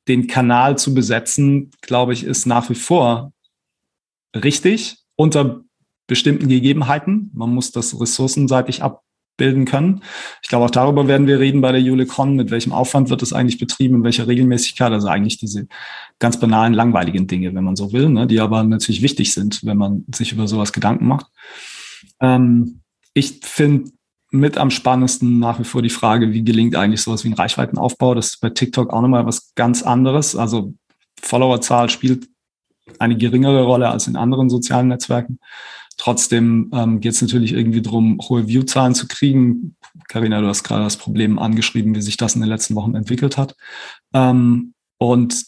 den 0.09 0.27
Kanal 0.27 0.79
zu 0.79 0.94
besetzen, 0.94 1.70
glaube 1.81 2.12
ich, 2.12 2.25
ist 2.25 2.46
nach 2.46 2.70
wie 2.70 2.75
vor 2.75 3.33
richtig 4.35 4.99
unter 5.16 5.62
bestimmten 6.07 6.49
Gegebenheiten. 6.49 7.31
Man 7.35 7.53
muss 7.53 7.72
das 7.72 7.99
ressourcenseitig 8.01 8.83
abbilden 8.83 9.64
können. 9.64 10.03
Ich 10.42 10.49
glaube, 10.49 10.66
auch 10.66 10.70
darüber 10.70 11.09
werden 11.09 11.27
wir 11.27 11.40
reden 11.40 11.61
bei 11.61 11.72
der 11.72 11.81
Julecon. 11.81 12.37
Mit 12.37 12.51
welchem 12.51 12.72
Aufwand 12.72 13.11
wird 13.11 13.22
das 13.22 13.33
eigentlich 13.33 13.59
betrieben, 13.59 13.96
in 13.96 14.05
welcher 14.05 14.29
Regelmäßigkeit? 14.29 14.92
Also 14.92 15.09
eigentlich 15.09 15.38
diese 15.38 15.66
ganz 16.18 16.38
banalen, 16.38 16.75
langweiligen 16.75 17.27
Dinge, 17.27 17.55
wenn 17.55 17.64
man 17.64 17.77
so 17.77 17.92
will, 17.92 18.09
ne, 18.09 18.27
die 18.27 18.40
aber 18.40 18.62
natürlich 18.62 19.03
wichtig 19.03 19.35
sind, 19.35 19.64
wenn 19.64 19.77
man 19.77 20.05
sich 20.14 20.33
über 20.33 20.46
sowas 20.46 20.72
Gedanken 20.72 21.07
macht. 21.07 21.27
Ähm, 22.20 22.81
ich 23.14 23.40
finde 23.42 23.90
mit 24.38 24.59
am 24.59 24.70
spannendsten 24.70 25.38
nach 25.38 25.59
wie 25.59 25.64
vor 25.64 25.83
die 25.83 25.90
Frage, 25.90 26.33
wie 26.33 26.44
gelingt 26.44 26.77
eigentlich 26.77 27.03
sowas 27.03 27.25
wie 27.25 27.29
ein 27.29 27.35
Reichweitenaufbau? 27.35 28.14
Das 28.14 28.29
ist 28.29 28.40
bei 28.40 28.51
TikTok 28.51 28.92
auch 28.92 29.01
nochmal 29.01 29.27
was 29.27 29.55
ganz 29.55 29.83
anderes. 29.83 30.37
Also 30.37 30.75
Followerzahl 31.20 31.90
spielt 31.90 32.29
eine 32.99 33.16
geringere 33.16 33.64
Rolle 33.64 33.88
als 33.88 34.07
in 34.07 34.16
anderen 34.16 34.49
sozialen 34.49 34.88
Netzwerken. 34.88 35.38
Trotzdem 35.96 36.70
ähm, 36.75 37.01
geht 37.01 37.12
es 37.12 37.22
natürlich 37.22 37.53
irgendwie 37.53 37.81
darum, 37.81 38.18
hohe 38.29 38.46
Viewzahlen 38.49 38.94
zu 38.94 39.09
kriegen. 39.09 39.77
Karina, 40.09 40.40
du 40.40 40.46
hast 40.46 40.62
gerade 40.62 40.85
das 40.85 40.99
Problem 40.99 41.38
angeschrieben, 41.38 41.94
wie 41.94 42.03
sich 42.03 42.16
das 42.16 42.35
in 42.35 42.42
den 42.42 42.51
letzten 42.51 42.75
Wochen 42.75 42.94
entwickelt 42.94 43.38
hat. 43.38 43.57
Ähm, 44.12 44.75
und 44.99 45.46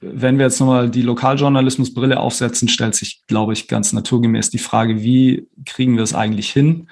wenn 0.00 0.38
wir 0.38 0.46
jetzt 0.46 0.60
nochmal 0.60 0.90
die 0.90 1.02
Lokaljournalismusbrille 1.02 2.18
aufsetzen, 2.18 2.68
stellt 2.68 2.94
sich, 2.94 3.22
glaube 3.26 3.52
ich, 3.52 3.68
ganz 3.68 3.92
naturgemäß 3.92 4.50
die 4.50 4.58
Frage, 4.58 5.02
wie 5.02 5.48
kriegen 5.64 5.96
wir 5.96 6.02
es 6.02 6.14
eigentlich 6.14 6.50
hin, 6.50 6.88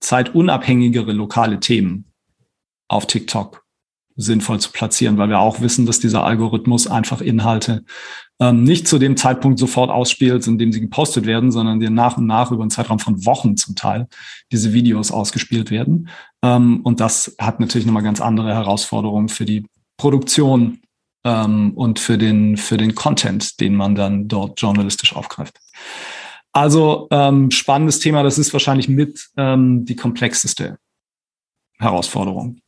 zeitunabhängigere 0.00 1.12
lokale 1.12 1.60
Themen 1.60 2.12
auf 2.88 3.06
TikTok 3.06 3.64
sinnvoll 4.16 4.60
zu 4.60 4.70
platzieren, 4.72 5.18
weil 5.18 5.28
wir 5.28 5.40
auch 5.40 5.60
wissen, 5.60 5.86
dass 5.86 6.00
dieser 6.00 6.24
Algorithmus 6.24 6.86
einfach 6.86 7.20
Inhalte 7.20 7.84
ähm, 8.38 8.62
nicht 8.64 8.86
zu 8.86 8.98
dem 8.98 9.16
Zeitpunkt 9.16 9.58
sofort 9.58 9.90
ausspielt, 9.90 10.46
in 10.46 10.58
dem 10.58 10.72
sie 10.72 10.80
gepostet 10.80 11.26
werden, 11.26 11.50
sondern 11.50 11.80
dir 11.80 11.90
nach 11.90 12.16
und 12.16 12.26
nach 12.26 12.50
über 12.50 12.62
einen 12.62 12.70
Zeitraum 12.70 12.98
von 12.98 13.24
Wochen 13.24 13.56
zum 13.56 13.76
Teil 13.76 14.08
diese 14.52 14.72
Videos 14.72 15.10
ausgespielt 15.10 15.70
werden. 15.70 16.08
Ähm, 16.42 16.80
und 16.82 17.00
das 17.00 17.34
hat 17.40 17.60
natürlich 17.60 17.86
nochmal 17.86 18.02
ganz 18.02 18.20
andere 18.20 18.54
Herausforderungen 18.54 19.28
für 19.28 19.44
die 19.44 19.66
Produktion 19.96 20.80
ähm, 21.24 21.72
und 21.74 21.98
für 21.98 22.18
den, 22.18 22.56
für 22.56 22.76
den 22.76 22.94
Content, 22.94 23.60
den 23.60 23.74
man 23.74 23.94
dann 23.94 24.28
dort 24.28 24.60
journalistisch 24.60 25.14
aufgreift. 25.14 25.58
Also 26.52 27.06
ähm, 27.10 27.50
spannendes 27.50 28.00
Thema, 28.00 28.22
das 28.22 28.38
ist 28.38 28.52
wahrscheinlich 28.52 28.88
mit 28.88 29.30
ähm, 29.36 29.84
die 29.84 29.96
komplexeste 29.96 30.78
Herausforderung 31.78 32.60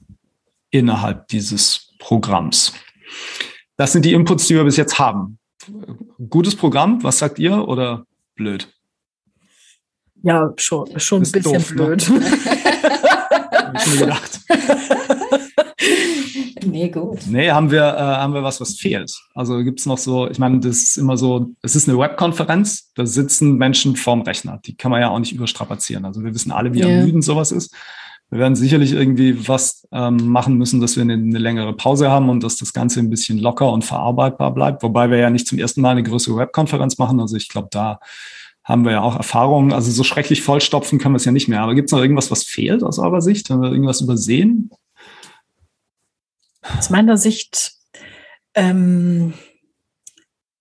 innerhalb 0.71 1.29
dieses 1.29 1.92
Programms. 1.99 2.73
Das 3.77 3.92
sind 3.92 4.05
die 4.05 4.12
Inputs, 4.12 4.47
die 4.47 4.55
wir 4.55 4.64
bis 4.64 4.77
jetzt 4.77 4.99
haben. 4.99 5.38
Gutes 6.29 6.55
Programm, 6.57 7.03
was 7.03 7.18
sagt 7.18 7.38
ihr 7.38 7.68
oder 7.68 8.07
blöd? 8.35 8.68
Ja, 10.23 10.53
schon, 10.57 10.99
schon 11.01 11.23
ein 11.23 11.33
bisschen 11.33 11.42
doof, 11.42 11.71
ne? 11.71 11.77
blöd. 11.77 12.11
Ne? 12.11 12.21
Hab 13.53 13.75
ich 13.75 13.92
mir 13.92 13.99
gedacht. 13.99 14.40
Nee, 16.64 16.88
gut. 16.90 17.21
Nee, 17.29 17.51
haben 17.51 17.71
wir, 17.71 17.83
äh, 17.83 17.99
haben 17.99 18.35
wir 18.35 18.42
was, 18.42 18.61
was 18.61 18.75
fehlt. 18.75 19.12
Also 19.35 19.62
gibt 19.64 19.81
es 19.81 19.87
noch 19.87 19.99
so, 19.99 20.29
ich 20.29 20.38
meine, 20.38 20.61
das 20.61 20.83
ist 20.83 20.97
immer 20.97 21.16
so, 21.16 21.51
es 21.62 21.75
ist 21.75 21.88
eine 21.88 21.99
Webkonferenz, 21.99 22.92
da 22.95 23.07
sitzen 23.07 23.57
Menschen 23.57 23.97
vorm 23.97 24.23
Rechner. 24.23 24.61
Die 24.64 24.77
kann 24.77 24.90
man 24.90 25.01
ja 25.01 25.11
auch 25.11 25.18
nicht 25.18 25.33
überstrapazieren. 25.33 26.05
Also 26.05 26.23
wir 26.23 26.35
wissen 26.35 26.53
alle, 26.53 26.73
wie 26.75 26.81
yeah. 26.81 26.90
ermüdend 26.90 27.25
sowas 27.25 27.53
ist. 27.53 27.75
Wir 28.31 28.38
werden 28.38 28.57
sicherlich 28.57 28.92
irgendwie 28.92 29.47
was 29.47 29.87
ähm, 29.92 30.29
machen 30.29 30.57
müssen, 30.57 30.81
dass 30.81 30.97
wir 30.97 31.03
eine, 31.03 31.14
eine, 31.14 31.38
längere 31.38 31.75
Pause 31.75 32.11
haben 32.11 32.31
und 32.31 32.42
dass 32.42 32.57
das 32.57 32.73
Ganze 32.73 33.01
ein 33.01 33.11
bisschen 33.11 33.38
locker 33.38 33.71
und 33.71 33.85
verarbeitbar 33.85 34.55
bleibt. 34.55 34.83
Wobei 34.83 35.11
wir 35.11 35.18
ja 35.18 35.29
nicht 35.29 35.47
zum 35.47 35.59
ersten 35.59 35.83
Mal 35.83 35.90
eine 35.90 36.03
größere 36.03 36.37
Webkonferenz 36.37 36.97
machen. 36.97 37.21
Also 37.21 37.37
ich 37.37 37.49
glaube, 37.49 37.68
da 37.71 38.01
haben 38.64 38.85
wir 38.85 38.92
ja 38.92 39.03
auch 39.03 39.16
Erfahrungen. 39.16 39.73
Also 39.73 39.90
so 39.90 40.03
schrecklich 40.03 40.40
vollstopfen 40.40 40.99
können 40.99 41.14
wir 41.14 41.18
es 41.18 41.27
ja 41.27 41.33
nicht 41.33 41.49
mehr. 41.49 41.61
Aber 41.61 41.75
gibt 41.75 41.88
es 41.88 41.92
noch 41.92 42.01
irgendwas, 42.01 42.31
was 42.31 42.42
fehlt 42.45 42.83
aus 42.83 42.99
eurer 42.99 43.21
Sicht? 43.21 43.51
Haben 43.51 43.61
wir 43.61 43.71
irgendwas 43.71 44.01
übersehen? 44.01 44.71
Aus 46.62 46.90
meiner 46.90 47.16
Sicht 47.16 47.72
ähm, 48.55 49.35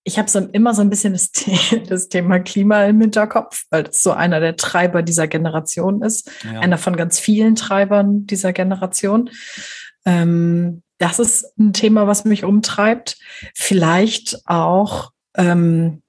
ich 0.04 0.18
habe 0.18 0.28
so 0.28 0.40
immer 0.40 0.74
so 0.74 0.82
ein 0.82 0.90
bisschen 0.90 1.12
das, 1.12 1.30
das, 1.88 2.08
Thema 2.08 2.40
Klima 2.40 2.84
im 2.84 3.00
Hinterkopf, 3.00 3.64
weil 3.70 3.84
das 3.84 4.02
so 4.02 4.12
einer 4.12 4.40
der 4.40 4.56
Treiber 4.56 5.02
dieser 5.02 5.28
Generation 5.28 6.02
ist, 6.02 6.30
ja. 6.44 6.60
einer 6.60 6.78
von 6.78 6.96
ganz 6.96 7.18
vielen 7.20 7.54
Treibern 7.54 8.26
dieser 8.26 8.52
Generation. 8.52 9.30
Ähm, 10.04 10.82
das 10.98 11.18
ist 11.18 11.58
ein 11.58 11.72
Thema, 11.72 12.06
was 12.06 12.24
mich 12.24 12.44
umtreibt. 12.44 13.18
Vielleicht 13.54 14.42
auch 14.46 15.12
ähm, 15.36 16.02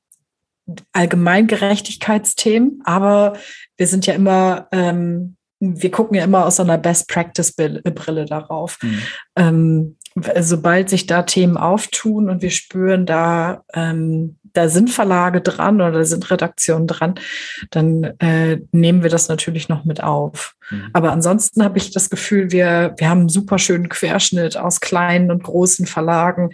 Allgemeingerechtigkeitsthemen, 0.93 2.81
aber 2.85 3.33
wir 3.77 3.87
sind 3.87 4.05
ja 4.05 4.13
immer, 4.13 4.67
ähm, 4.71 5.35
wir 5.63 5.91
gucken 5.91 6.17
ja 6.17 6.23
immer 6.23 6.45
aus 6.45 6.57
so 6.57 6.63
einer 6.63 6.77
Best-Practice-Brille 6.77 8.25
darauf. 8.25 8.77
Mhm. 8.81 9.01
Ähm, 9.35 9.95
sobald 10.39 10.89
sich 10.89 11.07
da 11.07 11.23
Themen 11.23 11.57
auftun 11.57 12.29
und 12.29 12.41
wir 12.41 12.51
spüren, 12.51 13.05
da, 13.05 13.63
ähm, 13.73 14.37
da 14.53 14.69
sind 14.69 14.91
Verlage 14.91 15.41
dran 15.41 15.75
oder 15.77 15.91
da 15.91 16.05
sind 16.05 16.29
Redaktionen 16.29 16.85
dran, 16.85 17.15
dann 17.71 18.03
äh, 18.19 18.59
nehmen 18.71 19.01
wir 19.01 19.09
das 19.09 19.27
natürlich 19.27 19.69
noch 19.69 19.85
mit 19.85 20.03
auf. 20.03 20.55
Mhm. 20.69 20.89
Aber 20.93 21.11
ansonsten 21.11 21.63
habe 21.63 21.79
ich 21.79 21.91
das 21.91 22.09
Gefühl, 22.11 22.51
wir, 22.51 22.93
wir 22.97 23.09
haben 23.09 23.21
einen 23.21 23.29
super 23.29 23.57
schönen 23.57 23.89
Querschnitt 23.89 24.55
aus 24.55 24.81
kleinen 24.81 25.31
und 25.31 25.43
großen 25.43 25.87
Verlagen, 25.87 26.51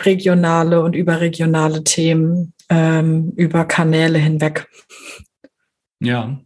regionale 0.00 0.82
und 0.82 0.94
überregionale 0.94 1.82
Themen 1.82 2.52
ähm, 2.68 3.32
über 3.34 3.64
Kanäle 3.64 4.18
hinweg. 4.18 4.68
Ja, 5.98 6.38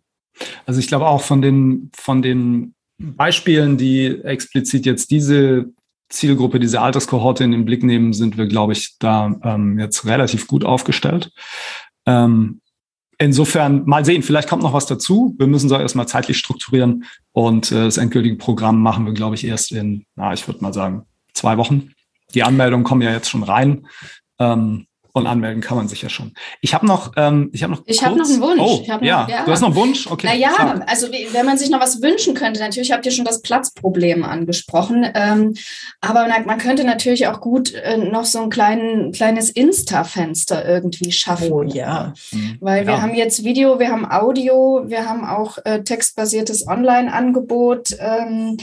also 0.64 0.80
ich 0.80 0.88
glaube 0.88 1.06
auch 1.06 1.22
von 1.22 1.42
den, 1.42 1.90
von 1.94 2.22
den 2.22 2.74
Beispielen, 2.98 3.76
die 3.76 4.06
explizit 4.24 4.86
jetzt 4.86 5.10
diese 5.10 5.66
Zielgruppe, 6.08 6.60
diese 6.60 6.80
Alterskohorte 6.80 7.44
in 7.44 7.52
den 7.52 7.64
Blick 7.64 7.82
nehmen, 7.82 8.12
sind 8.12 8.38
wir, 8.38 8.46
glaube 8.46 8.72
ich, 8.72 8.96
da 8.98 9.34
ähm, 9.42 9.78
jetzt 9.78 10.06
relativ 10.06 10.46
gut 10.46 10.64
aufgestellt. 10.64 11.32
Ähm, 12.06 12.60
insofern 13.18 13.84
mal 13.86 14.04
sehen, 14.04 14.22
vielleicht 14.22 14.48
kommt 14.48 14.62
noch 14.62 14.72
was 14.72 14.86
dazu. 14.86 15.34
Wir 15.38 15.46
müssen 15.46 15.66
es 15.66 15.72
erstmal 15.72 16.08
zeitlich 16.08 16.38
strukturieren 16.38 17.04
und 17.32 17.72
äh, 17.72 17.84
das 17.84 17.96
endgültige 17.96 18.36
Programm 18.36 18.80
machen 18.80 19.04
wir, 19.04 19.12
glaube 19.12 19.34
ich, 19.34 19.44
erst 19.44 19.72
in, 19.72 20.06
na, 20.14 20.32
ich 20.32 20.46
würde 20.46 20.62
mal 20.62 20.72
sagen, 20.72 21.06
zwei 21.34 21.56
Wochen. 21.58 21.92
Die 22.34 22.42
Anmeldungen 22.42 22.84
kommen 22.84 23.02
ja 23.02 23.12
jetzt 23.12 23.30
schon 23.30 23.42
rein. 23.42 23.86
Ähm, 24.38 24.86
Und 25.16 25.26
anmelden 25.26 25.62
kann 25.62 25.78
man 25.78 25.88
sich 25.88 26.02
ja 26.02 26.10
schon. 26.10 26.34
Ich 26.60 26.74
habe 26.74 26.84
noch, 26.84 27.12
ähm, 27.16 27.48
ich 27.54 27.62
habe 27.62 27.72
noch, 27.72 27.82
ich 27.86 28.04
habe 28.04 28.18
noch 28.18 28.28
einen 28.28 28.42
Wunsch. 28.42 28.60
Oh, 28.60 28.84
noch, 28.86 29.00
ja. 29.00 29.26
ja. 29.26 29.44
du 29.46 29.50
hast 29.50 29.62
noch 29.62 29.68
einen 29.68 29.76
Wunsch. 29.76 30.06
Okay. 30.06 30.26
Naja, 30.26 30.82
also 30.86 31.06
wenn 31.10 31.46
man 31.46 31.56
sich 31.56 31.70
noch 31.70 31.80
was 31.80 32.02
wünschen 32.02 32.34
könnte, 32.34 32.60
natürlich 32.60 32.92
habt 32.92 33.06
ihr 33.06 33.12
schon 33.12 33.24
das 33.24 33.40
Platzproblem 33.40 34.24
angesprochen, 34.24 35.08
ähm, 35.14 35.54
aber 36.02 36.28
man 36.44 36.58
könnte 36.58 36.84
natürlich 36.84 37.28
auch 37.28 37.40
gut 37.40 37.72
äh, 37.72 37.96
noch 37.96 38.26
so 38.26 38.42
ein 38.42 38.50
klein, 38.50 39.10
kleines 39.12 39.48
Insta-Fenster 39.48 40.68
irgendwie 40.68 41.10
schaffen. 41.12 41.50
Oh 41.50 41.62
ja, 41.62 42.12
mhm. 42.32 42.58
weil 42.60 42.82
ja. 42.82 42.88
wir 42.88 43.00
haben 43.00 43.14
jetzt 43.14 43.42
Video, 43.42 43.78
wir 43.78 43.88
haben 43.88 44.04
Audio, 44.04 44.82
wir 44.84 45.08
haben 45.08 45.24
auch 45.24 45.56
äh, 45.64 45.82
textbasiertes 45.82 46.68
Online-Angebot. 46.68 47.96
Ähm, 47.98 48.58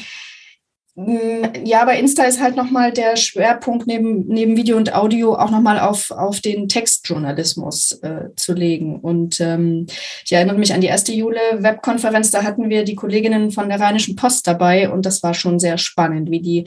ja, 0.95 1.85
bei 1.85 1.97
Insta 1.97 2.23
ist 2.25 2.39
halt 2.39 2.55
nochmal 2.55 2.91
der 2.91 3.15
Schwerpunkt 3.15 3.87
neben, 3.87 4.27
neben 4.27 4.55
Video 4.55 4.77
und 4.77 4.93
Audio 4.93 5.33
auch 5.33 5.49
nochmal 5.49 5.79
auf, 5.79 6.11
auf 6.11 6.39
den 6.39 6.69
Textjournalismus 6.69 7.93
äh, 8.03 8.29
zu 8.35 8.53
legen. 8.53 8.99
Und 8.99 9.41
ähm, 9.41 9.87
ich 10.23 10.31
erinnere 10.31 10.59
mich 10.59 10.71
an 10.71 10.81
die 10.81 10.87
erste 10.87 11.11
Jule-Webkonferenz, 11.11 12.29
da 12.29 12.43
hatten 12.43 12.69
wir 12.69 12.83
die 12.83 12.93
Kolleginnen 12.93 13.49
von 13.49 13.69
der 13.69 13.79
Rheinischen 13.79 14.15
Post 14.15 14.45
dabei 14.45 14.91
und 14.91 15.07
das 15.07 15.23
war 15.23 15.33
schon 15.33 15.59
sehr 15.59 15.79
spannend, 15.79 16.29
wie 16.29 16.41
die 16.41 16.65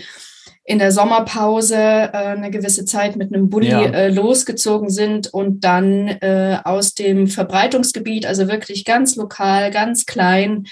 in 0.67 0.81
der 0.81 0.91
Sommerpause 0.91 1.77
äh, 1.77 2.11
eine 2.13 2.51
gewisse 2.51 2.85
Zeit 2.85 3.15
mit 3.15 3.33
einem 3.33 3.49
Bulli 3.49 3.71
ja. 3.71 3.83
äh, 3.83 4.09
losgezogen 4.09 4.91
sind 4.91 5.33
und 5.33 5.63
dann 5.63 6.09
äh, 6.09 6.59
aus 6.65 6.95
dem 6.95 7.29
Verbreitungsgebiet, 7.29 8.27
also 8.27 8.49
wirklich 8.49 8.85
ganz 8.85 9.15
lokal, 9.15 9.71
ganz 9.71 10.07
klein, 10.07 10.65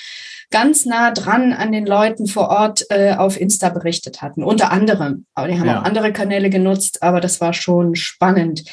ganz 0.50 0.84
nah 0.84 1.12
dran 1.12 1.52
an 1.52 1.70
den 1.70 1.86
Leuten 1.86 2.26
vor 2.26 2.48
Ort 2.48 2.86
äh, 2.90 3.14
auf 3.14 3.40
Insta 3.40 3.68
berichtet 3.68 4.20
hatten. 4.20 4.42
Unter 4.42 4.72
anderem. 4.72 5.26
Aber 5.34 5.46
die 5.46 5.58
haben 5.60 5.68
ja. 5.68 5.80
auch 5.80 5.84
andere 5.84 6.12
Kanäle 6.12 6.50
genutzt, 6.50 7.02
aber 7.04 7.20
das 7.20 7.40
war 7.40 7.52
schon 7.52 7.94
spannend. 7.94 8.64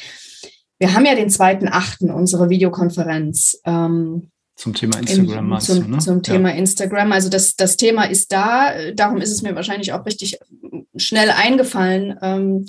Wir 0.80 0.92
haben 0.92 1.06
ja 1.06 1.14
den 1.14 1.30
zweiten 1.30 1.68
Achten, 1.68 2.10
unsere 2.10 2.50
Videokonferenz. 2.50 3.60
Ähm, 3.64 4.31
zum 4.54 4.74
Thema 4.74 4.98
Instagram 4.98 5.48
meinst 5.48 5.66
zum, 5.66 5.84
du, 5.84 5.90
ne? 5.90 5.98
Zum 5.98 6.22
Thema 6.22 6.50
ja. 6.50 6.56
Instagram. 6.56 7.12
Also 7.12 7.28
das, 7.28 7.56
das 7.56 7.76
Thema 7.76 8.04
ist 8.04 8.32
da. 8.32 8.92
Darum 8.94 9.18
ist 9.18 9.30
es 9.30 9.42
mir 9.42 9.54
wahrscheinlich 9.54 9.92
auch 9.92 10.04
richtig 10.04 10.38
schnell 10.96 11.30
eingefallen. 11.30 12.18
Ähm, 12.20 12.66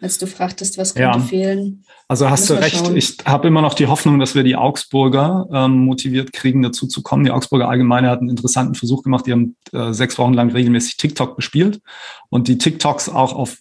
als 0.00 0.18
du 0.18 0.26
fragtest, 0.26 0.76
was 0.76 0.94
könnte 0.94 1.18
ja. 1.18 1.24
fehlen. 1.24 1.84
Also 2.08 2.28
hast 2.28 2.50
du 2.50 2.54
recht. 2.54 2.76
Schauen. 2.76 2.96
Ich 2.96 3.16
habe 3.24 3.48
immer 3.48 3.62
noch 3.62 3.74
die 3.74 3.86
Hoffnung, 3.86 4.18
dass 4.18 4.34
wir 4.34 4.42
die 4.42 4.56
Augsburger 4.56 5.48
ähm, 5.52 5.84
motiviert 5.84 6.32
kriegen, 6.32 6.62
dazu 6.62 6.86
zu 6.86 7.02
kommen. 7.02 7.24
Die 7.24 7.30
Augsburger 7.30 7.68
Allgemeine 7.68 8.10
hat 8.10 8.20
einen 8.20 8.28
interessanten 8.28 8.74
Versuch 8.74 9.02
gemacht. 9.02 9.26
Die 9.26 9.32
haben 9.32 9.56
äh, 9.72 9.92
sechs 9.92 10.18
Wochen 10.18 10.34
lang 10.34 10.50
regelmäßig 10.50 10.98
TikTok 10.98 11.36
bespielt 11.36 11.80
und 12.28 12.48
die 12.48 12.58
TikToks 12.58 13.08
auch 13.08 13.32
auf 13.32 13.58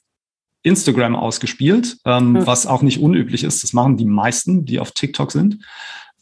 Instagram 0.63 1.15
ausgespielt, 1.15 1.97
ähm, 2.05 2.37
hm. 2.37 2.47
was 2.47 2.67
auch 2.67 2.81
nicht 2.81 2.99
unüblich 2.99 3.43
ist. 3.43 3.63
Das 3.63 3.73
machen 3.73 3.97
die 3.97 4.05
meisten, 4.05 4.65
die 4.65 4.79
auf 4.79 4.91
TikTok 4.91 5.31
sind. 5.31 5.59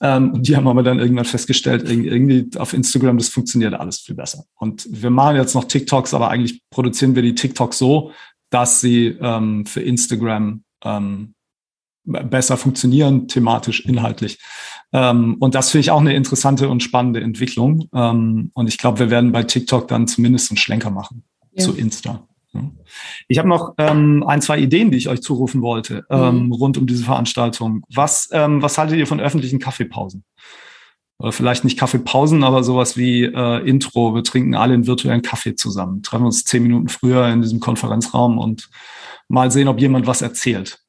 Ähm, 0.01 0.33
und 0.33 0.47
die 0.47 0.55
haben 0.55 0.67
aber 0.67 0.83
dann 0.83 0.99
irgendwann 0.99 1.25
festgestellt, 1.25 1.89
irgendwie 1.89 2.49
auf 2.57 2.73
Instagram, 2.73 3.17
das 3.17 3.29
funktioniert 3.29 3.73
alles 3.73 3.99
viel 3.99 4.15
besser. 4.15 4.45
Und 4.55 4.87
wir 4.89 5.11
machen 5.11 5.35
jetzt 5.35 5.53
noch 5.53 5.65
TikToks, 5.65 6.13
aber 6.13 6.29
eigentlich 6.29 6.61
produzieren 6.71 7.15
wir 7.15 7.21
die 7.21 7.35
TikToks 7.35 7.77
so, 7.77 8.11
dass 8.49 8.81
sie 8.81 9.15
ähm, 9.21 9.65
für 9.65 9.81
Instagram 9.81 10.63
ähm, 10.83 11.35
besser 12.03 12.57
funktionieren, 12.57 13.27
thematisch, 13.27 13.85
inhaltlich. 13.85 14.39
Ähm, 14.91 15.37
und 15.39 15.55
das 15.55 15.69
finde 15.69 15.81
ich 15.81 15.91
auch 15.91 16.01
eine 16.01 16.15
interessante 16.15 16.67
und 16.67 16.81
spannende 16.81 17.21
Entwicklung. 17.21 17.87
Ähm, 17.93 18.51
und 18.53 18.67
ich 18.67 18.77
glaube, 18.77 18.99
wir 18.99 19.09
werden 19.09 19.31
bei 19.31 19.43
TikTok 19.43 19.87
dann 19.87 20.07
zumindest 20.07 20.51
einen 20.51 20.57
Schlenker 20.57 20.89
machen 20.89 21.23
ja. 21.53 21.63
zu 21.63 21.73
Insta. 21.73 22.27
Ich 23.27 23.37
habe 23.37 23.47
noch 23.47 23.75
ähm, 23.77 24.23
ein, 24.27 24.41
zwei 24.41 24.59
Ideen, 24.59 24.91
die 24.91 24.97
ich 24.97 25.07
euch 25.07 25.21
zurufen 25.21 25.61
wollte, 25.61 26.05
ähm, 26.09 26.47
mhm. 26.47 26.51
rund 26.51 26.77
um 26.77 26.85
diese 26.85 27.03
Veranstaltung. 27.03 27.83
Was, 27.93 28.29
ähm, 28.31 28.61
was 28.61 28.77
haltet 28.77 28.97
ihr 28.97 29.07
von 29.07 29.21
öffentlichen 29.21 29.59
Kaffeepausen? 29.59 30.23
Oder 31.17 31.31
vielleicht 31.31 31.63
nicht 31.63 31.77
Kaffeepausen, 31.77 32.43
aber 32.43 32.63
sowas 32.63 32.97
wie 32.97 33.23
äh, 33.23 33.67
Intro. 33.67 34.15
Wir 34.15 34.23
trinken 34.23 34.55
alle 34.55 34.73
einen 34.73 34.87
virtuellen 34.87 35.21
Kaffee 35.21 35.55
zusammen, 35.55 36.01
treffen 36.01 36.25
uns 36.25 36.43
zehn 36.43 36.63
Minuten 36.63 36.89
früher 36.89 37.27
in 37.27 37.41
diesem 37.41 37.59
Konferenzraum 37.59 38.37
und 38.37 38.69
mal 39.27 39.51
sehen, 39.51 39.67
ob 39.67 39.79
jemand 39.79 40.07
was 40.07 40.21
erzählt. 40.21 40.79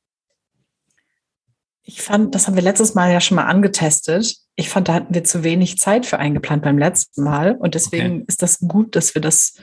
Ich 1.85 2.01
fand, 2.01 2.35
das 2.35 2.47
haben 2.47 2.55
wir 2.55 2.63
letztes 2.63 2.95
Mal 2.95 3.13
ja 3.13 3.21
schon 3.21 3.37
mal 3.37 3.45
angetestet. 3.45 4.37
Ich 4.57 4.69
fand, 4.69 4.89
da 4.89 4.95
hatten 4.95 5.15
wir 5.15 5.25
zu 5.25 5.45
wenig 5.45 5.79
Zeit 5.79 6.07
für 6.07 6.19
eingeplant 6.19 6.63
beim 6.63 6.79
letzten 6.79 7.25
Mal. 7.25 7.57
Und 7.57 7.75
deswegen 7.75 8.17
okay. 8.17 8.25
ist 8.29 8.43
das 8.43 8.61
gut, 8.61 8.95
dass 8.97 9.15
wir 9.15 9.23
das 9.23 9.59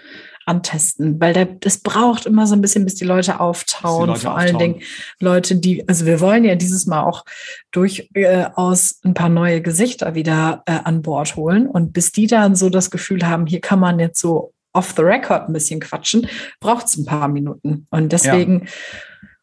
antesten, 0.49 1.21
weil 1.21 1.33
der, 1.33 1.45
das 1.45 1.77
braucht 1.77 2.25
immer 2.25 2.47
so 2.47 2.55
ein 2.55 2.61
bisschen, 2.61 2.83
bis 2.83 2.95
die 2.95 3.05
Leute 3.05 3.39
auftauen. 3.39 4.07
Die 4.07 4.09
Leute 4.09 4.21
Vor 4.21 4.37
allen 4.37 4.57
Dingen 4.57 4.81
Leute, 5.19 5.55
die, 5.55 5.87
also 5.87 6.05
wir 6.05 6.19
wollen 6.19 6.43
ja 6.43 6.55
dieses 6.55 6.87
Mal 6.87 7.03
auch 7.03 7.23
durchaus 7.71 8.99
ein 9.03 9.13
paar 9.13 9.29
neue 9.29 9.61
Gesichter 9.61 10.15
wieder 10.15 10.63
äh, 10.65 10.79
an 10.83 11.01
Bord 11.01 11.35
holen. 11.35 11.67
Und 11.67 11.93
bis 11.93 12.11
die 12.11 12.27
dann 12.27 12.55
so 12.55 12.69
das 12.69 12.91
Gefühl 12.91 13.25
haben, 13.25 13.45
hier 13.45 13.61
kann 13.61 13.79
man 13.79 13.99
jetzt 13.99 14.19
so 14.19 14.53
off 14.73 14.93
the 14.95 15.03
record 15.03 15.47
ein 15.47 15.53
bisschen 15.53 15.79
quatschen, 15.79 16.27
braucht 16.59 16.87
es 16.87 16.97
ein 16.97 17.05
paar 17.05 17.27
Minuten. 17.27 17.87
Und 17.91 18.11
deswegen 18.11 18.61
ja. 18.61 18.71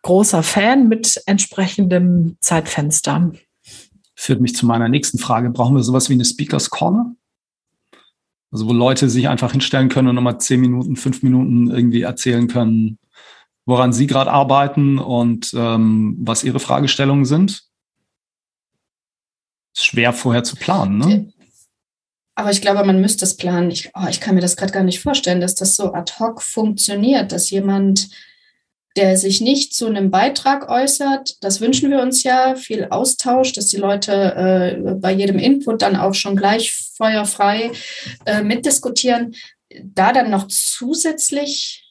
großer 0.02 0.42
Fan 0.42 0.88
mit 0.88 1.22
entsprechendem 1.26 2.36
Zeitfenster. 2.40 3.32
Führt 4.14 4.40
mich 4.40 4.56
zu 4.56 4.66
meiner 4.66 4.88
nächsten 4.88 5.18
Frage. 5.18 5.50
Brauchen 5.50 5.76
wir 5.76 5.82
sowas 5.82 6.08
wie 6.08 6.14
eine 6.14 6.24
Speakers 6.24 6.70
Corner? 6.70 7.14
Also 8.50 8.68
wo 8.68 8.72
Leute 8.72 9.08
sich 9.08 9.28
einfach 9.28 9.52
hinstellen 9.52 9.88
können 9.88 10.08
und 10.08 10.14
nochmal 10.14 10.38
zehn 10.38 10.60
Minuten, 10.60 10.96
fünf 10.96 11.22
Minuten 11.22 11.70
irgendwie 11.70 12.02
erzählen 12.02 12.48
können, 12.48 12.98
woran 13.64 13.92
sie 13.92 14.06
gerade 14.06 14.30
arbeiten 14.30 14.98
und 14.98 15.52
ähm, 15.54 16.16
was 16.20 16.44
ihre 16.44 16.60
Fragestellungen 16.60 17.24
sind. 17.24 17.64
Ist 19.76 19.84
schwer 19.84 20.12
vorher 20.12 20.44
zu 20.44 20.56
planen, 20.56 20.98
ne? 20.98 21.32
Aber 22.38 22.50
ich 22.50 22.60
glaube, 22.60 22.84
man 22.84 23.00
müsste 23.00 23.24
es 23.24 23.36
planen. 23.36 23.70
Ich, 23.70 23.90
oh, 23.94 24.06
ich 24.10 24.20
kann 24.20 24.34
mir 24.34 24.42
das 24.42 24.56
gerade 24.56 24.72
gar 24.72 24.82
nicht 24.82 25.00
vorstellen, 25.00 25.40
dass 25.40 25.54
das 25.54 25.74
so 25.74 25.94
ad 25.94 26.12
hoc 26.18 26.42
funktioniert, 26.42 27.32
dass 27.32 27.48
jemand 27.48 28.10
der 28.96 29.16
sich 29.16 29.40
nicht 29.40 29.74
zu 29.74 29.86
einem 29.86 30.10
Beitrag 30.10 30.68
äußert. 30.68 31.42
Das 31.42 31.60
wünschen 31.60 31.90
wir 31.90 32.00
uns 32.00 32.22
ja, 32.22 32.54
viel 32.54 32.86
Austausch, 32.90 33.52
dass 33.52 33.66
die 33.66 33.76
Leute 33.76 34.12
äh, 34.12 34.94
bei 34.94 35.12
jedem 35.12 35.38
Input 35.38 35.82
dann 35.82 35.96
auch 35.96 36.14
schon 36.14 36.36
gleich 36.36 36.72
feuerfrei 36.96 37.72
äh, 38.24 38.42
mitdiskutieren. 38.42 39.34
Da 39.82 40.12
dann 40.12 40.30
noch 40.30 40.48
zusätzlich 40.48 41.85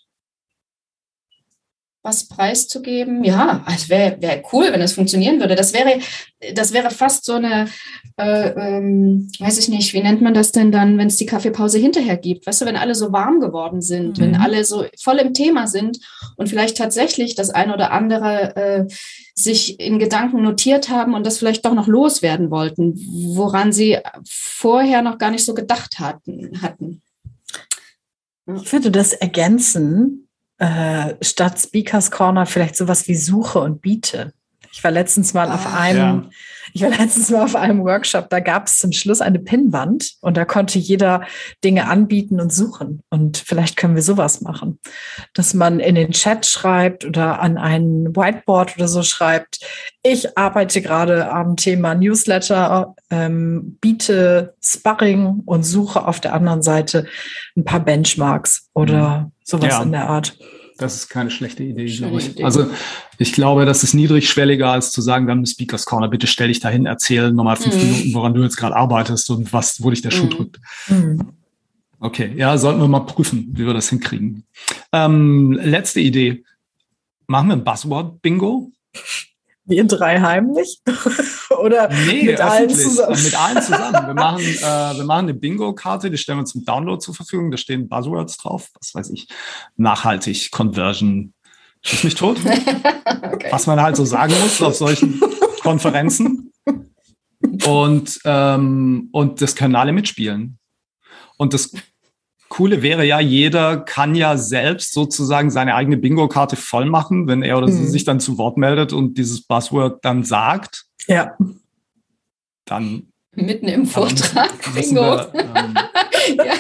was 2.06 2.28
preiszugeben. 2.28 3.24
Ja, 3.24 3.66
es 3.76 3.90
wäre 3.90 4.22
wär 4.22 4.44
cool, 4.54 4.68
wenn 4.72 4.82
es 4.82 4.94
funktionieren 4.94 5.40
würde. 5.40 5.56
Das 5.56 5.74
wäre, 5.74 6.00
das 6.54 6.72
wäre 6.72 6.92
fast 6.92 7.26
so 7.26 7.34
eine, 7.34 7.68
äh, 8.18 8.50
ähm, 8.50 9.28
weiß 9.40 9.58
ich 9.58 9.70
nicht, 9.70 9.92
wie 9.94 10.04
nennt 10.04 10.22
man 10.22 10.36
das 10.36 10.52
denn 10.52 10.72
dann, 10.72 11.00
wenn 11.00 11.08
es 11.08 11.18
die 11.18 11.26
Kaffeepause 11.26 11.80
hinterher 11.80 12.16
gibt? 12.16 12.46
Weißt 12.46 12.62
du, 12.62 12.66
wenn 12.68 12.78
alle 12.78 12.94
so 12.94 13.12
warm 13.12 13.40
geworden 13.40 13.82
sind, 13.82 14.20
mhm. 14.20 14.22
wenn 14.22 14.36
alle 14.36 14.64
so 14.66 14.86
voll 15.02 15.18
im 15.18 15.34
Thema 15.34 15.66
sind 15.66 16.00
und 16.38 16.48
vielleicht 16.48 16.78
tatsächlich 16.78 17.34
das 17.34 17.50
ein 17.50 17.72
oder 17.72 17.92
andere 17.92 18.56
äh, 18.56 18.86
sich 19.34 19.80
in 19.80 19.98
Gedanken 19.98 20.44
notiert 20.44 20.90
haben 20.90 21.16
und 21.16 21.26
das 21.26 21.40
vielleicht 21.40 21.66
doch 21.66 21.74
noch 21.74 21.88
loswerden 21.88 22.52
wollten, 22.52 22.94
woran 23.36 23.74
sie 23.74 23.98
vorher 24.30 25.02
noch 25.02 25.18
gar 25.18 25.32
nicht 25.32 25.44
so 25.44 25.56
gedacht 25.56 26.00
hatten. 26.00 26.62
hatten. 26.62 27.02
Ich 28.62 28.72
würde 28.72 28.92
das 28.92 29.12
ergänzen 29.14 30.25
äh, 30.58 31.16
statt 31.22 31.60
Speakers 31.60 32.12
Corner 32.12 32.46
vielleicht 32.46 32.76
sowas 32.76 33.08
wie 33.08 33.16
Suche 33.16 33.60
und 33.60 33.82
Biete. 33.82 34.34
Ich 34.76 34.84
war 34.84 34.92
letztens 34.92 35.34
mal 35.34 35.50
auf 35.52 35.66
ah, 35.66 35.80
einem, 35.80 36.24
ja. 36.24 36.30
ich 36.74 36.82
war 36.82 36.90
letztens 37.00 37.30
mal 37.30 37.46
auf 37.46 37.56
einem 37.56 37.86
Workshop, 37.86 38.30
da 38.30 38.42
gab 38.42 38.68
es 38.68 38.80
zum 38.80 38.92
Schluss 38.92 39.22
eine 39.22 39.40
Pinnwand 39.40 40.16
und 40.20 40.36
da 40.36 40.44
konnte 40.44 40.80
jeder 40.80 41.22
Dinge 41.64 41.88
anbieten 41.88 42.42
und 42.42 42.52
suchen. 42.52 43.02
Und 43.10 43.38
vielleicht 43.38 43.78
können 43.78 43.96
wir 43.96 44.02
sowas 44.02 44.42
machen, 44.42 44.80
dass 45.34 45.54
man 45.54 45.80
in 45.80 45.96
den 45.96 46.12
Chat 46.12 46.46
schreibt 46.46 47.06
oder 47.06 47.40
an 47.40 47.58
ein 47.58 48.14
Whiteboard 48.14 48.76
oder 48.76 48.90
so 48.90 49.02
schreibt. 49.02 49.60
Ich 50.04 50.38
arbeite 50.38 50.82
gerade 50.82 51.32
am 51.32 51.56
Thema 51.56 51.96
Newsletter, 51.96 52.96
ähm, 53.10 53.78
biete 53.80 54.56
Sparring 54.62 55.42
und 55.46 55.64
suche 55.64 56.06
auf 56.06 56.20
der 56.20 56.34
anderen 56.34 56.62
Seite 56.62 57.06
ein 57.56 57.64
paar 57.64 57.80
Benchmarks 57.80 58.70
oder 58.74 59.20
mhm. 59.20 59.32
Sowas 59.46 59.70
ja. 59.70 59.84
in 59.84 59.94
der 59.94 60.10
Art. 60.10 60.38
Das 60.78 60.96
ist 60.96 61.08
keine 61.08 61.32
schlechte 61.32 61.64
Idee, 61.64 61.86
glaube 61.86 62.18
ich. 62.18 62.32
Idee. 62.32 62.44
Also 62.44 62.70
ich 63.18 63.32
glaube, 63.32 63.66
das 63.66 63.84
ist 63.84 63.94
niedrigschwelliger, 63.94 64.70
als 64.70 64.92
zu 64.92 65.02
sagen, 65.02 65.26
wir 65.26 65.32
haben 65.32 65.40
eine 65.40 65.48
Speakers 65.48 65.86
Corner, 65.86 66.10
bitte 66.10 66.28
stell 66.28 66.50
dich 66.50 66.60
dahin, 66.60 66.86
erzähl 66.86 67.32
nochmal 67.32 67.56
fünf 67.56 67.76
mhm. 67.76 67.82
Minuten, 67.82 68.14
woran 68.14 68.34
du 68.34 68.44
jetzt 68.44 68.58
gerade 68.58 68.76
arbeitest 68.76 69.30
und 69.30 69.54
was, 69.54 69.82
wo 69.82 69.90
dich 69.90 70.02
der 70.02 70.12
Schuh 70.12 70.26
mhm. 70.26 70.30
drückt. 70.32 70.60
Mhm. 70.88 71.22
Okay, 72.02 72.34
ja, 72.36 72.58
sollten 72.58 72.82
wir 72.82 72.90
mal 72.90 73.00
prüfen, 73.02 73.48
wie 73.54 73.66
wir 73.66 73.74
das 73.74 73.90
hinkriegen. 73.90 74.44
Ähm, 74.92 75.54
letzte 75.54 76.02
Idee. 76.02 76.44
Machen 77.28 77.48
wir 77.48 77.56
ein 77.56 77.64
Buzzword-Bingo? 77.64 78.72
Wie 79.68 79.80
in 79.80 79.88
drei 79.88 80.20
heimlich? 80.22 80.82
Oder 81.60 81.90
nee, 81.90 82.24
mit 82.24 82.40
allen 82.40 82.70
zusammen? 82.70 83.24
Mit 83.24 83.40
allen 83.40 83.62
zusammen. 83.62 84.08
Wir 84.08 84.14
machen, 84.14 84.40
äh, 84.42 84.98
wir 84.98 85.04
machen 85.06 85.26
eine 85.26 85.34
Bingo-Karte, 85.34 86.12
die 86.12 86.18
stellen 86.18 86.40
wir 86.40 86.46
zum 86.46 86.64
Download 86.66 87.00
zur 87.00 87.16
Verfügung. 87.16 87.50
Da 87.50 87.58
stehen 87.58 87.90
Buzzwords 87.90 88.38
drauf, 88.38 88.70
was 88.80 88.94
weiß 88.94 89.10
ich, 89.10 89.28
nachhaltig, 89.76 90.52
Conversion, 90.52 91.34
Ist 91.84 92.04
nicht 92.04 92.18
tot. 92.18 92.38
okay. 93.06 93.48
Was 93.50 93.66
man 93.66 93.82
halt 93.82 93.96
so 93.96 94.06
sagen 94.06 94.34
muss 94.40 94.62
auf 94.62 94.76
solchen 94.76 95.20
Konferenzen. 95.62 96.52
Und, 97.66 98.20
ähm, 98.26 99.10
und 99.12 99.42
das 99.42 99.56
können 99.56 99.76
alle 99.76 99.94
mitspielen. 99.94 100.60
Und 101.38 101.54
das 101.54 101.72
Coole 102.56 102.82
wäre 102.82 103.06
ja, 103.06 103.20
jeder 103.20 103.76
kann 103.76 104.16
ja 104.16 104.38
selbst 104.38 104.94
sozusagen 104.94 105.52
seine 105.52 105.76
eigene 105.76 105.98
Bingo-Karte 105.98 106.56
voll 106.56 106.86
machen, 106.86 107.28
wenn 107.28 107.44
er 107.44 107.58
oder 107.58 107.68
sie 107.68 107.82
mhm. 107.82 107.90
sich 107.90 108.06
dann 108.06 108.22
zu 108.22 108.38
Wort 108.38 108.56
meldet 108.56 108.94
und 108.94 109.18
dieses 109.18 109.46
Buzzword 109.46 110.06
dann 110.06 110.24
sagt. 110.24 110.86
Ja. 111.06 111.36
Dann 112.64 113.10
Mitten 113.34 113.68
im 113.68 113.86
Vortrag. 113.86 114.54
Bingo. 114.74 115.02
Wir, 115.02 115.34
ähm, 115.54 115.74
ja. 116.30 116.54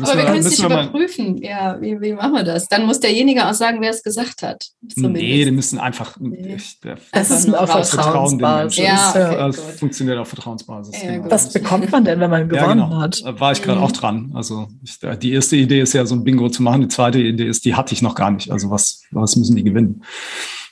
Aber 0.00 0.16
wir 0.16 0.24
können 0.24 0.38
es 0.38 0.50
nicht 0.50 0.62
überprüfen. 0.62 1.36
Ja, 1.38 1.80
wie, 1.80 2.00
wie 2.00 2.12
machen 2.12 2.32
wir 2.32 2.44
das? 2.44 2.68
Dann 2.68 2.86
muss 2.86 3.00
derjenige 3.00 3.46
auch 3.46 3.54
sagen, 3.54 3.80
wer 3.80 3.90
es 3.90 4.02
gesagt 4.02 4.42
hat. 4.42 4.68
Zumindest. 4.94 5.24
Nee, 5.24 5.44
die 5.44 5.50
müssen 5.50 5.78
einfach. 5.78 6.16
Nee. 6.20 6.56
Ich, 6.56 6.78
das 7.12 7.30
ist 7.30 7.54
auf 7.54 7.70
Vertrauensbasis. 7.70 8.78
Ja, 8.78 9.10
okay, 9.10 9.36
das 9.36 9.56
funktioniert 9.78 10.18
auf 10.18 10.28
Vertrauensbasis. 10.28 11.02
Ja, 11.02 11.12
genau. 11.16 11.30
Was 11.30 11.52
bekommt 11.52 11.90
man 11.90 12.04
denn, 12.04 12.20
wenn 12.20 12.30
man 12.30 12.48
gewonnen 12.48 12.78
ja, 12.78 12.86
genau. 12.86 13.00
hat? 13.00 13.20
Da 13.24 13.38
war 13.40 13.52
ich 13.52 13.62
gerade 13.62 13.78
mhm. 13.78 13.84
auch 13.84 13.92
dran. 13.92 14.32
Also 14.34 14.68
ich, 14.82 14.98
die 15.20 15.32
erste 15.32 15.56
Idee 15.56 15.80
ist 15.80 15.94
ja, 15.94 16.06
so 16.06 16.14
ein 16.14 16.24
Bingo 16.24 16.48
zu 16.48 16.62
machen. 16.62 16.82
Die 16.82 16.88
zweite 16.88 17.18
Idee 17.18 17.46
ist, 17.46 17.64
die 17.64 17.74
hatte 17.74 17.94
ich 17.94 18.02
noch 18.02 18.14
gar 18.14 18.30
nicht. 18.30 18.50
Also 18.50 18.70
was, 18.70 19.02
was 19.10 19.36
müssen 19.36 19.56
die 19.56 19.64
gewinnen? 19.64 20.04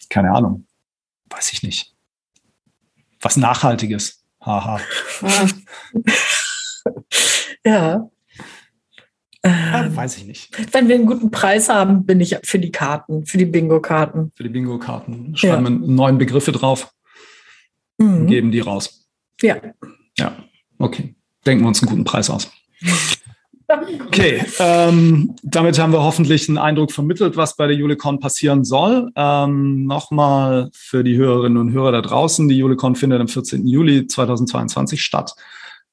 Keine 0.09 0.33
Ahnung. 0.33 0.67
Weiß 1.31 1.53
ich 1.53 1.63
nicht. 1.63 1.95
Was 3.21 3.37
Nachhaltiges. 3.37 4.23
Haha. 4.41 4.81
Ja. 7.67 8.11
Ja, 9.45 9.95
weiß 9.95 10.17
ich 10.19 10.27
nicht. 10.27 10.75
Wenn 10.75 10.89
wir 10.89 10.97
einen 10.97 11.07
guten 11.07 11.31
Preis 11.31 11.69
haben, 11.69 12.05
bin 12.05 12.21
ich 12.21 12.37
für 12.43 12.59
die 12.59 12.73
Karten, 12.73 13.27
für 13.27 13.39
die 13.39 13.45
Bingo-Karten. 13.45 14.33
Für 14.35 14.43
die 14.43 14.49
Bingo-Karten. 14.49 15.37
Schreiben 15.37 15.65
ja. 15.65 15.71
wir 15.71 15.89
neuen 15.89 16.19
Begriffe 16.19 16.51
drauf 16.53 16.93
mhm. 17.99 18.15
und 18.15 18.27
geben 18.27 18.51
die 18.51 18.61
raus. 18.61 19.07
Ja. 19.41 19.57
Ja, 20.19 20.37
okay. 20.79 21.15
Denken 21.45 21.63
wir 21.63 21.69
uns 21.69 21.81
einen 21.83 21.91
guten 21.91 22.05
Preis 22.05 22.31
aus. 22.31 22.51
Okay, 24.07 24.45
ähm, 24.61 25.35
damit 25.43 25.81
haben 25.81 25.93
wir 25.93 26.01
hoffentlich 26.01 26.49
einen 26.49 26.57
Eindruck 26.57 26.93
vermittelt, 26.93 27.37
was 27.37 27.57
bei 27.57 27.67
der 27.67 27.75
Julecon 27.75 28.21
passieren 28.21 28.65
soll. 28.65 29.11
Ähm, 29.17 29.87
Nochmal 29.87 30.71
für 30.73 31.03
die 31.03 31.17
Hörerinnen 31.17 31.59
und 31.59 31.73
Hörer 31.73 31.91
da 31.91 32.01
draußen, 32.01 32.49
die 32.49 32.59
Julecon 32.59 32.95
findet 32.95 33.21
am 33.21 33.27
14. 33.27 33.67
Juli 33.67 34.07
2022 34.07 35.03
statt. 35.03 35.35